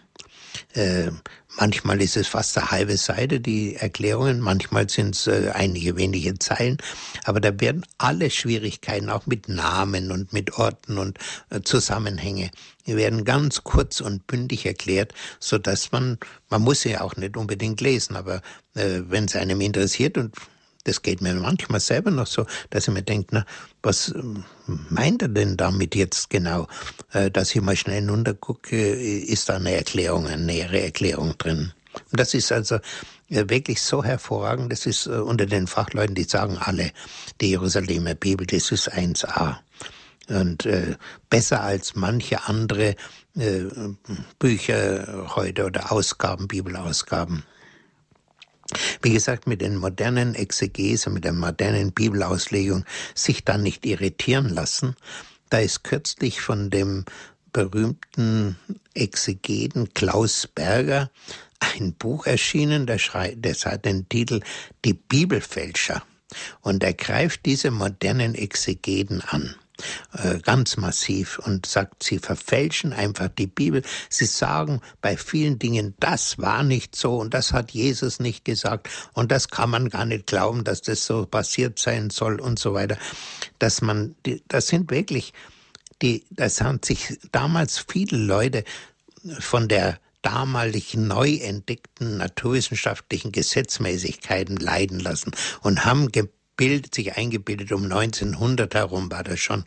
Manchmal 1.56 2.00
ist 2.00 2.16
es 2.16 2.28
fast 2.28 2.56
eine 2.56 2.70
halbe 2.70 2.96
Seite, 2.96 3.40
die 3.40 3.74
Erklärungen, 3.76 4.40
manchmal 4.40 4.88
sind 4.88 5.14
es 5.14 5.26
äh, 5.26 5.50
einige 5.52 5.96
wenige 5.96 6.38
Zeilen, 6.38 6.78
aber 7.24 7.40
da 7.40 7.58
werden 7.60 7.84
alle 7.98 8.30
Schwierigkeiten, 8.30 9.10
auch 9.10 9.26
mit 9.26 9.48
Namen 9.48 10.12
und 10.12 10.32
mit 10.32 10.54
Orten 10.58 10.96
und 10.96 11.18
äh, 11.50 11.60
Zusammenhänge, 11.62 12.50
die 12.86 12.96
werden 12.96 13.24
ganz 13.24 13.64
kurz 13.64 14.00
und 14.00 14.26
bündig 14.26 14.64
erklärt, 14.64 15.12
so 15.38 15.58
dass 15.58 15.92
man, 15.92 16.18
man 16.48 16.62
muss 16.62 16.82
sie 16.82 16.96
auch 16.96 17.16
nicht 17.16 17.36
unbedingt 17.36 17.80
lesen, 17.80 18.16
aber 18.16 18.42
äh, 18.74 19.00
wenn 19.08 19.24
es 19.24 19.34
einem 19.34 19.60
interessiert 19.60 20.16
und 20.18 20.34
das 20.84 21.02
geht 21.02 21.20
mir 21.20 21.34
manchmal 21.34 21.80
selber 21.80 22.10
noch 22.10 22.26
so, 22.26 22.46
dass 22.70 22.88
ich 22.88 22.94
mir 22.94 23.02
denke, 23.02 23.28
na, 23.32 23.46
was 23.82 24.08
ähm, 24.08 24.44
meint 24.88 25.22
er 25.22 25.28
denn 25.28 25.56
damit 25.56 25.94
jetzt 25.94 26.30
genau? 26.30 26.68
Äh, 27.12 27.30
dass 27.30 27.54
ich 27.54 27.60
mal 27.60 27.76
schnell 27.76 28.08
runtergucke, 28.08 28.76
ist 28.76 29.48
da 29.48 29.56
eine 29.56 29.74
Erklärung, 29.74 30.26
eine 30.26 30.42
nähere 30.42 30.82
Erklärung 30.82 31.36
drin. 31.38 31.72
Und 31.92 32.20
das 32.20 32.34
ist 32.34 32.52
also 32.52 32.76
äh, 33.28 33.48
wirklich 33.48 33.80
so 33.82 34.02
hervorragend. 34.02 34.72
Das 34.72 34.86
ist 34.86 35.06
äh, 35.06 35.10
unter 35.10 35.46
den 35.46 35.66
Fachleuten, 35.66 36.14
die 36.14 36.24
sagen 36.24 36.58
alle, 36.58 36.92
die 37.40 37.50
Jerusalemer 37.50 38.14
Bibel, 38.14 38.46
das 38.46 38.70
ist 38.70 38.92
1a. 38.92 39.56
Und 40.28 40.64
äh, 40.64 40.96
besser 41.28 41.62
als 41.62 41.96
manche 41.96 42.44
andere 42.44 42.94
äh, 43.36 43.64
Bücher 44.38 45.28
heute 45.34 45.66
oder 45.66 45.90
Ausgaben, 45.90 46.46
Bibelausgaben. 46.46 47.42
Wie 49.02 49.12
gesagt, 49.12 49.46
mit 49.46 49.60
den 49.60 49.76
modernen 49.76 50.34
Exegese, 50.34 51.10
mit 51.10 51.24
der 51.24 51.32
modernen 51.32 51.92
Bibelauslegung 51.92 52.84
sich 53.14 53.44
dann 53.44 53.62
nicht 53.62 53.86
irritieren 53.86 54.48
lassen. 54.48 54.94
Da 55.48 55.58
ist 55.58 55.84
kürzlich 55.84 56.40
von 56.40 56.70
dem 56.70 57.04
berühmten 57.52 58.56
Exegeten 58.94 59.92
Klaus 59.94 60.46
Berger 60.46 61.10
ein 61.60 61.92
Buch 61.94 62.26
erschienen, 62.26 62.86
schreit, 62.98 63.38
das 63.40 63.66
hat 63.66 63.84
den 63.84 64.08
Titel 64.08 64.40
Die 64.84 64.94
Bibelfälscher. 64.94 66.02
Und 66.60 66.82
er 66.82 66.94
greift 66.94 67.44
diese 67.44 67.70
modernen 67.70 68.34
Exegeten 68.34 69.20
an. 69.20 69.54
Äh, 70.12 70.38
ganz 70.40 70.76
massiv 70.76 71.38
und 71.38 71.66
sagt, 71.66 72.02
sie 72.02 72.18
verfälschen 72.18 72.92
einfach 72.92 73.28
die 73.28 73.46
Bibel. 73.46 73.82
Sie 74.08 74.26
sagen 74.26 74.80
bei 75.00 75.16
vielen 75.16 75.58
Dingen, 75.58 75.94
das 76.00 76.38
war 76.38 76.62
nicht 76.62 76.96
so 76.96 77.16
und 77.18 77.34
das 77.34 77.52
hat 77.52 77.70
Jesus 77.70 78.20
nicht 78.20 78.44
gesagt 78.44 78.88
und 79.12 79.30
das 79.30 79.48
kann 79.48 79.70
man 79.70 79.88
gar 79.88 80.04
nicht 80.04 80.26
glauben, 80.26 80.64
dass 80.64 80.82
das 80.82 81.04
so 81.06 81.26
passiert 81.26 81.78
sein 81.78 82.10
soll 82.10 82.40
und 82.40 82.58
so 82.58 82.74
weiter. 82.74 82.96
Dass 83.58 83.82
man, 83.82 84.14
das 84.48 84.68
sind 84.68 84.90
wirklich, 84.90 85.32
die, 86.02 86.24
das 86.30 86.60
haben 86.60 86.80
sich 86.82 87.18
damals 87.32 87.84
viele 87.88 88.16
Leute 88.16 88.64
von 89.38 89.68
der 89.68 89.98
damalig 90.22 90.94
neu 90.94 91.34
entdeckten 91.36 92.18
naturwissenschaftlichen 92.18 93.32
Gesetzmäßigkeiten 93.32 94.56
leiden 94.56 95.00
lassen 95.00 95.32
und 95.62 95.84
haben 95.84 96.12
Bild 96.60 96.94
sich 96.94 97.16
eingebildet, 97.16 97.72
um 97.72 97.84
1900 97.84 98.74
herum 98.74 99.10
war 99.10 99.24
das 99.24 99.40
schon. 99.40 99.64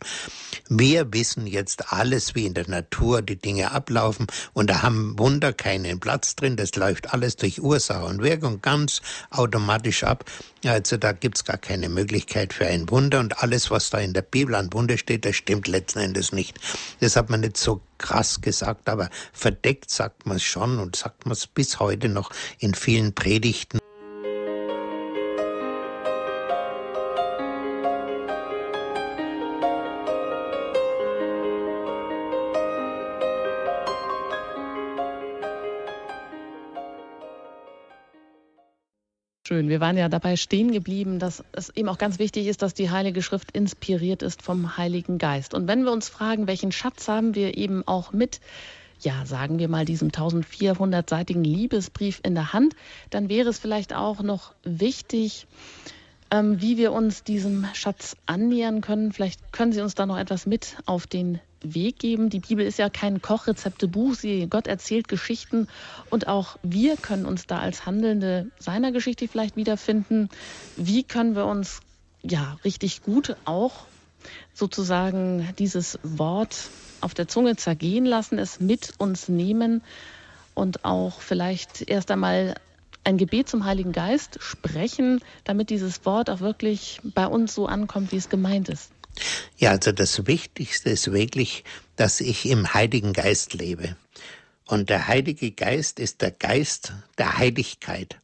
Wir 0.68 1.12
wissen 1.12 1.48
jetzt 1.48 1.92
alles, 1.92 2.36
wie 2.36 2.46
in 2.46 2.54
der 2.54 2.70
Natur 2.70 3.20
die 3.20 3.34
Dinge 3.34 3.72
ablaufen 3.72 4.28
und 4.52 4.70
da 4.70 4.82
haben 4.82 5.18
Wunder 5.18 5.52
keinen 5.52 5.98
Platz 5.98 6.36
drin. 6.36 6.54
Das 6.54 6.76
läuft 6.76 7.12
alles 7.12 7.34
durch 7.34 7.60
Ursache 7.60 8.04
und 8.04 8.22
Wirkung 8.22 8.62
ganz 8.62 9.02
automatisch 9.30 10.04
ab. 10.04 10.24
Also 10.64 10.96
da 10.96 11.10
gibt's 11.10 11.44
gar 11.44 11.58
keine 11.58 11.88
Möglichkeit 11.88 12.52
für 12.52 12.68
ein 12.68 12.88
Wunder 12.88 13.18
und 13.18 13.42
alles, 13.42 13.72
was 13.72 13.90
da 13.90 13.98
in 13.98 14.12
der 14.12 14.22
Bibel 14.22 14.54
an 14.54 14.72
Wunder 14.72 14.96
steht, 14.96 15.24
das 15.24 15.34
stimmt 15.34 15.66
letzten 15.66 15.98
Endes 15.98 16.30
nicht. 16.30 16.60
Das 17.00 17.16
hat 17.16 17.28
man 17.28 17.40
nicht 17.40 17.56
so 17.56 17.80
krass 17.98 18.40
gesagt, 18.40 18.88
aber 18.88 19.10
verdeckt 19.32 19.90
sagt 19.90 20.26
man 20.26 20.36
es 20.36 20.44
schon 20.44 20.78
und 20.78 20.94
sagt 20.94 21.26
man 21.26 21.32
es 21.32 21.48
bis 21.48 21.80
heute 21.80 22.08
noch 22.08 22.30
in 22.60 22.72
vielen 22.72 23.16
Predigten. 23.16 23.80
Waren 39.84 39.98
ja 39.98 40.08
dabei 40.08 40.36
stehen 40.36 40.72
geblieben, 40.72 41.18
dass 41.18 41.44
es 41.52 41.68
eben 41.76 41.90
auch 41.90 41.98
ganz 41.98 42.18
wichtig 42.18 42.46
ist, 42.46 42.62
dass 42.62 42.72
die 42.72 42.88
Heilige 42.88 43.20
Schrift 43.20 43.50
inspiriert 43.50 44.22
ist 44.22 44.40
vom 44.40 44.78
Heiligen 44.78 45.18
Geist. 45.18 45.52
Und 45.52 45.68
wenn 45.68 45.84
wir 45.84 45.92
uns 45.92 46.08
fragen, 46.08 46.46
welchen 46.46 46.72
Schatz 46.72 47.06
haben 47.06 47.34
wir 47.34 47.58
eben 47.58 47.86
auch 47.86 48.10
mit, 48.10 48.40
ja, 49.00 49.26
sagen 49.26 49.58
wir 49.58 49.68
mal, 49.68 49.84
diesem 49.84 50.08
1400-seitigen 50.08 51.44
Liebesbrief 51.44 52.20
in 52.22 52.34
der 52.34 52.54
Hand, 52.54 52.74
dann 53.10 53.28
wäre 53.28 53.50
es 53.50 53.58
vielleicht 53.58 53.94
auch 53.94 54.22
noch 54.22 54.54
wichtig, 54.62 55.46
ähm, 56.30 56.62
wie 56.62 56.78
wir 56.78 56.94
uns 56.94 57.22
diesem 57.22 57.66
Schatz 57.74 58.16
annähern 58.24 58.80
können. 58.80 59.12
Vielleicht 59.12 59.52
können 59.52 59.72
Sie 59.72 59.82
uns 59.82 59.94
da 59.94 60.06
noch 60.06 60.16
etwas 60.16 60.46
mit 60.46 60.78
auf 60.86 61.06
den 61.06 61.40
Weg 61.64 61.98
geben. 61.98 62.30
Die 62.30 62.40
Bibel 62.40 62.64
ist 62.64 62.78
ja 62.78 62.88
kein 62.90 63.20
Kochrezeptebuch. 63.22 64.14
Sie, 64.14 64.46
Gott 64.48 64.66
erzählt 64.66 65.08
Geschichten 65.08 65.68
und 66.10 66.28
auch 66.28 66.56
wir 66.62 66.96
können 66.96 67.26
uns 67.26 67.46
da 67.46 67.58
als 67.58 67.86
Handelnde 67.86 68.50
seiner 68.58 68.92
Geschichte 68.92 69.26
vielleicht 69.28 69.56
wiederfinden. 69.56 70.28
Wie 70.76 71.02
können 71.02 71.34
wir 71.34 71.46
uns 71.46 71.80
ja 72.22 72.58
richtig 72.64 73.02
gut 73.02 73.36
auch 73.44 73.86
sozusagen 74.52 75.48
dieses 75.58 75.98
Wort 76.02 76.68
auf 77.00 77.14
der 77.14 77.28
Zunge 77.28 77.56
zergehen 77.56 78.06
lassen, 78.06 78.38
es 78.38 78.60
mit 78.60 78.94
uns 78.98 79.28
nehmen 79.28 79.82
und 80.54 80.84
auch 80.84 81.20
vielleicht 81.20 81.82
erst 81.82 82.10
einmal 82.10 82.54
ein 83.04 83.18
Gebet 83.18 83.48
zum 83.48 83.66
Heiligen 83.66 83.92
Geist 83.92 84.38
sprechen, 84.40 85.20
damit 85.44 85.68
dieses 85.68 86.06
Wort 86.06 86.30
auch 86.30 86.40
wirklich 86.40 87.00
bei 87.02 87.26
uns 87.26 87.54
so 87.54 87.66
ankommt, 87.66 88.12
wie 88.12 88.16
es 88.16 88.30
gemeint 88.30 88.70
ist. 88.70 88.93
Ja, 89.56 89.70
also 89.70 89.92
das 89.92 90.26
Wichtigste 90.26 90.90
ist 90.90 91.12
wirklich, 91.12 91.64
dass 91.96 92.20
ich 92.20 92.46
im 92.46 92.74
Heiligen 92.74 93.12
Geist 93.12 93.54
lebe. 93.54 93.96
Und 94.66 94.88
der 94.88 95.08
Heilige 95.08 95.50
Geist 95.50 96.00
ist 96.00 96.22
der 96.22 96.30
Geist 96.30 96.92
der 97.18 97.38
Heiligkeit. 97.38 98.18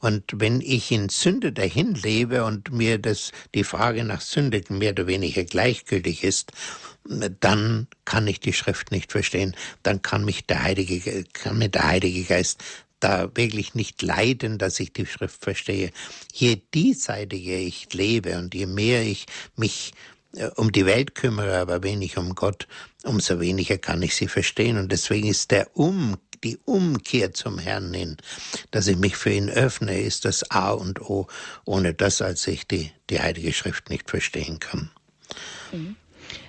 Und 0.00 0.24
wenn 0.34 0.60
ich 0.60 0.90
in 0.90 1.08
Sünde 1.08 1.52
dahin 1.52 1.94
lebe 1.94 2.44
und 2.44 2.72
mir 2.72 2.98
das, 2.98 3.32
die 3.54 3.64
Frage 3.64 4.04
nach 4.04 4.20
Sünde 4.20 4.62
mehr 4.70 4.92
oder 4.92 5.06
weniger 5.06 5.44
gleichgültig 5.44 6.24
ist, 6.24 6.52
dann 7.04 7.86
kann 8.04 8.26
ich 8.26 8.40
die 8.40 8.52
Schrift 8.52 8.90
nicht 8.90 9.12
verstehen. 9.12 9.56
Dann 9.82 10.02
kann 10.02 10.24
mich 10.24 10.46
der 10.46 10.62
Heilige, 10.62 11.24
kann 11.32 11.58
mir 11.58 11.68
der 11.68 11.86
Heilige 11.86 12.24
Geist 12.24 12.62
da 13.00 13.30
wirklich 13.34 13.74
nicht 13.74 14.02
leiden, 14.02 14.58
dass 14.58 14.80
ich 14.80 14.92
die 14.92 15.06
Schrift 15.06 15.42
verstehe. 15.42 15.90
Je 16.32 16.60
diesseitiger 16.74 17.56
ich 17.56 17.92
lebe 17.92 18.38
und 18.38 18.54
je 18.54 18.66
mehr 18.66 19.02
ich 19.02 19.26
mich 19.56 19.92
um 20.56 20.72
die 20.72 20.86
Welt 20.86 21.14
kümmere, 21.14 21.58
aber 21.58 21.82
wenig 21.82 22.16
um 22.16 22.34
Gott, 22.34 22.66
umso 23.04 23.40
weniger 23.40 23.78
kann 23.78 24.02
ich 24.02 24.14
sie 24.14 24.28
verstehen. 24.28 24.78
Und 24.78 24.92
deswegen 24.92 25.28
ist 25.28 25.50
der 25.50 25.76
um, 25.76 26.16
die 26.44 26.58
Umkehr 26.64 27.32
zum 27.32 27.58
Herrn 27.58 27.92
hin, 27.92 28.16
dass 28.70 28.86
ich 28.86 28.96
mich 28.96 29.16
für 29.16 29.30
ihn 29.30 29.50
öffne, 29.50 30.00
ist 30.00 30.24
das 30.24 30.50
A 30.50 30.70
und 30.70 31.00
O. 31.00 31.26
Ohne 31.64 31.94
das, 31.94 32.22
als 32.22 32.46
ich 32.46 32.66
die, 32.66 32.92
die 33.10 33.20
Heilige 33.20 33.52
Schrift 33.52 33.90
nicht 33.90 34.08
verstehen 34.08 34.60
kann. 34.60 34.90
Mhm. 35.72 35.96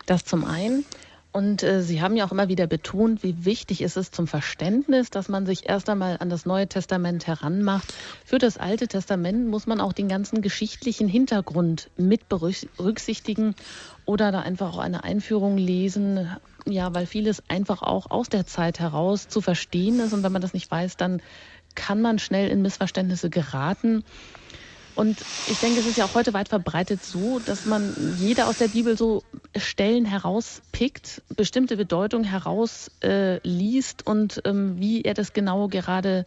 Das 0.06 0.26
zum 0.26 0.46
einen. 0.46 0.86
Und 1.32 1.62
äh, 1.62 1.84
Sie 1.84 2.02
haben 2.02 2.16
ja 2.16 2.26
auch 2.26 2.32
immer 2.32 2.48
wieder 2.48 2.66
betont, 2.66 3.22
wie 3.22 3.46
wichtig 3.46 3.82
ist 3.82 3.98
es 3.98 4.10
zum 4.10 4.26
Verständnis, 4.26 5.12
dass 5.12 5.30
man 5.30 5.46
sich 5.46 5.70
erst 5.70 5.88
einmal 5.88 6.18
an 6.20 6.30
das 6.30 6.48
Neue 6.48 6.68
Testament 6.68 7.28
heranmacht. 7.28 7.94
Für 8.26 8.40
das 8.40 8.58
Alte 8.58 8.88
Testament 8.88 9.48
muss 9.48 9.68
man 9.68 9.80
auch 9.80 9.94
den 9.94 10.08
ganzen 10.08 10.42
geschichtlichen 10.42 11.08
Hintergrund 11.08 11.92
mit 11.98 12.30
berücksichtigen 12.30 13.54
oder 14.06 14.32
da 14.32 14.40
einfach 14.40 14.74
auch 14.74 14.80
eine 14.80 15.04
Einführung 15.04 15.58
lesen. 15.58 16.36
Ja, 16.66 16.96
weil 16.96 17.06
vieles 17.06 17.44
einfach 17.48 17.84
auch 17.84 18.10
aus 18.10 18.30
der 18.30 18.48
Zeit 18.48 18.80
heraus 18.80 19.28
zu 19.28 19.40
verstehen 19.42 20.00
ist. 20.00 20.14
Und 20.14 20.24
wenn 20.24 20.32
man 20.32 20.42
das 20.42 20.54
nicht 20.54 20.70
weiß, 20.70 20.98
dann 20.98 21.22
kann 21.76 22.02
man 22.02 22.18
schnell 22.18 22.50
in 22.50 22.64
Missverständnisse 22.64 23.30
geraten. 23.30 24.04
Und 25.00 25.26
ich 25.46 25.60
denke, 25.60 25.80
es 25.80 25.86
ist 25.86 25.96
ja 25.96 26.06
auch 26.06 26.14
heute 26.14 26.34
weit 26.34 26.50
verbreitet 26.50 27.06
so, 27.06 27.40
dass 27.40 27.64
man 27.64 28.12
jeder 28.18 28.50
aus 28.50 28.58
der 28.58 28.68
Bibel 28.68 28.98
so 28.98 29.24
Stellen 29.56 30.04
herauspickt, 30.04 31.22
bestimmte 31.38 31.78
Bedeutung 31.78 32.26
herausliest 32.26 34.02
äh, 34.02 34.04
und 34.04 34.42
ähm, 34.44 34.78
wie 34.78 35.04
er 35.04 35.14
das 35.14 35.32
genau 35.32 35.70
gerade, 35.70 36.26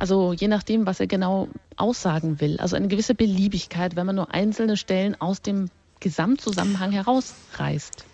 also 0.00 0.32
je 0.32 0.48
nachdem, 0.48 0.84
was 0.84 0.98
er 0.98 1.06
genau 1.06 1.46
aussagen 1.76 2.40
will. 2.40 2.58
Also 2.58 2.74
eine 2.74 2.88
gewisse 2.88 3.14
Beliebigkeit, 3.14 3.94
wenn 3.94 4.06
man 4.06 4.16
nur 4.16 4.34
einzelne 4.34 4.76
Stellen 4.76 5.14
aus 5.20 5.40
dem 5.40 5.70
Gesamtzusammenhang 6.00 6.90
herausreißt. 6.90 8.04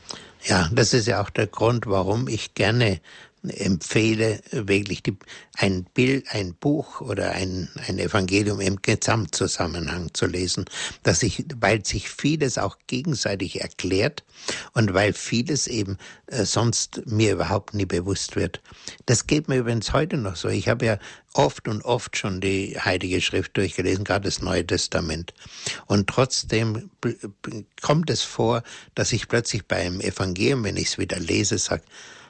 Ja, 0.43 0.69
das 0.71 0.93
ist 0.93 1.07
ja 1.07 1.23
auch 1.23 1.31
der 1.31 1.47
Grund, 1.47 1.87
warum 1.87 2.29
ich 2.29 2.53
gerne 2.53 3.01
empfehle, 3.51 4.41
wirklich 4.51 5.03
die, 5.03 5.17
ein 5.57 5.85
Bild, 5.85 6.27
ein 6.31 6.55
Buch 6.55 7.01
oder 7.01 7.33
ein, 7.33 7.69
ein 7.87 7.99
Evangelium 7.99 8.61
im 8.61 8.81
Gesamtzusammenhang 8.83 10.13
zu 10.15 10.27
lesen, 10.27 10.65
dass 11.03 11.23
ich, 11.23 11.45
weil 11.61 11.85
sich 11.85 12.09
vieles 12.09 12.59
auch 12.59 12.79
gegenseitig 12.87 13.61
erklärt 13.61 14.25
und 14.73 14.95
weil 14.95 15.13
vieles 15.13 15.67
eben 15.67 15.99
äh, 16.27 16.45
sonst 16.45 17.03
mir 17.07 17.33
überhaupt 17.33 17.75
nie 17.75 17.87
bewusst 17.87 18.37
wird. 18.37 18.61
Das 19.07 19.27
geht 19.27 19.49
mir 19.49 19.59
übrigens 19.59 19.93
heute 19.93 20.17
noch 20.17 20.37
so. 20.37 20.49
Ich 20.49 20.69
habe 20.69 20.87
ja 20.87 20.99
oft 21.35 21.69
und 21.69 21.85
oft 21.85 22.17
schon 22.17 22.41
die 22.41 22.79
Heilige 22.79 23.21
Schrift 23.21 23.57
durchgelesen, 23.57 24.05
gerade 24.05 24.25
das 24.25 24.41
Neue 24.41 24.67
Testament. 24.67 25.35
Und 25.87 26.09
trotzdem 26.09 26.91
kommt 27.83 28.09
es 28.11 28.23
vor, 28.23 28.63
dass 28.95 29.13
ich 29.13 29.29
plötzlich 29.29 29.67
beim 29.67 30.01
Evangelium, 30.01 30.65
wenn 30.65 30.77
ich 30.77 30.89
es 30.89 30.99
wieder 30.99 31.19
lese, 31.19 31.59
sage, 31.59 31.83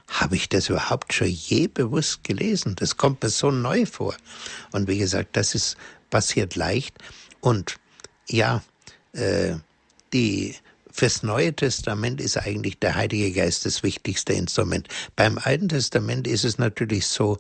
habe 0.09 0.37
ich 0.37 0.49
das 0.49 0.69
überhaupt 0.69 1.13
schon 1.13 1.29
je 1.29 1.67
bewusst 1.67 2.25
gelesen? 2.25 2.77
Das 2.77 2.97
kommt 2.97 3.23
mir 3.23 3.31
so 3.31 3.51
neu 3.51 3.87
vor. 3.87 4.15
Und 4.73 4.89
wie 4.89 4.99
gesagt, 4.99 5.37
das 5.37 5.55
ist 5.55 5.77
passiert 6.11 6.55
leicht. 6.57 6.97
Und 7.41 7.77
ja, 8.29 8.63
äh, 9.13 9.55
die 10.13 10.55
Fürs 10.91 11.25
Neue 11.25 11.53
Testament 11.53 12.21
ist 12.21 12.37
eigentlich 12.37 12.79
der 12.79 12.95
Heilige 12.95 13.33
Geist 13.33 13.67
das 13.67 13.83
wichtigste 13.83 14.33
Instrument. 14.33 14.87
Beim 15.17 15.39
Alten 15.39 15.69
Testament 15.69 16.29
ist 16.29 16.45
es 16.45 16.57
natürlich 16.57 17.09
so, 17.09 17.39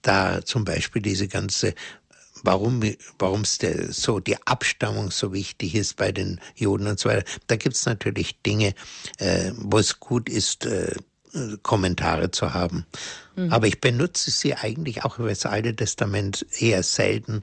da 0.00 0.42
zum 0.42 0.64
Beispiel 0.64 1.02
diese 1.02 1.28
ganze 1.28 1.74
warum 2.42 2.82
warum 3.18 3.42
es 3.42 3.58
so 3.90 4.20
die 4.20 4.36
Abstammung 4.46 5.10
so 5.10 5.32
wichtig 5.32 5.74
ist 5.74 5.96
bei 5.96 6.12
den 6.12 6.40
Juden 6.54 6.86
und 6.86 6.98
so 6.98 7.08
weiter. 7.08 7.24
Da 7.46 7.56
gibt's 7.56 7.86
natürlich 7.86 8.40
Dinge, 8.42 8.74
äh, 9.18 9.52
wo 9.56 9.78
es 9.78 10.00
gut 10.00 10.28
ist, 10.28 10.64
äh, 10.64 10.94
Kommentare 11.62 12.30
zu 12.30 12.54
haben. 12.54 12.86
Mhm. 13.36 13.52
Aber 13.52 13.66
ich 13.66 13.80
benutze 13.80 14.30
sie 14.30 14.54
eigentlich 14.54 15.04
auch 15.04 15.18
über 15.18 15.28
das 15.28 15.46
Alte 15.46 15.74
Testament 15.74 16.46
eher 16.58 16.82
selten. 16.82 17.42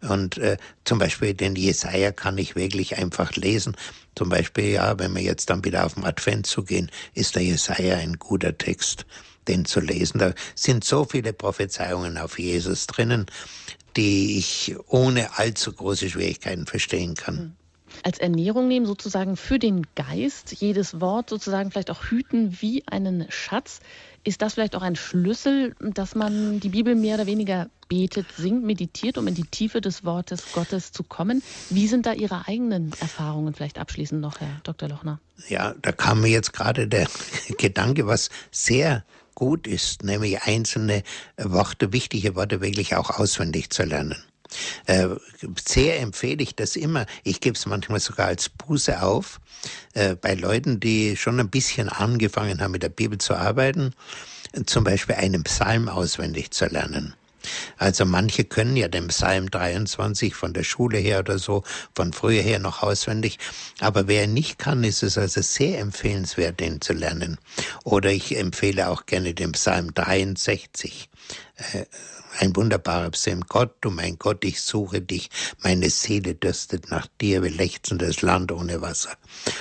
Und 0.00 0.38
äh, 0.38 0.56
zum 0.84 0.98
Beispiel 0.98 1.32
den 1.34 1.54
Jesaja 1.54 2.10
kann 2.10 2.36
ich 2.36 2.56
wirklich 2.56 2.98
einfach 2.98 3.36
lesen. 3.36 3.76
Zum 4.16 4.28
Beispiel, 4.28 4.72
ja, 4.72 4.98
wenn 4.98 5.14
wir 5.14 5.22
jetzt 5.22 5.48
dann 5.48 5.64
wieder 5.64 5.86
auf 5.86 5.94
den 5.94 6.04
Advent 6.04 6.46
zugehen, 6.46 6.90
ist 7.14 7.36
der 7.36 7.42
Jesaja 7.42 7.96
ein 7.98 8.18
guter 8.18 8.56
Text, 8.58 9.06
den 9.46 9.64
zu 9.64 9.80
lesen. 9.80 10.18
Da 10.18 10.34
sind 10.56 10.84
so 10.84 11.04
viele 11.04 11.32
Prophezeiungen 11.32 12.18
auf 12.18 12.38
Jesus 12.38 12.88
drinnen, 12.88 13.26
die 13.96 14.38
ich 14.38 14.74
ohne 14.88 15.38
allzu 15.38 15.72
große 15.72 16.10
Schwierigkeiten 16.10 16.66
verstehen 16.66 17.14
kann. 17.14 17.34
Mhm 17.36 17.61
als 18.02 18.18
Ernährung 18.18 18.68
nehmen, 18.68 18.86
sozusagen 18.86 19.36
für 19.36 19.58
den 19.58 19.86
Geist, 19.94 20.52
jedes 20.60 21.00
Wort 21.00 21.30
sozusagen 21.30 21.70
vielleicht 21.70 21.90
auch 21.90 22.04
hüten 22.04 22.60
wie 22.60 22.82
einen 22.86 23.26
Schatz. 23.30 23.80
Ist 24.24 24.42
das 24.42 24.54
vielleicht 24.54 24.76
auch 24.76 24.82
ein 24.82 24.96
Schlüssel, 24.96 25.74
dass 25.80 26.14
man 26.14 26.60
die 26.60 26.68
Bibel 26.68 26.94
mehr 26.94 27.16
oder 27.16 27.26
weniger 27.26 27.68
betet, 27.88 28.26
singt, 28.36 28.64
meditiert, 28.64 29.18
um 29.18 29.26
in 29.26 29.34
die 29.34 29.44
Tiefe 29.44 29.80
des 29.80 30.04
Wortes 30.04 30.52
Gottes 30.52 30.92
zu 30.92 31.02
kommen? 31.02 31.42
Wie 31.70 31.88
sind 31.88 32.06
da 32.06 32.12
Ihre 32.12 32.46
eigenen 32.46 32.92
Erfahrungen 33.00 33.52
vielleicht 33.52 33.78
abschließend 33.78 34.20
noch, 34.20 34.40
Herr 34.40 34.60
Dr. 34.62 34.88
Lochner? 34.88 35.20
Ja, 35.48 35.74
da 35.82 35.92
kam 35.92 36.20
mir 36.20 36.28
jetzt 36.28 36.52
gerade 36.52 36.88
der 36.88 37.08
Gedanke, 37.58 38.06
was 38.06 38.30
sehr 38.50 39.04
gut 39.34 39.66
ist, 39.66 40.04
nämlich 40.04 40.42
einzelne 40.42 41.02
Worte, 41.36 41.92
wichtige 41.92 42.36
Worte 42.36 42.60
wirklich 42.60 42.96
auch 42.96 43.10
auswendig 43.10 43.70
zu 43.70 43.82
lernen. 43.82 44.16
Äh, 44.86 45.08
sehr 45.66 46.00
empfehle 46.00 46.42
ich 46.42 46.54
das 46.54 46.76
immer. 46.76 47.06
Ich 47.24 47.40
gebe 47.40 47.56
es 47.56 47.66
manchmal 47.66 48.00
sogar 48.00 48.26
als 48.26 48.48
Buße 48.48 49.02
auf 49.02 49.40
äh, 49.94 50.14
bei 50.14 50.34
Leuten, 50.34 50.80
die 50.80 51.16
schon 51.16 51.40
ein 51.40 51.50
bisschen 51.50 51.88
angefangen 51.88 52.60
haben, 52.60 52.72
mit 52.72 52.82
der 52.82 52.88
Bibel 52.88 53.18
zu 53.18 53.34
arbeiten, 53.34 53.94
zum 54.66 54.84
Beispiel 54.84 55.16
einen 55.16 55.44
Psalm 55.44 55.88
auswendig 55.88 56.50
zu 56.50 56.66
lernen. 56.66 57.14
Also 57.76 58.04
manche 58.04 58.44
können 58.44 58.76
ja 58.76 58.88
den 58.88 59.08
Psalm 59.08 59.50
23 59.50 60.34
von 60.34 60.52
der 60.52 60.62
Schule 60.62 60.98
her 60.98 61.20
oder 61.20 61.38
so, 61.38 61.64
von 61.94 62.12
früher 62.12 62.42
her 62.42 62.58
noch 62.58 62.82
auswendig. 62.82 63.38
Aber 63.80 64.06
wer 64.08 64.26
nicht 64.26 64.58
kann, 64.58 64.84
ist 64.84 65.02
es 65.02 65.18
also 65.18 65.42
sehr 65.42 65.80
empfehlenswert, 65.80 66.60
den 66.60 66.80
zu 66.80 66.92
lernen. 66.92 67.38
Oder 67.84 68.10
ich 68.10 68.36
empfehle 68.36 68.88
auch 68.88 69.06
gerne 69.06 69.34
den 69.34 69.52
Psalm 69.52 69.92
63. 69.94 71.08
Äh, 71.56 71.84
ein 72.38 72.54
wunderbarer 72.56 73.10
Psalm. 73.10 73.42
Gott, 73.48 73.74
du 73.80 73.90
mein 73.90 74.18
Gott, 74.18 74.44
ich 74.44 74.60
suche 74.60 75.00
dich. 75.00 75.30
Meine 75.62 75.90
Seele 75.90 76.34
dürstet 76.34 76.90
nach 76.90 77.06
dir, 77.20 77.42
wir 77.42 77.50
lechzen 77.50 77.98
das 77.98 78.22
Land 78.22 78.52
ohne 78.52 78.80
Wasser. 78.80 79.16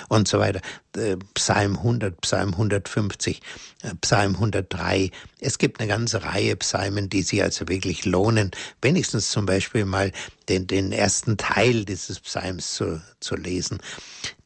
Und 0.10 0.28
so 0.28 0.40
weiter. 0.40 0.62
Äh, 0.96 1.18
Psalm 1.34 1.78
100, 1.78 2.20
Psalm 2.22 2.52
150, 2.52 3.42
äh, 3.84 3.96
Psalm 4.02 4.36
103. 4.36 5.12
Es 5.40 5.58
gibt 5.58 5.80
eine 5.80 5.88
ganze 5.88 6.24
Reihe 6.24 6.56
Psalmen, 6.58 7.10
die 7.10 7.22
sich 7.22 7.42
also 7.42 7.68
wirklich 7.68 8.06
lohnen, 8.06 8.52
wenigstens 8.82 9.30
zum 9.30 9.46
Beispiel 9.46 9.86
mal 9.86 10.12
den, 10.50 10.68
den 10.68 10.92
ersten 10.92 11.38
Teil 11.38 11.86
dieses 11.86 12.20
Psalms 12.20 12.74
zu, 12.74 13.02
zu 13.20 13.36
lesen, 13.36 13.80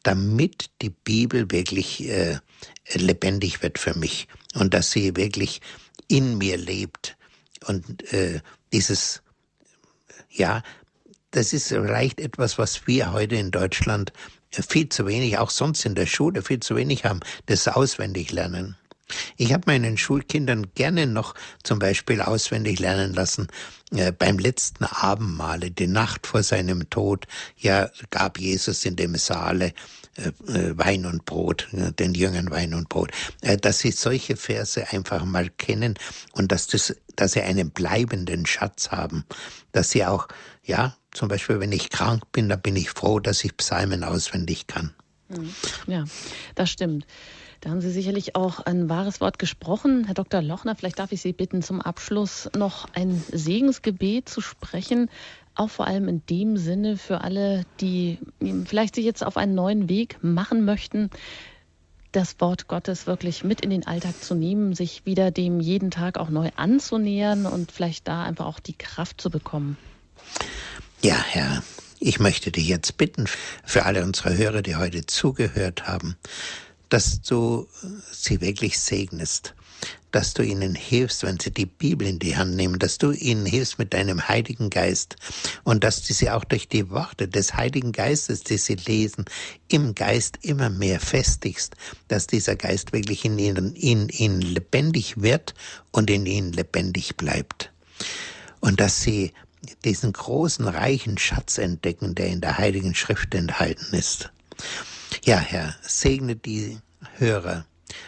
damit 0.04 0.70
die 0.82 0.92
Bibel 0.92 1.50
wirklich 1.52 2.08
äh, 2.08 2.40
lebendig 2.94 3.64
wird 3.64 3.80
für 3.80 3.98
mich 3.98 4.28
und 4.54 4.74
dass 4.74 4.92
sie 4.92 5.16
wirklich 5.16 5.62
in 6.08 6.38
mir 6.38 6.58
lebt 6.58 7.18
und 7.66 8.12
äh, 8.14 8.42
dieses, 8.74 9.22
ja, 10.30 10.64
das 11.32 11.54
ist 11.54 11.70
vielleicht 11.70 12.20
etwas, 12.20 12.58
was 12.58 12.88
wir 12.88 13.12
heute 13.12 13.36
in 13.36 13.52
Deutschland 13.52 14.14
viel 14.52 14.90
zu 14.90 15.06
wenig, 15.06 15.38
auch 15.38 15.50
sonst 15.50 15.86
in 15.86 15.96
der 15.96 16.06
Schule 16.06 16.42
viel 16.42 16.62
zu 16.62 16.76
wenig 16.76 17.04
haben, 17.04 17.20
das 17.48 17.68
auswendig 17.68 18.32
lernen. 18.32 18.78
Ich 19.38 19.54
habe 19.54 19.64
meinen 19.68 19.98
Schulkindern 19.98 20.68
gerne 20.74 21.06
noch 21.06 21.36
zum 21.62 21.78
Beispiel 21.78 22.22
auswendig 22.22 22.80
lernen 22.80 23.14
lassen, 23.14 23.48
äh, 23.92 24.12
beim 24.12 24.40
letzten 24.40 24.86
Abendmahle, 24.86 25.72
die 25.72 25.88
Nacht 25.88 26.26
vor 26.26 26.42
seinem 26.42 26.90
Tod, 26.90 27.28
ja, 27.58 27.90
gab 28.10 28.40
Jesus 28.40 28.84
in 28.86 28.96
dem 28.96 29.16
Saale 29.16 29.68
äh, 29.68 29.72
äh, 29.74 30.05
Wein 30.18 31.06
und 31.06 31.26
Brot, 31.26 31.68
den 31.72 32.14
Jüngern 32.14 32.50
Wein 32.50 32.74
und 32.74 32.90
Brot, 32.90 33.12
äh, 33.42 33.58
dass 33.58 33.80
sie 33.80 33.92
solche 33.92 34.38
Verse 34.38 34.92
einfach 34.92 35.26
mal 35.26 35.50
kennen 35.50 35.96
und 36.34 36.52
dass 36.52 36.68
das, 36.68 36.96
dass 37.16 37.34
sie 37.34 37.42
einen 37.42 37.72
bleibenden 37.72 38.46
Schatz 38.46 38.92
haben, 38.92 39.26
dass 39.72 39.92
sie 39.92 40.06
auch, 40.06 40.28
ja, 40.64 40.96
zum 41.12 41.28
Beispiel, 41.28 41.60
wenn 41.60 41.72
ich 41.72 41.90
krank 41.90 42.32
bin, 42.32 42.50
dann 42.50 42.62
bin 42.62 42.76
ich 42.76 42.90
froh, 42.90 43.20
dass 43.20 43.44
ich 43.44 43.58
Psalmen 43.58 44.04
auswendig 44.04 44.68
kann. 44.68 44.94
Mhm. 45.30 45.54
Ja, 45.88 46.06
das 46.56 46.70
stimmt. 46.70 47.06
Da 47.62 47.72
haben 47.72 47.82
Sie 47.82 47.90
sicherlich 47.90 48.36
auch 48.36 48.60
ein 48.60 48.90
wahres 48.90 49.22
Wort 49.22 49.40
gesprochen. 49.40 50.04
Herr 50.06 50.14
Dr. 50.14 50.42
Lochner, 50.42 50.76
vielleicht 50.76 51.00
darf 51.00 51.12
ich 51.12 51.22
Sie 51.22 51.34
bitten, 51.34 51.64
zum 51.64 51.82
Abschluss 51.82 52.48
noch 52.56 52.88
ein 52.94 53.24
Segensgebet 53.32 54.30
zu 54.30 54.42
sprechen 54.42 55.10
auch 55.56 55.70
vor 55.70 55.88
allem 55.88 56.08
in 56.08 56.26
dem 56.30 56.58
Sinne 56.58 56.98
für 56.98 57.22
alle, 57.22 57.66
die 57.80 58.20
vielleicht 58.66 58.96
sich 58.96 59.06
jetzt 59.06 59.24
auf 59.24 59.38
einen 59.38 59.56
neuen 59.56 59.90
Weg 59.90 60.18
machen 60.22 60.66
möchten, 60.66 61.10
das 62.12 62.40
Wort 62.40 62.68
Gottes 62.68 63.08
wirklich 63.08 63.44
mit 63.44 63.62
in 63.62 63.70
den 63.70 63.86
Alltag 63.86 64.22
zu 64.22 64.36
nehmen, 64.36 64.74
sich 64.74 65.06
wieder 65.06 65.32
dem 65.32 65.60
jeden 65.60 65.92
Tag 65.92 66.18
auch 66.18 66.30
neu 66.30 66.50
anzunähern 66.56 67.46
und 67.46 67.72
vielleicht 67.72 68.08
da 68.08 68.24
einfach 68.24 68.46
auch 68.46 68.60
die 68.60 68.78
Kraft 68.78 69.20
zu 69.20 69.30
bekommen. 69.30 69.78
Ja, 71.02 71.18
Herr, 71.18 71.62
ich 72.00 72.20
möchte 72.20 72.52
dich 72.52 72.68
jetzt 72.68 72.98
bitten, 72.98 73.26
für 73.66 73.86
alle 73.86 74.04
unsere 74.04 74.38
Hörer, 74.38 74.62
die 74.62 74.76
heute 74.76 75.06
zugehört 75.06 75.88
haben, 75.88 76.16
dass 76.90 77.22
du 77.22 77.68
sie 78.12 78.40
wirklich 78.42 78.80
segnest, 78.80 79.54
dass 80.16 80.34
du 80.34 80.44
ihnen 80.44 80.76
hilfst, 80.76 81.24
wenn 81.24 81.40
sie 81.42 81.52
die 81.52 81.66
Bibel 81.66 82.08
in 82.08 82.20
die 82.20 82.38
Hand 82.38 82.56
nehmen, 82.56 82.80
dass 82.80 82.98
du 82.98 83.12
ihnen 83.12 83.46
hilfst 83.46 83.78
mit 83.80 83.94
deinem 83.94 84.30
Heiligen 84.30 84.70
Geist 84.70 85.18
und 85.66 85.84
dass 85.84 86.04
du 86.04 86.14
sie 86.14 86.30
auch 86.30 86.46
durch 86.46 86.70
die 86.70 86.90
Worte 86.90 87.28
des 87.28 87.56
Heiligen 87.56 87.92
Geistes, 87.92 88.42
die 88.44 88.58
sie 88.58 88.76
lesen, 88.76 89.26
im 89.68 89.94
Geist 89.94 90.40
immer 90.42 90.70
mehr 90.70 91.02
festigst, 91.02 91.76
dass 92.08 92.28
dieser 92.28 92.56
Geist 92.56 92.94
wirklich 92.94 93.26
in 93.26 93.38
ihnen, 93.38 93.76
in 93.76 94.08
ihnen 94.08 94.42
lebendig 94.42 95.22
wird 95.22 95.54
und 95.92 96.10
in 96.10 96.26
ihnen 96.26 96.54
lebendig 96.54 97.18
bleibt. 97.18 97.74
Und 98.62 98.80
dass 98.80 99.02
sie 99.02 99.34
diesen 99.84 100.14
großen, 100.14 100.66
reichen 100.66 101.18
Schatz 101.18 101.58
entdecken, 101.58 102.16
der 102.16 102.28
in 102.28 102.40
der 102.40 102.58
Heiligen 102.58 102.96
Schrift 102.96 103.36
enthalten 103.36 103.94
ist. 103.94 104.32
Ja, 105.26 105.40
Herr, 105.40 105.76
segne 105.82 106.38
die 106.38 106.78
Hörer 107.18 107.66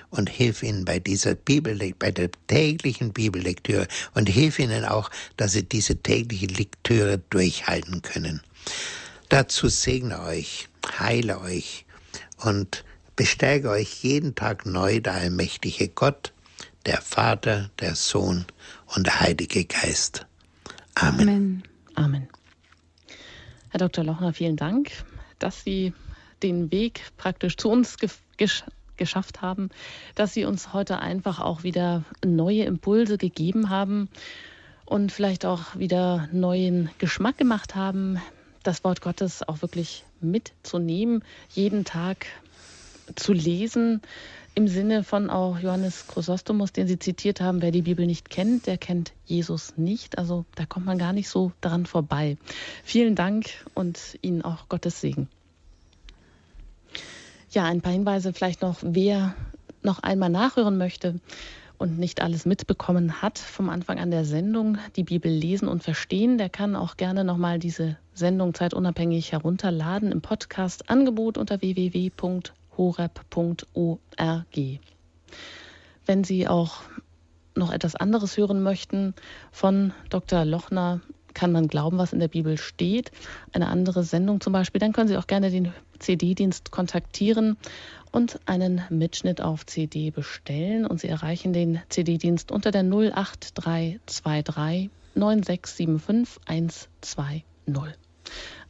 und 0.09 0.29
hilf 0.29 0.63
ihnen 0.63 0.85
bei 0.85 0.99
dieser 0.99 1.35
Bibel, 1.35 1.93
bei 1.97 2.11
der 2.11 2.29
täglichen 2.47 3.13
Bibellektüre 3.13 3.87
und 4.13 4.27
hilf 4.27 4.59
ihnen 4.59 4.85
auch, 4.85 5.09
dass 5.37 5.53
sie 5.53 5.63
diese 5.63 5.97
tägliche 5.97 6.47
Lektüre 6.47 7.19
durchhalten 7.29 8.01
können. 8.01 8.41
Dazu 9.29 9.67
segne 9.67 10.21
euch, 10.21 10.69
heile 10.99 11.41
euch 11.41 11.85
und 12.37 12.85
bestärke 13.15 13.69
euch 13.69 14.03
jeden 14.03 14.35
Tag 14.35 14.65
neu 14.65 15.01
der 15.01 15.13
allmächtige 15.15 15.89
Gott, 15.89 16.33
der 16.85 17.01
Vater, 17.01 17.69
der 17.79 17.95
Sohn 17.95 18.45
und 18.95 19.07
der 19.07 19.19
Heilige 19.19 19.65
Geist. 19.65 20.25
Amen. 20.95 21.27
Amen. 21.27 21.63
Amen. 21.95 22.27
Herr 23.69 23.79
Dr. 23.79 24.03
Lochner, 24.03 24.33
vielen 24.33 24.55
Dank, 24.55 24.91
dass 25.39 25.63
Sie 25.63 25.93
den 26.41 26.71
Weg 26.71 27.01
praktisch 27.17 27.57
zu 27.57 27.69
uns 27.69 27.97
gesch 27.97 28.63
geschafft 28.97 29.41
haben, 29.41 29.69
dass 30.15 30.33
Sie 30.33 30.45
uns 30.45 30.73
heute 30.73 30.99
einfach 30.99 31.39
auch 31.39 31.63
wieder 31.63 32.03
neue 32.25 32.63
Impulse 32.63 33.17
gegeben 33.17 33.69
haben 33.69 34.09
und 34.85 35.11
vielleicht 35.11 35.45
auch 35.45 35.75
wieder 35.75 36.27
neuen 36.31 36.89
Geschmack 36.97 37.37
gemacht 37.37 37.75
haben, 37.75 38.21
das 38.63 38.83
Wort 38.83 39.01
Gottes 39.01 39.47
auch 39.47 39.61
wirklich 39.61 40.03
mitzunehmen, 40.21 41.23
jeden 41.49 41.85
Tag 41.85 42.25
zu 43.15 43.33
lesen, 43.33 44.01
im 44.57 44.67
Sinne 44.67 45.03
von 45.03 45.29
auch 45.29 45.59
Johannes 45.59 46.07
Chrysostomus, 46.07 46.73
den 46.73 46.87
Sie 46.87 46.97
zitiert 46.97 47.41
haben, 47.41 47.61
wer 47.61 47.69
die 47.69 47.83
Bibel 47.83 48.07
nicht 48.07 48.31
kennt, 48.31 48.65
der 48.65 48.79
kennt 48.79 49.13
Jesus 49.25 49.77
nicht. 49.77 50.17
Also 50.17 50.45
da 50.55 50.65
kommt 50.65 50.87
man 50.87 50.97
gar 50.97 51.13
nicht 51.13 51.29
so 51.29 51.51
daran 51.61 51.85
vorbei. 51.85 52.37
Vielen 52.83 53.13
Dank 53.13 53.45
und 53.75 54.17
Ihnen 54.23 54.41
auch 54.41 54.67
Gottes 54.67 54.99
Segen. 54.99 55.29
Ja, 57.49 57.63
ein 57.63 57.81
paar 57.81 57.93
Hinweise 57.93 58.33
vielleicht 58.33 58.61
noch, 58.61 58.77
wer 58.81 59.33
noch 59.81 59.99
einmal 59.99 60.29
nachhören 60.29 60.77
möchte 60.77 61.21
und 61.77 61.97
nicht 61.97 62.21
alles 62.21 62.45
mitbekommen 62.45 63.21
hat 63.21 63.39
vom 63.39 63.69
Anfang 63.69 63.99
an 63.99 64.11
der 64.11 64.25
Sendung, 64.25 64.77
die 64.97 65.03
Bibel 65.03 65.31
lesen 65.31 65.69
und 65.69 65.81
verstehen, 65.81 66.37
der 66.37 66.49
kann 66.49 66.75
auch 66.75 66.97
gerne 66.97 67.23
nochmal 67.23 67.57
diese 67.59 67.97
Sendung 68.13 68.53
zeitunabhängig 68.53 69.31
herunterladen 69.31 70.11
im 70.11 70.21
Podcast-Angebot 70.21 71.37
unter 71.37 71.61
www.horeb.org. 71.61 72.49
Wenn 76.05 76.23
Sie 76.23 76.47
auch 76.47 76.81
noch 77.55 77.71
etwas 77.71 77.95
anderes 77.95 78.37
hören 78.37 78.61
möchten 78.61 79.13
von 79.51 79.93
Dr. 80.09 80.43
Lochner, 80.45 80.99
kann 81.37 81.51
man 81.51 81.67
glauben, 81.67 81.99
was 81.99 82.13
in 82.13 82.19
der 82.19 82.29
Bibel 82.29 82.57
steht, 82.57 83.11
eine 83.53 83.67
andere 83.67 84.03
Sendung 84.03 84.41
zum 84.41 84.53
Beispiel, 84.53 84.79
dann 84.79 84.91
können 84.91 85.07
Sie 85.07 85.17
auch 85.17 85.27
gerne 85.27 85.51
den 85.51 85.71
CD-Dienst 85.99 86.71
kontaktieren 86.71 87.57
und 88.11 88.39
einen 88.47 88.81
Mitschnitt 88.89 89.39
auf 89.39 89.63
CD 89.67 90.09
bestellen. 90.09 90.87
Und 90.87 90.99
Sie 90.99 91.07
erreichen 91.07 91.53
den 91.53 91.79
CD-Dienst 91.89 92.51
unter 92.51 92.71
der 92.71 92.81
08323 92.81 94.89
9675 95.13 96.41
120. 96.47 97.43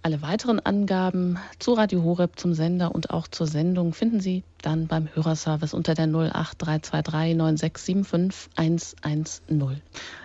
Alle 0.03 0.21
weiteren 0.21 0.59
Angaben 0.59 1.37
zu 1.59 1.73
Radio 1.73 2.03
Horeb, 2.03 2.39
zum 2.39 2.53
Sender 2.53 2.93
und 2.93 3.09
auch 3.09 3.27
zur 3.27 3.47
Sendung 3.47 3.93
finden 3.93 4.19
Sie 4.19 4.43
dann 4.61 4.87
beim 4.87 5.09
Hörerservice 5.13 5.73
unter 5.73 5.95
der 5.95 6.05
08323 6.05 7.35
9675 7.35 8.49
110. 8.55 9.81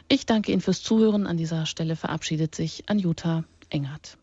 Ich 0.08 0.26
danke 0.26 0.52
Ihnen 0.52 0.60
fürs 0.60 0.82
Zuhören. 0.82 1.26
An 1.26 1.36
dieser 1.36 1.66
Stelle 1.66 1.96
verabschiedet 1.96 2.54
sich 2.54 2.88
Anjuta 2.88 3.44
Engert. 3.70 4.18